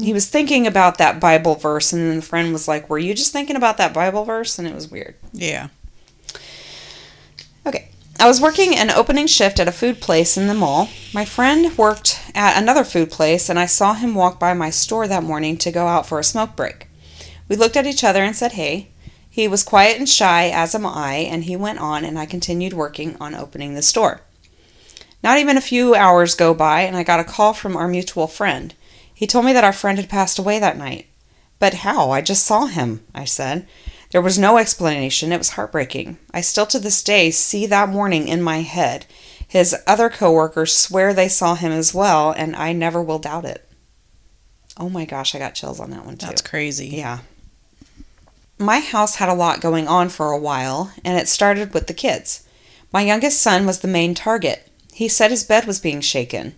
He 0.00 0.12
was 0.14 0.26
thinking 0.26 0.66
about 0.66 0.98
that 0.98 1.20
Bible 1.20 1.54
verse, 1.54 1.92
and 1.92 2.02
then 2.02 2.16
the 2.16 2.22
friend 2.22 2.52
was 2.52 2.66
like, 2.66 2.88
Were 2.88 2.98
you 2.98 3.14
just 3.14 3.32
thinking 3.32 3.54
about 3.54 3.76
that 3.76 3.92
Bible 3.92 4.24
verse? 4.24 4.58
And 4.58 4.66
it 4.66 4.74
was 4.74 4.90
weird. 4.90 5.14
Yeah. 5.32 5.68
Okay. 7.66 7.90
I 8.18 8.28
was 8.28 8.40
working 8.40 8.76
an 8.76 8.90
opening 8.90 9.26
shift 9.26 9.58
at 9.58 9.66
a 9.66 9.72
food 9.72 10.00
place 10.00 10.36
in 10.36 10.46
the 10.46 10.54
mall. 10.54 10.88
My 11.12 11.24
friend 11.24 11.76
worked 11.76 12.20
at 12.34 12.56
another 12.56 12.84
food 12.84 13.10
place, 13.10 13.48
and 13.48 13.58
I 13.58 13.66
saw 13.66 13.94
him 13.94 14.14
walk 14.14 14.38
by 14.38 14.54
my 14.54 14.70
store 14.70 15.08
that 15.08 15.24
morning 15.24 15.56
to 15.58 15.72
go 15.72 15.88
out 15.88 16.06
for 16.06 16.20
a 16.20 16.24
smoke 16.24 16.54
break. 16.54 16.86
We 17.48 17.56
looked 17.56 17.76
at 17.76 17.86
each 17.86 18.04
other 18.04 18.22
and 18.22 18.34
said, 18.36 18.52
Hey. 18.52 18.90
He 19.28 19.48
was 19.48 19.64
quiet 19.64 19.98
and 19.98 20.08
shy, 20.08 20.48
as 20.48 20.76
am 20.76 20.86
I, 20.86 21.14
and 21.16 21.42
he 21.42 21.56
went 21.56 21.80
on, 21.80 22.04
and 22.04 22.16
I 22.16 22.24
continued 22.24 22.72
working 22.72 23.16
on 23.18 23.34
opening 23.34 23.74
the 23.74 23.82
store. 23.82 24.20
Not 25.24 25.38
even 25.38 25.56
a 25.56 25.60
few 25.60 25.96
hours 25.96 26.36
go 26.36 26.54
by, 26.54 26.82
and 26.82 26.96
I 26.96 27.02
got 27.02 27.18
a 27.18 27.24
call 27.24 27.52
from 27.52 27.76
our 27.76 27.88
mutual 27.88 28.28
friend. 28.28 28.74
He 29.12 29.26
told 29.26 29.44
me 29.44 29.52
that 29.52 29.64
our 29.64 29.72
friend 29.72 29.98
had 29.98 30.08
passed 30.08 30.38
away 30.38 30.60
that 30.60 30.78
night. 30.78 31.08
But 31.58 31.74
how? 31.74 32.12
I 32.12 32.20
just 32.20 32.46
saw 32.46 32.66
him, 32.66 33.04
I 33.12 33.24
said. 33.24 33.66
There 34.14 34.22
was 34.22 34.38
no 34.38 34.58
explanation. 34.58 35.32
It 35.32 35.38
was 35.38 35.48
heartbreaking. 35.50 36.18
I 36.32 36.40
still 36.40 36.66
to 36.66 36.78
this 36.78 37.02
day 37.02 37.32
see 37.32 37.66
that 37.66 37.88
morning 37.88 38.28
in 38.28 38.42
my 38.42 38.60
head. 38.60 39.06
His 39.48 39.74
other 39.88 40.08
coworkers 40.08 40.72
swear 40.72 41.12
they 41.12 41.26
saw 41.26 41.56
him 41.56 41.72
as 41.72 41.92
well, 41.92 42.30
and 42.30 42.54
I 42.54 42.72
never 42.72 43.02
will 43.02 43.18
doubt 43.18 43.44
it. 43.44 43.68
Oh 44.76 44.88
my 44.88 45.04
gosh, 45.04 45.34
I 45.34 45.40
got 45.40 45.56
chills 45.56 45.80
on 45.80 45.90
that 45.90 46.06
one 46.06 46.16
too. 46.16 46.26
That's 46.26 46.42
crazy. 46.42 46.90
Yeah. 46.90 47.22
My 48.56 48.78
house 48.78 49.16
had 49.16 49.28
a 49.28 49.34
lot 49.34 49.60
going 49.60 49.88
on 49.88 50.08
for 50.10 50.30
a 50.30 50.38
while, 50.38 50.92
and 51.04 51.18
it 51.18 51.26
started 51.26 51.74
with 51.74 51.88
the 51.88 51.92
kids. 51.92 52.46
My 52.92 53.00
youngest 53.02 53.40
son 53.40 53.66
was 53.66 53.80
the 53.80 53.88
main 53.88 54.14
target. 54.14 54.70
He 54.92 55.08
said 55.08 55.32
his 55.32 55.42
bed 55.42 55.64
was 55.64 55.80
being 55.80 56.00
shaken. 56.00 56.54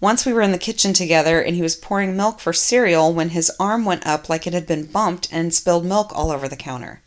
Once 0.00 0.26
we 0.26 0.32
were 0.32 0.42
in 0.42 0.52
the 0.52 0.58
kitchen 0.58 0.92
together 0.92 1.40
and 1.40 1.56
he 1.56 1.62
was 1.62 1.76
pouring 1.76 2.16
milk 2.16 2.40
for 2.40 2.52
cereal 2.52 3.12
when 3.12 3.30
his 3.30 3.50
arm 3.58 3.84
went 3.84 4.06
up 4.06 4.28
like 4.28 4.46
it 4.46 4.52
had 4.52 4.66
been 4.66 4.86
bumped 4.86 5.28
and 5.32 5.54
spilled 5.54 5.84
milk 5.84 6.10
all 6.14 6.30
over 6.30 6.48
the 6.48 6.56
counter. 6.56 7.00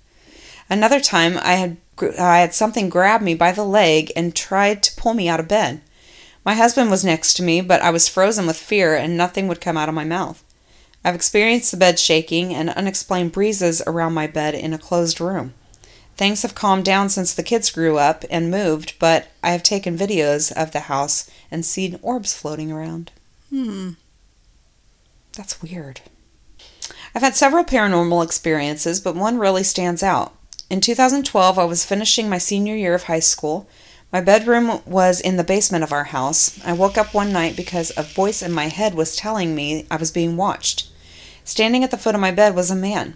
Another 0.70 1.00
time 1.00 1.38
I 1.42 1.54
had 1.54 1.78
I 2.20 2.40
had 2.40 2.54
something 2.54 2.90
grab 2.90 3.22
me 3.22 3.34
by 3.34 3.52
the 3.52 3.64
leg 3.64 4.12
and 4.16 4.36
tried 4.36 4.84
to 4.84 4.96
pull 4.96 5.14
me 5.14 5.28
out 5.28 5.40
of 5.40 5.48
bed. 5.48 5.82
My 6.46 6.54
husband 6.54 6.92
was 6.92 7.04
next 7.04 7.34
to 7.36 7.44
me, 7.44 7.60
but 7.62 7.82
I 7.82 7.90
was 7.90 8.08
frozen 8.08 8.46
with 8.46 8.58
fear 8.58 8.96
and 8.96 9.18
nothing 9.18 9.48
would 9.48 9.62
come 9.62 9.78
out 9.78 9.90
of 9.90 9.96
my 9.96 10.04
mouth. 10.04 10.44
I've 11.04 11.16
experienced 11.16 11.72
the 11.72 11.78
bed 11.78 12.00
shaking 12.00 12.54
and 12.54 12.70
unexplained 12.70 13.32
breezes 13.32 13.82
around 13.88 14.14
my 14.14 14.28
bed 14.28 14.56
in 14.56 14.74
a 14.74 14.78
closed 14.78 15.20
room. 15.20 15.54
Things 16.18 16.42
have 16.42 16.56
calmed 16.56 16.84
down 16.84 17.10
since 17.10 17.34
the 17.34 17.44
kids 17.44 17.70
grew 17.70 18.00
up 18.00 18.26
and 18.32 18.50
moved, 18.50 18.96
but 18.98 19.28
I 19.44 19.52
have 19.52 19.62
taken 19.62 19.98
videos 19.98 20.52
of 20.52 20.72
the 20.72 20.82
house 20.82 21.30
and 21.52 21.64
seen 21.64 22.00
orbs 22.02 22.34
floating 22.34 22.72
around. 22.72 23.12
Hmm. 23.52 23.92
That's 25.34 25.62
weird. 25.62 26.02
I've 27.14 27.22
had 27.22 27.36
several 27.36 27.64
paranormal 27.64 28.24
experiences, 28.24 29.00
but 29.00 29.16
one 29.16 29.38
really 29.38 29.64
stands 29.64 30.02
out. 30.02 30.34
In 30.72 30.82
2012, 30.82 31.60
I 31.60 31.64
was 31.64 31.86
finishing 31.86 32.28
my 32.28 32.40
senior 32.40 32.76
year 32.76 32.96
of 32.96 33.04
high 33.04 33.20
school. 33.20 33.70
My 34.12 34.20
bedroom 34.20 34.82
was 34.86 35.22
in 35.22 35.38
the 35.38 35.44
basement 35.44 35.84
of 35.84 35.92
our 35.92 36.06
house. 36.06 36.60
I 36.66 36.74
woke 36.74 36.98
up 36.98 37.14
one 37.14 37.32
night 37.32 37.56
because 37.56 37.92
a 37.96 38.02
voice 38.02 38.42
in 38.42 38.52
my 38.52 38.70
head 38.70 38.96
was 38.96 39.16
telling 39.16 39.54
me 39.54 39.86
I 39.92 39.98
was 39.98 40.12
being 40.12 40.36
watched. 40.36 40.90
Standing 41.44 41.84
at 41.84 41.92
the 41.92 41.98
foot 41.98 42.16
of 42.16 42.22
my 42.22 42.32
bed 42.32 42.56
was 42.56 42.72
a 42.72 42.76
man. 42.76 43.16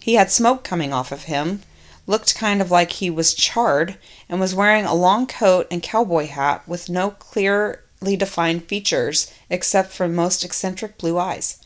He 0.00 0.14
had 0.14 0.30
smoke 0.30 0.62
coming 0.62 0.92
off 0.92 1.10
of 1.12 1.24
him, 1.24 1.62
looked 2.10 2.34
kind 2.34 2.60
of 2.60 2.70
like 2.70 2.92
he 2.92 3.08
was 3.08 3.32
charred, 3.32 3.96
and 4.28 4.40
was 4.40 4.54
wearing 4.54 4.84
a 4.84 4.92
long 4.92 5.26
coat 5.26 5.66
and 5.70 5.82
cowboy 5.82 6.26
hat 6.26 6.66
with 6.68 6.90
no 6.90 7.12
clearly 7.12 8.16
defined 8.18 8.64
features 8.64 9.32
except 9.48 9.92
for 9.92 10.08
most 10.08 10.44
eccentric 10.44 10.98
blue 10.98 11.18
eyes. 11.18 11.64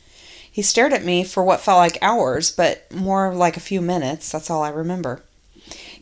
He 0.53 0.63
stared 0.63 0.93
at 0.93 1.05
me 1.05 1.25
for 1.25 1.43
what 1.43 1.61
felt 1.61 1.79
like 1.79 1.99
hours, 2.01 2.53
but 2.53 2.89
more 2.93 3.35
like 3.35 3.57
a 3.57 3.61
few 3.61 3.81
minutes. 3.81 4.31
That's 4.31 4.51
all 4.51 4.63
I 4.63 4.69
remember. 4.69 5.23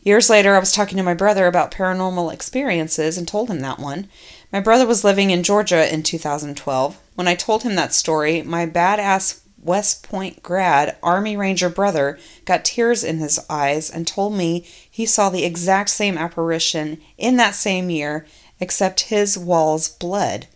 Years 0.03 0.29
later, 0.29 0.53
I 0.53 0.59
was 0.59 0.73
talking 0.73 0.97
to 0.97 1.03
my 1.03 1.13
brother 1.13 1.47
about 1.47 1.71
paranormal 1.71 2.31
experiences 2.31 3.17
and 3.17 3.25
told 3.25 3.49
him 3.49 3.61
that 3.61 3.79
one. 3.79 4.09
My 4.51 4.59
brother 4.59 4.85
was 4.85 5.05
living 5.05 5.31
in 5.31 5.41
Georgia 5.41 5.91
in 5.91 6.03
2012. 6.03 6.99
When 7.15 7.27
I 7.27 7.35
told 7.35 7.63
him 7.63 7.75
that 7.75 7.93
story, 7.93 8.41
my 8.41 8.67
badass 8.67 9.39
West 9.63 10.03
Point 10.03 10.43
grad 10.43 10.97
Army 11.01 11.37
Ranger 11.37 11.69
brother 11.69 12.19
got 12.45 12.65
tears 12.65 13.03
in 13.03 13.17
his 13.17 13.39
eyes 13.49 13.89
and 13.89 14.07
told 14.07 14.33
me 14.33 14.65
he 14.89 15.05
saw 15.05 15.29
the 15.29 15.45
exact 15.45 15.89
same 15.89 16.17
apparition 16.17 17.01
in 17.17 17.37
that 17.37 17.55
same 17.55 17.89
year, 17.89 18.25
except 18.59 19.01
his 19.01 19.37
walls 19.37 19.87
bled. 19.87 20.47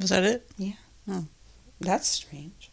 Was 0.00 0.10
that 0.10 0.24
it? 0.24 0.48
Yeah. 0.58 0.74
Oh. 1.08 1.26
That's 1.80 2.08
strange. 2.08 2.70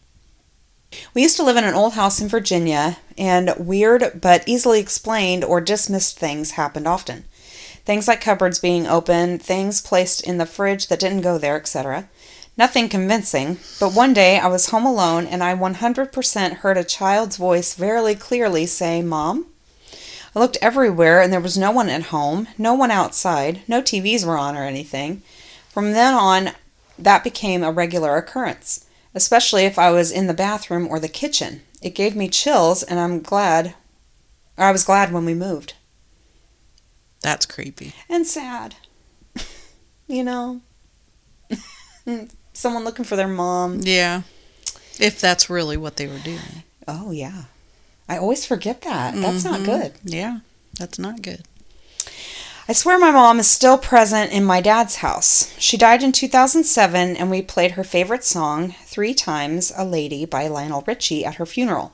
We 1.13 1.23
used 1.23 1.37
to 1.37 1.43
live 1.43 1.57
in 1.57 1.63
an 1.63 1.73
old 1.73 1.93
house 1.93 2.21
in 2.21 2.27
Virginia, 2.27 2.97
and 3.17 3.53
weird 3.57 4.21
but 4.21 4.43
easily 4.47 4.79
explained 4.79 5.43
or 5.43 5.59
dismissed 5.59 6.19
things 6.19 6.51
happened 6.51 6.87
often. 6.87 7.25
Things 7.85 8.07
like 8.07 8.21
cupboards 8.21 8.59
being 8.59 8.87
open, 8.87 9.39
things 9.39 9.81
placed 9.81 10.25
in 10.25 10.37
the 10.37 10.45
fridge 10.45 10.87
that 10.87 10.99
didn't 10.99 11.21
go 11.21 11.37
there, 11.37 11.57
etc. 11.57 12.09
Nothing 12.55 12.87
convincing, 12.87 13.57
but 13.79 13.93
one 13.93 14.13
day 14.13 14.37
I 14.37 14.45
was 14.45 14.69
home 14.69 14.85
alone 14.85 15.25
and 15.25 15.43
I 15.43 15.55
100% 15.55 16.57
heard 16.57 16.77
a 16.77 16.83
child's 16.83 17.35
voice 17.35 17.73
very 17.73 18.13
clearly 18.13 18.67
say, 18.67 19.01
Mom? 19.01 19.47
I 20.35 20.39
looked 20.39 20.59
everywhere 20.61 21.19
and 21.19 21.33
there 21.33 21.39
was 21.39 21.57
no 21.57 21.71
one 21.71 21.89
at 21.89 22.03
home, 22.03 22.47
no 22.59 22.75
one 22.75 22.91
outside, 22.91 23.61
no 23.67 23.81
TVs 23.81 24.23
were 24.23 24.37
on 24.37 24.55
or 24.55 24.65
anything. 24.65 25.23
From 25.69 25.93
then 25.93 26.13
on, 26.13 26.51
that 26.99 27.23
became 27.23 27.63
a 27.63 27.71
regular 27.71 28.17
occurrence, 28.17 28.85
especially 29.15 29.63
if 29.65 29.79
I 29.79 29.89
was 29.89 30.11
in 30.11 30.27
the 30.27 30.33
bathroom 30.35 30.87
or 30.87 30.99
the 30.99 31.07
kitchen. 31.07 31.61
It 31.81 31.95
gave 31.95 32.15
me 32.15 32.29
chills 32.29 32.83
and 32.83 32.99
I'm 32.99 33.21
glad, 33.21 33.73
I 34.59 34.71
was 34.71 34.83
glad 34.83 35.11
when 35.11 35.25
we 35.25 35.33
moved. 35.33 35.73
That's 37.21 37.47
creepy. 37.47 37.93
And 38.07 38.27
sad. 38.27 38.75
you 40.07 40.23
know? 40.23 40.61
Someone 42.53 42.83
looking 42.83 43.05
for 43.05 43.15
their 43.15 43.27
mom. 43.27 43.79
Yeah. 43.81 44.21
If 44.99 45.19
that's 45.19 45.49
really 45.49 45.77
what 45.77 45.97
they 45.97 46.07
were 46.07 46.19
doing. 46.19 46.63
Oh, 46.87 47.11
yeah. 47.11 47.43
I 48.07 48.17
always 48.17 48.45
forget 48.45 48.81
that. 48.81 49.15
That's 49.15 49.43
not 49.43 49.61
mm-hmm. 49.61 49.65
good. 49.65 49.93
Yeah. 50.03 50.39
That's 50.79 50.99
not 50.99 51.21
good. 51.21 51.43
I 52.67 52.73
swear 52.73 52.97
my 52.97 53.11
mom 53.11 53.39
is 53.39 53.51
still 53.51 53.77
present 53.77 54.31
in 54.31 54.45
my 54.45 54.61
dad's 54.61 54.97
house. 54.97 55.53
She 55.59 55.75
died 55.75 56.01
in 56.01 56.13
2007, 56.13 57.17
and 57.17 57.29
we 57.29 57.41
played 57.41 57.71
her 57.71 57.83
favorite 57.83 58.23
song, 58.23 58.73
Three 58.85 59.13
Times 59.13 59.73
a 59.75 59.83
Lady 59.83 60.25
by 60.25 60.47
Lionel 60.47 60.83
Richie, 60.87 61.25
at 61.25 61.35
her 61.35 61.45
funeral. 61.45 61.93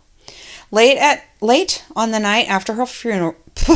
Late 0.72 0.98
at 0.98 1.26
late 1.42 1.84
on 1.96 2.12
the 2.12 2.20
night 2.20 2.48
after 2.48 2.74
her 2.74 2.86
funeral, 2.86 3.36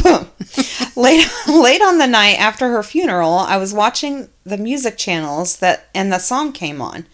late 0.96 1.28
late 1.48 1.82
on 1.82 1.98
the 1.98 2.08
night 2.08 2.36
after 2.40 2.70
her 2.70 2.84
funeral, 2.84 3.34
I 3.34 3.58
was 3.58 3.74
watching 3.74 4.30
the 4.44 4.58
music 4.58 4.98
channels 4.98 5.58
that 5.58 5.88
and 5.96 6.12
the 6.12 6.20
song 6.20 6.52
came 6.52 6.82
on. 6.82 7.08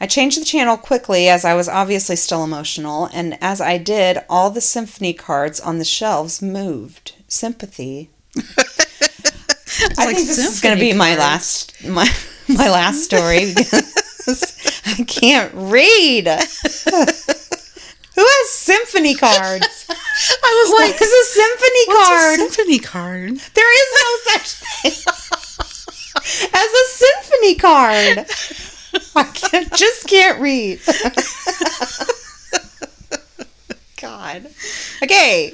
I 0.00 0.06
changed 0.06 0.40
the 0.40 0.44
channel 0.44 0.76
quickly 0.76 1.28
as 1.28 1.44
I 1.44 1.54
was 1.54 1.68
obviously 1.68 2.16
still 2.16 2.44
emotional, 2.44 3.08
and 3.14 3.38
as 3.40 3.60
I 3.60 3.78
did, 3.78 4.18
all 4.28 4.50
the 4.50 4.60
symphony 4.60 5.14
cards 5.14 5.60
on 5.60 5.78
the 5.78 5.84
shelves 5.84 6.42
moved. 6.42 7.14
Sympathy. 7.28 8.10
I 9.98 10.04
like 10.04 10.16
think 10.16 10.28
this 10.28 10.38
is 10.38 10.60
going 10.60 10.76
to 10.76 10.80
be 10.80 10.92
my 10.92 11.16
last 11.16 11.82
my 11.86 12.08
my 12.48 12.68
last 12.68 13.04
story 13.04 13.54
because 13.54 14.82
I 14.86 15.04
can't 15.04 15.52
read. 15.54 16.28
Who 18.22 18.28
has 18.28 18.50
symphony 18.50 19.16
cards? 19.16 19.84
I 19.90 20.62
was 20.62 20.70
like, 20.80 20.92
What 20.92 21.02
is 21.02 21.12
a 21.12 21.24
symphony 21.40 21.86
card? 21.86 22.38
a 22.38 22.42
symphony 22.52 22.78
card? 22.78 23.30
there 23.54 23.72
is 23.82 23.88
no 23.98 24.08
such 24.30 24.48
thing 24.62 24.92
as 26.54 26.70
a 26.72 26.84
symphony 26.86 27.54
card. 27.56 28.26
I 29.16 29.24
can't, 29.24 29.72
just 29.74 30.06
can't 30.06 30.38
read. 30.40 30.78
God. 34.00 34.46
Okay. 35.02 35.50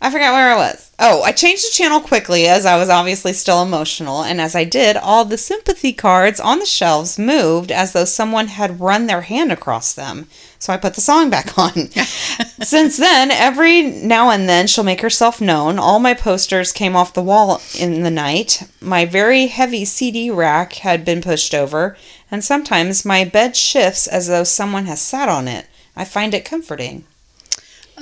I 0.00 0.12
forgot 0.12 0.32
where 0.32 0.52
I 0.52 0.56
was. 0.56 0.92
Oh, 1.00 1.22
I 1.22 1.32
changed 1.32 1.66
the 1.66 1.74
channel 1.74 2.00
quickly 2.00 2.46
as 2.46 2.64
I 2.64 2.76
was 2.78 2.88
obviously 2.88 3.32
still 3.32 3.62
emotional, 3.62 4.22
and 4.22 4.40
as 4.40 4.54
I 4.54 4.62
did, 4.62 4.96
all 4.96 5.24
the 5.24 5.36
sympathy 5.36 5.92
cards 5.92 6.38
on 6.38 6.60
the 6.60 6.66
shelves 6.66 7.18
moved 7.18 7.72
as 7.72 7.92
though 7.92 8.04
someone 8.04 8.46
had 8.46 8.80
run 8.80 9.06
their 9.06 9.22
hand 9.22 9.50
across 9.50 9.92
them. 9.92 10.28
So 10.60 10.72
I 10.72 10.76
put 10.76 10.94
the 10.94 11.00
song 11.00 11.30
back 11.30 11.58
on. 11.58 11.72
Since 12.62 12.96
then, 12.96 13.32
every 13.32 13.82
now 13.82 14.30
and 14.30 14.48
then 14.48 14.68
she'll 14.68 14.84
make 14.84 15.00
herself 15.00 15.40
known. 15.40 15.80
All 15.80 15.98
my 15.98 16.14
posters 16.14 16.72
came 16.72 16.94
off 16.94 17.14
the 17.14 17.22
wall 17.22 17.60
in 17.76 18.02
the 18.02 18.10
night. 18.10 18.68
My 18.80 19.04
very 19.04 19.48
heavy 19.48 19.84
CD 19.84 20.30
rack 20.30 20.74
had 20.74 21.04
been 21.04 21.22
pushed 21.22 21.54
over, 21.54 21.96
and 22.30 22.44
sometimes 22.44 23.04
my 23.04 23.24
bed 23.24 23.56
shifts 23.56 24.06
as 24.06 24.28
though 24.28 24.44
someone 24.44 24.86
has 24.86 25.00
sat 25.00 25.28
on 25.28 25.48
it. 25.48 25.66
I 25.96 26.04
find 26.04 26.34
it 26.34 26.44
comforting. 26.44 27.04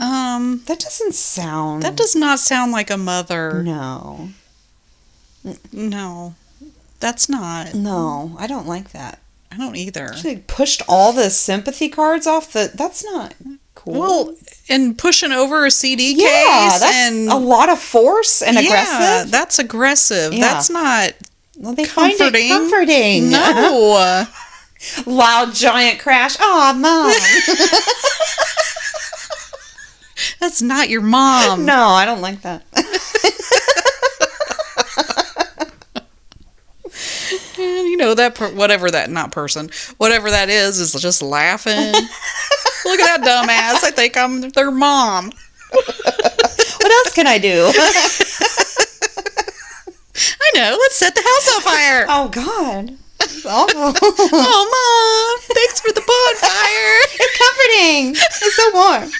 Um, 0.01 0.63
That 0.67 0.79
doesn't 0.81 1.15
sound. 1.15 1.83
that 1.83 1.97
does 1.97 2.15
not 2.17 2.39
sound 2.39 2.73
like 2.73 2.91
a 2.91 2.97
mother. 2.97 3.63
No. 3.63 4.31
No, 5.73 6.35
that's 6.99 7.29
not. 7.29 7.75
No, 7.75 8.37
I 8.39 8.47
don't 8.49 8.67
like 8.67 8.91
that. 8.93 9.21
I 9.53 9.57
don't 9.57 9.77
either. 9.77 10.13
She 10.17 10.37
pushed 10.39 10.83
all 10.89 11.13
the 11.13 11.31
sympathy 11.31 11.89
cards 11.89 12.27
off 12.27 12.53
the. 12.53 12.71
That's 12.75 13.05
not 13.05 13.35
cool. 13.77 13.95
Well, 13.95 14.35
and 14.69 14.99
pushing 14.99 15.31
over 15.31 15.65
a 15.65 15.71
CD 15.71 16.15
case 16.15 16.23
yeah, 16.25 16.77
that's 16.81 16.85
and 16.85 17.29
a 17.31 17.37
lot 17.37 17.69
of 17.69 17.79
force 17.79 18.43
and 18.43 18.57
Yeah, 18.57 18.63
aggressive. 18.65 19.31
that's 19.31 19.59
aggressive. 19.61 20.33
Yeah. 20.35 20.41
That's 20.53 20.69
not 20.69 21.13
Well, 21.57 21.75
they 21.75 21.85
comforting. 21.85 22.19
find 22.33 22.35
it 22.37 22.49
comforting. 22.49 23.31
No. 23.31 24.27
Loud 25.07 25.55
giant 25.55 26.01
crash. 26.01 26.37
Oh, 26.41 26.73
mom. 26.75 27.13
That's 30.41 30.63
not 30.63 30.89
your 30.89 31.03
mom. 31.03 31.65
no, 31.67 31.89
I 31.89 32.05
don't 32.07 32.21
like 32.23 32.43
that. 32.43 32.65
And 37.59 37.89
you 37.89 37.97
know 37.97 38.15
that 38.15 38.35
per- 38.35 38.53
whatever 38.53 38.91
that 38.91 39.11
not 39.11 39.33
person, 39.33 39.71
whatever 39.97 40.31
that 40.31 40.49
is, 40.51 40.79
is 40.79 40.93
just 40.93 41.23
laughing. 41.23 41.73
Look 41.93 43.01
at 43.01 43.21
that 43.21 43.23
dumbass. 43.23 43.83
I 43.85 43.91
think 43.91 44.17
I'm 44.17 44.51
their 44.51 44.71
mom. 44.71 45.33
what 45.71 46.91
else 46.93 47.13
can 47.15 47.27
I 47.27 47.39
do? 47.39 47.71
I 50.15 50.51
know. 50.55 50.77
Let's 50.81 50.97
set 50.97 51.15
the 51.15 51.23
house 51.23 51.55
on 51.57 51.61
fire. 51.63 52.07
oh 52.09 52.29
God. 52.29 52.97
It's 53.21 53.47
awful. 53.47 53.93
Oh, 54.39 55.39
mom! 55.41 55.57
Thanks 55.57 55.81
for 55.81 55.91
the 55.93 56.01
bonfire. 56.01 57.01
it's 57.15 57.39
comforting. 57.39 58.15
It's 58.43 58.57
so 58.57 58.71
warm. 58.75 59.11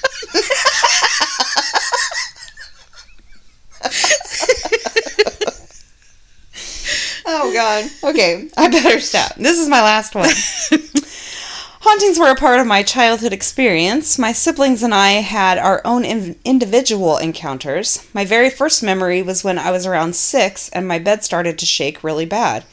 oh 7.27 7.46
God. 7.57 7.91
Okay, 8.05 8.49
I 8.57 8.69
better 8.69 9.01
stop. 9.01 9.35
This 9.37 9.59
is 9.59 9.69
my 9.69 9.81
last 9.81 10.15
one. 10.15 10.29
Hauntings 11.81 12.19
were 12.19 12.31
a 12.31 12.37
part 12.37 12.61
of 12.61 12.67
my 12.67 12.83
childhood 12.83 13.33
experience. 13.33 14.19
My 14.19 14.33
siblings 14.33 14.83
and 14.83 14.93
I 14.93 15.13
had 15.23 15.57
our 15.57 15.81
own 15.85 16.05
in- 16.05 16.37
individual 16.45 17.17
encounters. 17.17 18.07
My 18.13 18.27
very 18.27 18.51
first 18.51 18.83
memory 18.83 19.23
was 19.23 19.43
when 19.43 19.59
I 19.59 19.71
was 19.71 19.87
around 19.87 20.17
six 20.17 20.69
and 20.69 20.87
my 20.87 20.99
bed 20.99 21.25
started 21.25 21.59
to 21.59 21.65
shake 21.65 22.05
really 22.05 22.27
bad. 22.27 22.65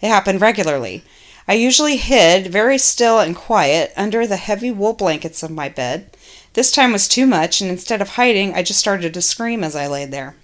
It 0.00 0.08
happened 0.08 0.40
regularly. 0.40 1.04
I 1.46 1.52
usually 1.52 1.96
hid, 1.96 2.48
very 2.48 2.78
still 2.78 3.20
and 3.20 3.36
quiet, 3.36 3.92
under 3.96 4.26
the 4.26 4.36
heavy 4.36 4.72
wool 4.72 4.94
blankets 4.94 5.44
of 5.44 5.50
my 5.52 5.68
bed. 5.68 6.16
This 6.54 6.72
time 6.72 6.92
was 6.92 7.06
too 7.06 7.26
much, 7.26 7.60
and 7.60 7.70
instead 7.70 8.00
of 8.00 8.10
hiding, 8.10 8.54
I 8.54 8.62
just 8.62 8.80
started 8.80 9.14
to 9.14 9.22
scream 9.22 9.62
as 9.62 9.76
I 9.76 9.86
lay 9.86 10.04
there. 10.04 10.34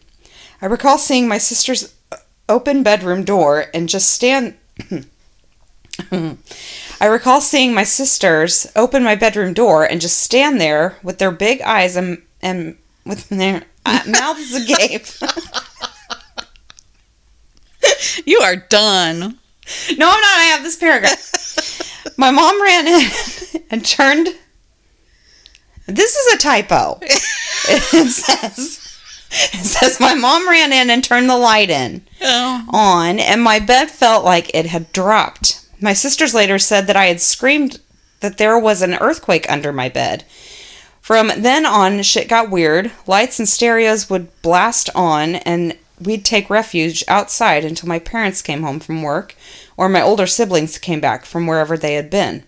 I 0.63 0.67
recall 0.67 0.99
seeing 0.99 1.27
my 1.27 1.39
sister's 1.39 1.95
open 2.49 2.83
bedroom 2.83 3.25
door 3.25 3.67
and 3.75 3.89
just 3.89 4.11
stand. 4.13 4.57
I 7.01 7.07
recall 7.07 7.41
seeing 7.41 7.75
my 7.75 7.85
sisters 7.85 8.67
open 8.77 9.03
my 9.03 9.15
bedroom 9.15 9.53
door 9.53 9.85
and 9.85 10.01
just 10.01 10.19
stand 10.19 10.61
there 10.61 10.97
with 11.03 11.19
their 11.19 11.33
big 11.33 11.61
eyes 11.63 11.97
and, 11.97 12.23
and 12.41 12.77
with 13.05 13.29
their 13.29 13.65
uh, 13.85 14.03
mouths 14.09 14.55
agape. 14.55 15.07
You 18.25 18.41
are 18.41 18.57
done. 18.57 19.21
No, 19.21 19.31
I'm 20.11 20.21
not. 20.21 20.39
I 20.39 20.53
have 20.55 20.63
this 20.63 20.77
paragraph. 20.77 22.15
My 22.19 22.31
mom 22.31 22.61
ran 22.63 22.87
in 22.87 23.11
and 23.71 23.85
turned. 23.85 24.29
This 25.87 26.17
is 26.17 26.35
a 26.35 26.39
typo. 26.39 26.99
It 27.01 28.11
says, 28.11 28.88
it 29.31 29.65
says, 29.65 30.01
my 30.01 30.15
mom 30.15 30.49
ran 30.49 30.73
in 30.73 30.91
and 30.91 31.03
turned 31.05 31.29
the 31.29 31.37
light 31.37 31.71
in 31.71 32.05
Oh. 32.23 32.65
on, 32.71 33.19
and 33.19 33.43
my 33.43 33.59
bed 33.59 33.91
felt 33.91 34.25
like 34.25 34.51
it 34.55 34.67
had 34.67 34.93
dropped. 34.93 35.67
My 35.81 35.93
sisters 35.93 36.35
later 36.35 36.59
said 36.59 36.87
that 36.87 36.97
I 36.97 37.07
had 37.07 37.21
screamed 37.21 37.81
that 38.21 38.39
there 38.39 38.59
was 38.59 38.83
an 38.83 38.95
earthquake 38.95 39.49
under 39.51 39.73
my 39.73 39.89
bed. 39.89 40.25
From 41.01 41.31
then 41.37 41.65
on, 41.65 42.03
shit 42.03 42.29
got 42.29 42.51
weird. 42.51 42.91
Lights 43.07 43.39
and 43.39 43.49
stereos 43.49 44.11
would 44.11 44.43
blast 44.43 44.91
on, 44.95 45.37
and 45.37 45.77
we'd 46.01 46.25
take 46.25 46.51
refuge 46.51 47.03
outside 47.09 47.65
until 47.65 47.89
my 47.89 47.99
parents 47.99 48.43
came 48.43 48.63
home 48.63 48.81
from 48.81 49.03
work 49.03 49.35
or 49.77 49.89
my 49.89 50.03
older 50.03 50.27
siblings 50.27 50.79
came 50.79 51.01
back 51.01 51.25
from 51.25 51.47
wherever 51.47 51.77
they 51.77 51.95
had 51.95 52.11
been. 52.11 52.43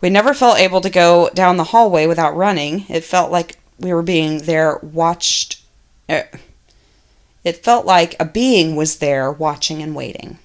We 0.00 0.10
never 0.10 0.34
felt 0.34 0.58
able 0.58 0.80
to 0.82 0.90
go 0.90 1.30
down 1.34 1.56
the 1.56 1.64
hallway 1.64 2.06
without 2.06 2.36
running. 2.36 2.84
It 2.88 3.02
felt 3.04 3.32
like 3.32 3.56
we 3.78 3.92
were 3.92 4.02
being 4.02 4.38
there 4.38 4.78
watched. 4.82 5.60
It 6.08 7.62
felt 7.62 7.86
like 7.86 8.14
a 8.18 8.24
being 8.24 8.76
was 8.76 8.98
there 8.98 9.30
watching 9.30 9.82
and 9.82 9.94
waiting. 9.94 10.38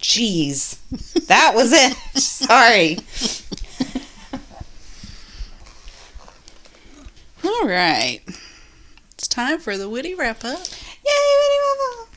Jeez. 0.00 0.78
That 1.26 1.52
was 1.54 1.72
it. 1.72 1.94
Sorry. 2.20 2.98
All 7.44 7.66
right. 7.66 8.20
It's 9.14 9.28
time 9.28 9.60
for 9.60 9.78
the 9.78 9.88
witty 9.88 10.14
wrap 10.14 10.44
up. 10.44 10.58
Yay, 11.04 11.12
witty 11.38 11.58
wrap 11.62 12.00
up! 12.00 12.08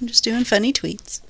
I'm 0.00 0.06
just 0.06 0.24
doing 0.24 0.44
funny 0.44 0.72
tweets. 0.72 1.20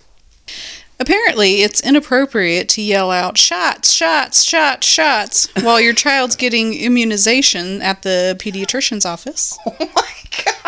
Apparently, 1.01 1.63
it's 1.63 1.81
inappropriate 1.81 2.69
to 2.71 2.83
yell 2.83 3.11
out 3.11 3.37
shots, 3.37 3.93
shots, 3.93 4.45
shots, 4.45 4.87
shots 4.87 5.49
while 5.61 5.81
your 5.81 5.93
child's 5.95 6.37
getting 6.37 6.75
immunization 6.75 7.83
at 7.83 8.03
the 8.03 8.37
pediatrician's 8.39 9.05
office. 9.05 9.59
Oh 9.67 9.91
my 9.95 10.13
god. 10.45 10.64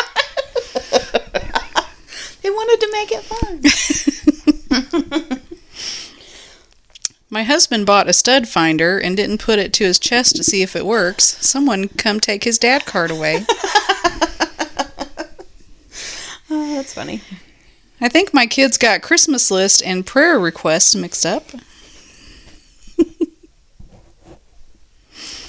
They 2.47 2.51
wanted 2.51 2.81
to 2.81 2.89
make 2.93 3.11
it 3.11 3.25
fun. 3.25 3.61
My 7.31 7.43
husband 7.43 7.87
bought 7.87 8.09
a 8.09 8.13
stud 8.13 8.47
finder 8.47 8.99
and 8.99 9.17
didn't 9.17 9.39
put 9.39 9.59
it 9.59 9.73
to 9.75 9.85
his 9.85 9.99
chest 9.99 10.37
to 10.37 10.45
see 10.45 10.63
if 10.63 10.77
it 10.77 10.87
works. 10.87 11.25
Someone 11.45 11.89
come 11.89 12.21
take 12.21 12.45
his 12.45 12.59
dad 12.59 12.87
card 12.87 13.11
away. 13.11 13.45
Oh, 16.49 16.77
that's 16.77 16.95
funny. 16.95 17.23
I 18.01 18.09
think 18.09 18.33
my 18.33 18.47
kids 18.47 18.79
got 18.79 19.03
Christmas 19.03 19.51
list 19.51 19.83
and 19.83 20.07
prayer 20.07 20.39
requests 20.39 20.95
mixed 20.95 21.27
up. 21.27 21.43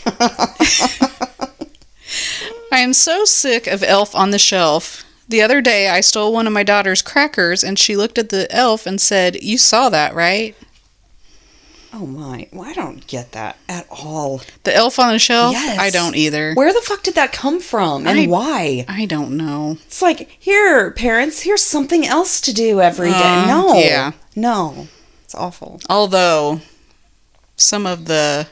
I 2.72 2.80
am 2.80 2.94
so 2.94 3.26
sick 3.26 3.68
of 3.68 3.84
Elf 3.84 4.16
on 4.16 4.32
the 4.32 4.40
Shelf. 4.40 5.06
The 5.30 5.42
other 5.42 5.62
day 5.62 5.90
I 5.90 6.02
stole 6.02 6.32
one 6.32 6.48
of 6.48 6.54
my 6.54 6.64
daughter's 6.64 7.02
crackers 7.02 7.64
and 7.64 7.78
she 7.78 7.98
looked 7.98 8.18
at 8.18 8.30
the 8.30 8.48
elf 8.54 8.86
and 8.86 9.00
said, 9.02 9.42
You 9.44 9.58
saw 9.58 9.90
that, 9.90 10.16
right? 10.16 10.56
Oh 11.94 12.06
my. 12.06 12.48
Well, 12.52 12.70
I 12.70 12.74
don't 12.74 13.06
get 13.08 13.32
that 13.32 13.58
at 13.68 13.88
all. 13.90 14.42
The 14.64 14.76
elf 14.76 15.00
on 15.00 15.14
the 15.14 15.20
shelf? 15.20 15.54
Yes. 15.54 15.80
I 15.80 15.90
don't 15.90 16.16
either. 16.16 16.54
Where 16.54 16.72
the 16.74 16.82
fuck 16.82 17.02
did 17.04 17.16
that 17.16 17.32
come 17.34 17.60
from 17.60 18.06
and 18.06 18.20
I- 18.20 18.28
why? 18.28 18.86
I 18.88 19.06
don't 19.06 19.36
know. 19.36 19.78
It's 19.86 20.02
like, 20.02 20.30
here, 20.40 20.92
parents, 20.92 21.42
here's 21.42 21.64
something 21.64 22.06
else 22.06 22.40
to 22.42 22.54
do 22.54 22.82
every 22.82 23.10
day. 23.10 23.16
Uh, 23.44 23.48
no. 23.48 23.74
yeah. 23.80 24.12
No. 24.36 24.88
It's 25.24 25.34
awful. 25.36 25.80
Although 25.90 26.62
some 27.56 27.86
of 27.86 28.06
the 28.06 28.48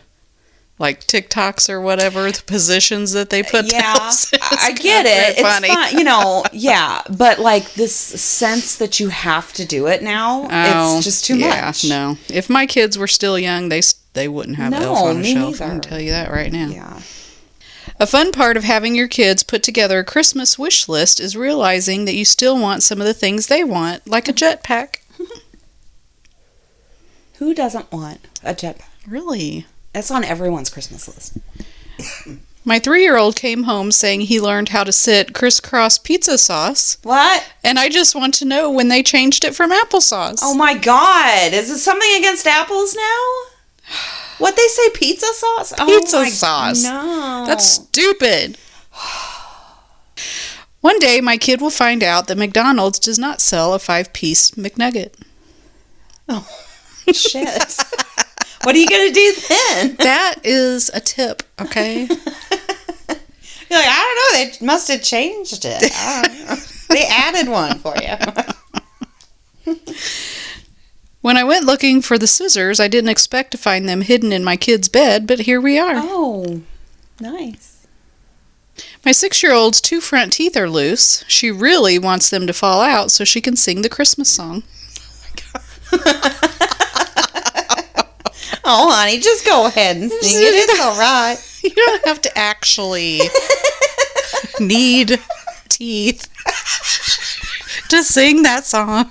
like 0.77 1.01
TikToks 1.07 1.69
or 1.69 1.79
whatever, 1.79 2.31
the 2.31 2.43
positions 2.43 3.13
that 3.13 3.29
they 3.29 3.43
put 3.43 3.71
yeah, 3.71 3.93
in 4.33 4.39
I 4.41 4.73
get 4.73 5.05
it. 5.05 5.37
It's 5.37 5.41
funny. 5.41 5.69
fun, 5.69 5.97
you 5.97 6.03
know. 6.03 6.43
Yeah, 6.57 7.01
but 7.09 7.39
like 7.39 7.73
this 7.73 7.93
sense 7.95 8.75
that 8.77 8.99
you 8.99 9.09
have 9.09 9.51
to 9.53 9.65
do 9.65 9.87
it 9.87 10.01
now, 10.01 10.47
Oh, 10.49 10.97
it's 10.97 11.05
just 11.05 11.25
too 11.25 11.37
yeah, 11.37 11.65
much. 11.65 11.85
No, 11.85 12.17
if 12.29 12.49
my 12.49 12.65
kids 12.65 12.97
were 12.97 13.07
still 13.07 13.37
young, 13.37 13.69
they 13.69 13.81
they 14.13 14.27
wouldn't 14.27 14.57
have 14.57 14.71
No, 14.71 14.81
elf 14.81 14.97
on 14.99 15.17
a 15.17 15.23
shelf. 15.23 15.61
I 15.61 15.67
can 15.67 15.81
tell 15.81 15.99
you 15.99 16.11
that 16.11 16.31
right 16.31 16.51
now. 16.51 16.67
Yeah. 16.67 17.01
A 17.99 18.07
fun 18.07 18.31
part 18.31 18.57
of 18.57 18.63
having 18.63 18.95
your 18.95 19.07
kids 19.07 19.43
put 19.43 19.63
together 19.63 19.99
a 19.99 20.03
Christmas 20.03 20.59
wish 20.59 20.89
list 20.89 21.19
is 21.19 21.37
realizing 21.37 22.05
that 22.05 22.15
you 22.15 22.25
still 22.25 22.59
want 22.59 22.83
some 22.83 22.99
of 22.99 23.07
the 23.07 23.13
things 23.13 23.47
they 23.47 23.63
want, 23.63 24.05
like 24.07 24.27
a 24.27 24.33
mm-hmm. 24.33 24.71
jetpack. 24.71 24.97
Who 27.37 27.53
doesn't 27.53 27.91
want 27.91 28.19
a 28.43 28.53
jetpack? 28.53 28.89
Really? 29.07 29.65
That's 29.95 30.11
on 30.11 30.25
everyone's 30.25 30.69
Christmas 30.69 31.07
list. 31.07 31.37
My 32.65 32.79
three-year-old 32.79 33.37
came 33.37 33.63
home 33.63 33.93
saying 33.93 34.21
he 34.21 34.41
learned 34.41 34.69
how 34.69 34.83
to 34.83 34.91
sit 34.91 35.33
crisscross 35.33 35.97
pizza 35.97 36.37
sauce, 36.37 36.97
What? 37.03 37.49
and 37.63 37.79
I 37.79 37.87
just 37.87 38.13
want 38.13 38.33
to 38.35 38.45
know 38.45 38.69
when 38.69 38.89
they 38.89 39.01
changed 39.01 39.45
it 39.45 39.55
from 39.55 39.71
applesauce. 39.71 40.39
Oh 40.41 40.53
my 40.53 40.73
god. 40.75 41.53
Is 41.53 41.69
it 41.69 41.77
something 41.77 42.09
against 42.17 42.45
apples 42.45 42.93
now? 42.93 43.95
What 44.37 44.57
they 44.57 44.67
say 44.67 44.89
pizza 44.89 45.27
sauce? 45.33 45.73
Oh 45.79 45.85
Pizza 45.85 46.17
my- 46.17 46.29
sauce. 46.29 46.83
No. 46.83 47.45
That's 47.47 47.65
stupid. 47.65 48.57
One 50.81 50.99
day, 50.99 51.21
my 51.21 51.37
kid 51.37 51.61
will 51.61 51.69
find 51.69 52.03
out 52.03 52.27
that 52.27 52.37
McDonald's 52.37 52.99
does 52.99 53.17
not 53.17 53.39
sell 53.39 53.73
a 53.73 53.79
five 53.79 54.11
piece 54.11 54.51
McNugget. 54.51 55.13
Oh, 56.27 56.45
shit. 57.13 57.77
what 58.65 58.75
are 58.75 58.79
you 58.79 58.87
going 58.87 59.07
to 59.07 59.13
do 59.13 59.33
then? 59.47 59.95
That 60.05 60.35
is 60.43 60.89
a 60.89 60.99
tip, 60.99 61.43
okay? 61.61 62.05
You're 62.07 63.79
like, 63.79 63.87
I 63.87 64.01
don't 64.01 64.17
know. 64.17 64.57
They 64.59 64.65
must 64.65 64.87
have 64.89 65.03
changed 65.03 65.65
it. 65.65 65.91
I 65.95 66.23
don't 66.23 66.47
know. 66.47 66.55
they 66.89 67.05
added 67.05 67.47
one 67.47 67.77
for 67.79 67.93
you. 67.97 69.75
when 71.21 71.37
I 71.37 71.43
went 71.43 71.65
looking 71.65 72.01
for 72.01 72.17
the 72.17 72.27
scissors, 72.27 72.79
I 72.79 72.87
didn't 72.87 73.09
expect 73.09 73.51
to 73.51 73.57
find 73.57 73.87
them 73.87 74.01
hidden 74.01 74.31
in 74.33 74.43
my 74.43 74.57
kid's 74.57 74.89
bed, 74.89 75.27
but 75.27 75.41
here 75.41 75.61
we 75.61 75.77
are. 75.77 75.93
Oh, 75.95 76.61
nice. 77.19 77.87
My 79.05 79.11
six 79.11 79.43
year 79.43 79.53
old's 79.53 79.79
two 79.79 80.01
front 80.01 80.33
teeth 80.33 80.57
are 80.57 80.69
loose. 80.69 81.23
She 81.27 81.51
really 81.51 81.99
wants 81.99 82.31
them 82.31 82.47
to 82.47 82.53
fall 82.53 82.81
out 82.81 83.11
so 83.11 83.23
she 83.23 83.41
can 83.41 83.55
sing 83.55 83.83
the 83.83 83.89
Christmas 83.89 84.29
song. 84.29 84.63
Oh, 85.93 86.74
Oh, 88.67 88.91
honey, 88.91 89.19
just 89.19 89.45
go 89.45 89.67
ahead 89.67 89.97
and 89.97 90.11
sing 90.11 90.41
it. 90.41 90.69
It's 90.69 90.79
all 90.79 90.97
right. 90.97 91.37
You 91.65 91.73
don't 91.73 92.05
have 92.05 92.21
to 92.21 92.37
actually 92.37 93.21
need 94.59 95.19
teeth 95.67 96.29
to 97.89 98.03
sing 98.03 98.43
that 98.43 98.65
song. 98.65 99.09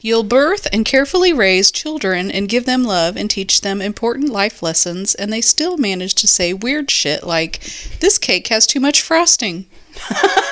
You'll 0.00 0.22
birth 0.22 0.68
and 0.72 0.84
carefully 0.84 1.32
raise 1.32 1.72
children 1.72 2.30
and 2.30 2.48
give 2.48 2.66
them 2.66 2.84
love 2.84 3.16
and 3.16 3.28
teach 3.28 3.62
them 3.62 3.82
important 3.82 4.28
life 4.28 4.62
lessons, 4.62 5.16
and 5.16 5.32
they 5.32 5.40
still 5.40 5.76
manage 5.76 6.14
to 6.14 6.28
say 6.28 6.52
weird 6.52 6.88
shit 6.88 7.24
like, 7.24 7.58
This 7.98 8.16
cake 8.16 8.46
has 8.46 8.64
too 8.64 8.78
much 8.78 9.02
frosting. 9.02 9.66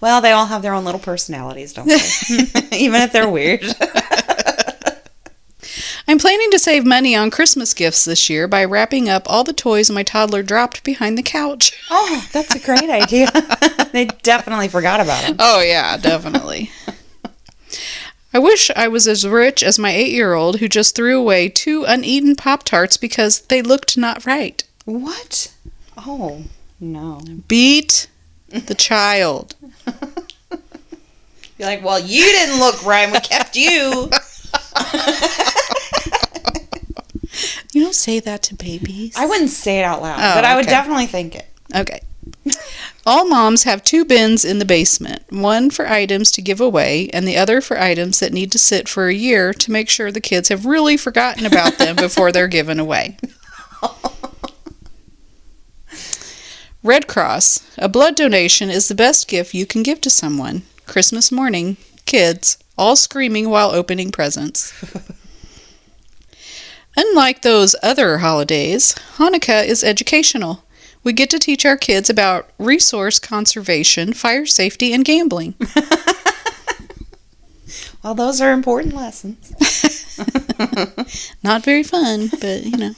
Well, 0.00 0.20
they 0.20 0.32
all 0.32 0.46
have 0.46 0.62
their 0.62 0.74
own 0.74 0.84
little 0.84 1.00
personalities, 1.00 1.72
don't 1.72 1.88
they? 1.88 2.76
Even 2.76 3.02
if 3.02 3.12
they're 3.12 3.28
weird. 3.28 3.62
I'm 6.08 6.18
planning 6.18 6.52
to 6.52 6.58
save 6.58 6.86
money 6.86 7.16
on 7.16 7.32
Christmas 7.32 7.74
gifts 7.74 8.04
this 8.04 8.30
year 8.30 8.46
by 8.46 8.64
wrapping 8.64 9.08
up 9.08 9.24
all 9.26 9.42
the 9.42 9.52
toys 9.52 9.90
my 9.90 10.04
toddler 10.04 10.44
dropped 10.44 10.84
behind 10.84 11.18
the 11.18 11.22
couch. 11.22 11.72
Oh, 11.90 12.24
that's 12.32 12.54
a 12.54 12.60
great 12.60 12.88
idea. 12.88 13.28
they 13.92 14.04
definitely 14.22 14.68
forgot 14.68 15.00
about 15.00 15.24
him. 15.24 15.36
Oh, 15.40 15.60
yeah, 15.60 15.96
definitely. 15.96 16.70
I 18.32 18.38
wish 18.38 18.70
I 18.76 18.86
was 18.86 19.08
as 19.08 19.26
rich 19.26 19.64
as 19.64 19.78
my 19.78 19.90
eight 19.90 20.12
year 20.12 20.34
old 20.34 20.60
who 20.60 20.68
just 20.68 20.94
threw 20.94 21.18
away 21.18 21.48
two 21.48 21.84
uneaten 21.84 22.36
Pop 22.36 22.62
Tarts 22.62 22.96
because 22.96 23.40
they 23.40 23.60
looked 23.60 23.96
not 23.96 24.24
right. 24.24 24.62
What? 24.84 25.52
Oh, 25.96 26.44
no. 26.78 27.20
Beat 27.48 28.06
the 28.48 28.74
child. 28.76 29.54
You're 31.58 31.68
like, 31.68 31.82
well, 31.84 31.98
you 31.98 32.22
didn't 32.24 32.58
look 32.58 32.84
right. 32.84 33.10
We 33.10 33.18
kept 33.20 33.56
you. 33.56 34.10
You 37.72 37.82
don't 37.82 37.94
say 37.94 38.20
that 38.20 38.42
to 38.44 38.54
babies. 38.54 39.14
I 39.16 39.26
wouldn't 39.26 39.50
say 39.50 39.78
it 39.80 39.82
out 39.84 40.00
loud, 40.00 40.18
Oh, 40.18 40.34
but 40.36 40.44
I 40.46 40.54
would 40.56 40.64
okay. 40.64 40.70
definitely 40.70 41.06
think 41.06 41.34
it. 41.34 41.46
Okay. 41.74 42.00
All 43.04 43.26
moms 43.28 43.64
have 43.64 43.84
two 43.84 44.04
bins 44.04 44.44
in 44.44 44.58
the 44.58 44.64
basement 44.64 45.22
one 45.30 45.68
for 45.68 45.86
items 45.86 46.30
to 46.32 46.42
give 46.42 46.60
away, 46.60 47.10
and 47.12 47.28
the 47.28 47.36
other 47.36 47.60
for 47.60 47.78
items 47.78 48.20
that 48.20 48.32
need 48.32 48.50
to 48.52 48.58
sit 48.58 48.88
for 48.88 49.08
a 49.08 49.14
year 49.14 49.52
to 49.52 49.70
make 49.70 49.90
sure 49.90 50.10
the 50.10 50.20
kids 50.22 50.48
have 50.48 50.64
really 50.64 50.96
forgotten 50.96 51.44
about 51.44 51.76
them 51.76 51.96
before 51.96 52.32
they're 52.32 52.48
given 52.48 52.78
away. 52.80 53.18
Red 56.86 57.08
Cross. 57.08 57.68
A 57.78 57.88
blood 57.88 58.14
donation 58.14 58.70
is 58.70 58.86
the 58.86 58.94
best 58.94 59.26
gift 59.26 59.52
you 59.52 59.66
can 59.66 59.82
give 59.82 60.00
to 60.02 60.08
someone. 60.08 60.62
Christmas 60.86 61.32
morning, 61.32 61.78
kids, 62.04 62.58
all 62.78 62.94
screaming 62.94 63.50
while 63.50 63.72
opening 63.72 64.12
presents. 64.12 64.72
Unlike 66.96 67.42
those 67.42 67.74
other 67.82 68.18
holidays, 68.18 68.94
Hanukkah 69.16 69.66
is 69.66 69.82
educational. 69.82 70.62
We 71.02 71.12
get 71.12 71.28
to 71.30 71.40
teach 71.40 71.66
our 71.66 71.76
kids 71.76 72.08
about 72.08 72.50
resource 72.56 73.18
conservation, 73.18 74.12
fire 74.12 74.46
safety, 74.46 74.92
and 74.92 75.04
gambling. 75.04 75.56
Well, 78.06 78.14
those 78.14 78.40
are 78.40 78.52
important 78.52 78.94
lessons. 78.94 79.52
Not 81.42 81.64
very 81.64 81.82
fun, 81.82 82.30
but 82.40 82.64
you 82.64 82.76
know. 82.76 82.94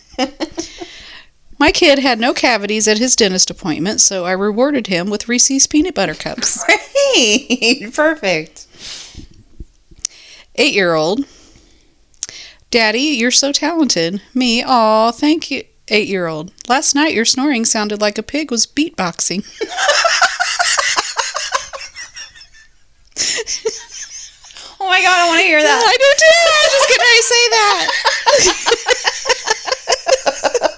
My 1.59 1.73
kid 1.73 1.99
had 1.99 2.21
no 2.21 2.33
cavities 2.33 2.87
at 2.87 2.99
his 2.99 3.17
dentist 3.17 3.51
appointment, 3.51 4.01
so 4.01 4.25
I 4.25 4.33
rewarded 4.33 4.87
him 4.87 5.11
with 5.11 5.29
Reese's 5.29 5.67
peanut 5.67 5.95
butter 5.95 6.15
cups. 6.15 6.65
Great. 7.15 7.93
Perfect. 7.93 8.67
Eight 10.55 10.75
year 10.75 10.95
old. 10.95 11.25
Daddy, 12.71 13.01
you're 13.01 13.31
so 13.31 13.51
talented. 13.51 14.21
Me, 14.35 14.63
aw, 14.65 15.11
thank 15.11 15.51
you. 15.51 15.65
Eight 15.89 16.07
year 16.09 16.27
old. 16.27 16.53
Last 16.69 16.95
night 16.95 17.15
your 17.15 17.25
snoring 17.25 17.65
sounded 17.65 18.01
like 18.01 18.19
a 18.19 18.23
pig 18.23 18.51
was 18.51 18.67
beatboxing. 18.67 19.45
Oh 24.81 24.87
my 24.89 25.03
god, 25.03 25.19
I 25.19 25.27
want 25.27 25.41
to 25.41 25.45
hear 25.45 25.61
that. 25.61 25.83
I 25.85 25.97
do 25.99 26.13
too. 26.23 26.39
I 26.49 26.61
was 26.63 26.73
just 26.87 26.99
ready 27.03 27.19
to 27.19 27.23
say 27.29 27.49
that. 30.63 30.75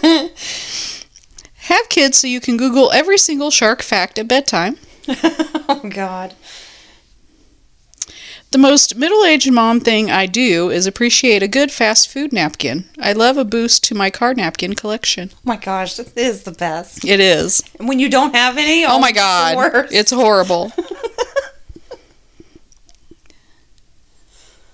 Have 1.62 1.88
kids 1.88 2.18
so 2.18 2.26
you 2.26 2.40
can 2.40 2.56
Google 2.56 2.90
every 2.92 3.18
single 3.18 3.50
shark 3.50 3.82
fact 3.82 4.18
at 4.18 4.28
bedtime. 4.28 4.76
oh 5.08 5.82
god. 5.88 6.34
The 8.50 8.58
most 8.58 8.96
middle 8.96 9.24
aged 9.24 9.50
mom 9.50 9.80
thing 9.80 10.10
I 10.10 10.26
do 10.26 10.68
is 10.68 10.86
appreciate 10.86 11.42
a 11.42 11.48
good 11.48 11.72
fast 11.72 12.10
food 12.10 12.34
napkin. 12.34 12.84
I 13.00 13.14
love 13.14 13.38
a 13.38 13.46
boost 13.46 13.82
to 13.84 13.94
my 13.94 14.10
car 14.10 14.34
napkin 14.34 14.74
collection. 14.74 15.30
Oh 15.32 15.38
my 15.44 15.56
gosh, 15.56 15.94
this 15.94 16.12
is 16.14 16.42
the 16.42 16.52
best. 16.52 17.02
It 17.02 17.18
is. 17.18 17.62
And 17.78 17.88
when 17.88 17.98
you 17.98 18.10
don't 18.10 18.34
have 18.34 18.58
any, 18.58 18.84
Oh, 18.84 18.96
oh 18.96 18.98
my 18.98 19.10
god. 19.10 19.86
It's 19.90 20.10
horrible. 20.10 20.70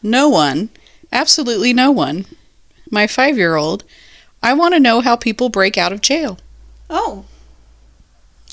no 0.02 0.28
one, 0.28 0.70
absolutely 1.12 1.72
no 1.72 1.92
one, 1.92 2.26
my 2.90 3.06
five 3.06 3.36
year 3.36 3.54
old, 3.54 3.84
I 4.42 4.54
want 4.54 4.74
to 4.74 4.80
know 4.80 5.00
how 5.00 5.16
people 5.16 5.48
break 5.48 5.76
out 5.76 5.92
of 5.92 6.00
jail. 6.00 6.38
oh, 6.88 7.24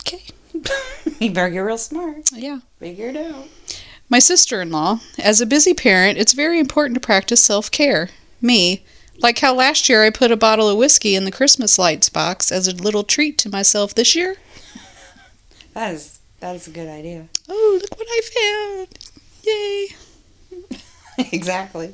Okay. 0.01 0.23
you 1.19 1.31
better 1.31 1.49
get 1.49 1.59
real 1.59 1.77
smart. 1.77 2.29
Yeah. 2.33 2.59
Figure 2.79 3.07
it 3.07 3.17
out. 3.17 3.47
My 4.07 4.19
sister 4.19 4.61
in 4.61 4.71
law, 4.71 4.99
as 5.17 5.41
a 5.41 5.45
busy 5.47 5.73
parent, 5.73 6.19
it's 6.19 6.33
very 6.33 6.59
important 6.59 6.93
to 6.95 6.99
practice 7.05 7.43
self 7.43 7.71
care. 7.71 8.09
Me, 8.41 8.83
like 9.19 9.39
how 9.39 9.55
last 9.55 9.89
year 9.89 10.03
I 10.03 10.11
put 10.11 10.31
a 10.31 10.37
bottle 10.37 10.69
of 10.69 10.77
whiskey 10.77 11.15
in 11.15 11.25
the 11.25 11.31
Christmas 11.31 11.79
lights 11.79 12.09
box 12.09 12.51
as 12.51 12.67
a 12.67 12.75
little 12.75 13.03
treat 13.03 13.37
to 13.39 13.49
myself 13.49 13.95
this 13.95 14.15
year. 14.15 14.35
That 15.73 15.93
is 15.93 16.19
that 16.39 16.55
is 16.55 16.67
a 16.67 16.71
good 16.71 16.87
idea. 16.87 17.27
Oh, 17.49 17.79
look 17.81 17.97
what 17.97 18.07
I 18.07 18.85
found! 18.85 18.99
Yay! 19.43 21.27
exactly. 21.31 21.93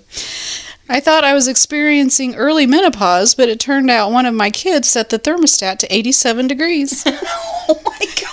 I 0.91 0.99
thought 0.99 1.23
I 1.23 1.33
was 1.33 1.47
experiencing 1.47 2.35
early 2.35 2.67
menopause, 2.67 3.33
but 3.33 3.47
it 3.47 3.61
turned 3.61 3.89
out 3.89 4.11
one 4.11 4.25
of 4.25 4.33
my 4.33 4.49
kids 4.49 4.89
set 4.89 5.09
the 5.09 5.17
thermostat 5.17 5.77
to 5.79 5.95
87 5.95 6.47
degrees. 6.47 7.03
oh 7.07 7.81
my 7.85 7.99
god. 8.19 8.27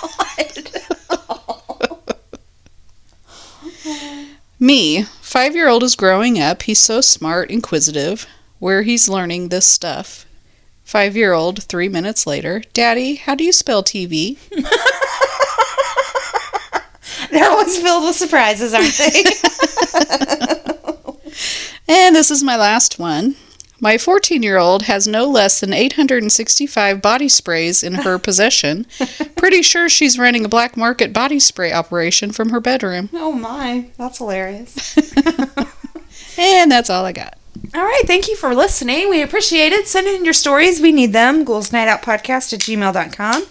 Me, 4.59 5.03
five 5.21 5.55
year 5.55 5.69
old, 5.69 5.83
is 5.83 5.95
growing 5.95 6.37
up. 6.37 6.63
He's 6.63 6.79
so 6.79 6.99
smart, 6.99 7.49
inquisitive, 7.49 8.27
where 8.59 8.81
he's 8.81 9.07
learning 9.07 9.47
this 9.47 9.65
stuff. 9.65 10.25
Five 10.83 11.15
year 11.15 11.31
old, 11.31 11.63
three 11.63 11.87
minutes 11.87 12.27
later, 12.27 12.61
Daddy, 12.73 13.15
how 13.15 13.35
do 13.35 13.45
you 13.45 13.53
spell 13.53 13.85
TV? 13.85 14.37
They're 17.31 17.49
always 17.49 17.81
filled 17.81 18.03
with 18.03 18.17
surprises, 18.17 18.73
aren't 18.73 18.97
they? 18.97 19.23
And 21.87 22.15
this 22.15 22.31
is 22.31 22.43
my 22.43 22.55
last 22.55 22.99
one. 22.99 23.35
My 23.81 23.97
14 23.97 24.43
year 24.43 24.57
old 24.57 24.83
has 24.83 25.07
no 25.07 25.25
less 25.25 25.61
than 25.61 25.71
865 25.71 27.01
body 27.01 27.29
sprays 27.29 27.81
in 27.81 27.93
her 27.95 28.17
possession. 28.19 28.85
Pretty 29.37 29.61
sure 29.61 29.87
she's 29.87 30.19
running 30.19 30.43
a 30.43 30.49
black 30.49 30.75
market 30.75 31.13
body 31.13 31.39
spray 31.39 31.71
operation 31.71 32.31
from 32.31 32.49
her 32.49 32.59
bedroom. 32.59 33.09
oh 33.13 33.31
my, 33.31 33.89
that's 33.97 34.17
hilarious. 34.17 34.95
And 36.37 36.71
that's 36.71 36.89
all 36.89 37.03
I 37.03 37.11
got. 37.11 37.37
All 37.75 37.83
right, 37.83 38.03
thank 38.05 38.29
you 38.29 38.35
for 38.37 38.55
listening. 38.55 39.09
We 39.09 39.21
appreciate 39.21 39.73
it. 39.73 39.87
Send 39.87 40.07
in 40.07 40.23
your 40.23 40.33
stories. 40.33 40.79
We 40.79 40.93
need 40.93 41.11
them. 41.11 41.43
Ghouls 41.43 41.73
Night 41.73 41.89
Out 41.89 42.01
Podcast 42.01 42.53
at 42.53 42.61
gmail.com. 42.61 43.45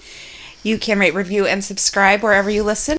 You 0.63 0.79
can 0.79 0.99
rate, 0.99 1.15
review, 1.15 1.47
and 1.47 1.63
subscribe 1.63 2.23
wherever 2.23 2.49
you 2.49 2.63
listen. 2.63 2.97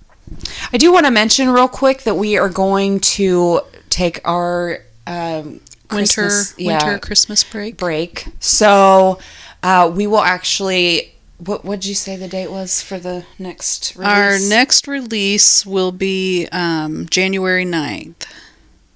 I 0.72 0.76
do 0.78 0.92
want 0.92 1.06
to 1.06 1.10
mention 1.10 1.50
real 1.50 1.66
quick 1.66 2.02
that 2.04 2.14
we 2.14 2.38
are 2.38 2.48
going 2.48 3.00
to 3.00 3.62
take 4.00 4.20
our 4.26 4.78
um, 5.06 5.60
Winter, 5.90 6.22
Christmas- 6.22 6.56
winter 6.56 6.92
yeah, 6.92 6.98
Christmas 6.98 7.44
break. 7.44 7.76
break. 7.76 8.26
So 8.38 9.18
uh, 9.62 9.90
we 9.94 10.06
will 10.06 10.20
actually. 10.22 11.12
What 11.38 11.64
did 11.64 11.86
you 11.86 11.94
say 11.94 12.16
the 12.16 12.28
date 12.28 12.50
was 12.50 12.82
for 12.82 12.98
the 12.98 13.24
next 13.38 13.96
release? 13.96 14.12
Our 14.12 14.38
next 14.38 14.86
release 14.86 15.64
will 15.64 15.90
be 15.90 16.46
um, 16.52 17.06
January 17.08 17.64
9th. 17.64 18.26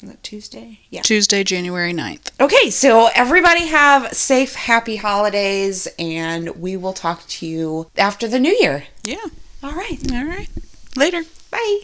That 0.03 0.23
Tuesday? 0.23 0.81
Yeah. 0.91 1.01
Tuesday, 1.01 1.43
January 1.43 1.95
9th. 1.95 2.39
Okay, 2.39 2.69
so 2.69 3.09
everybody 3.15 3.69
have 3.69 4.13
safe, 4.13 4.55
happy 4.57 4.97
holidays, 4.97 5.89
and 5.99 6.51
we 6.61 6.77
will 6.77 6.93
talk 6.93 7.27
to 7.29 7.47
you 7.47 7.91
after 7.97 8.29
the 8.29 8.39
new 8.39 8.55
year. 8.61 8.85
Yeah. 9.03 9.25
All 9.63 9.73
right. 9.73 9.99
All 10.13 10.27
right. 10.27 10.51
Later. 10.97 11.23
Bye. 11.51 11.81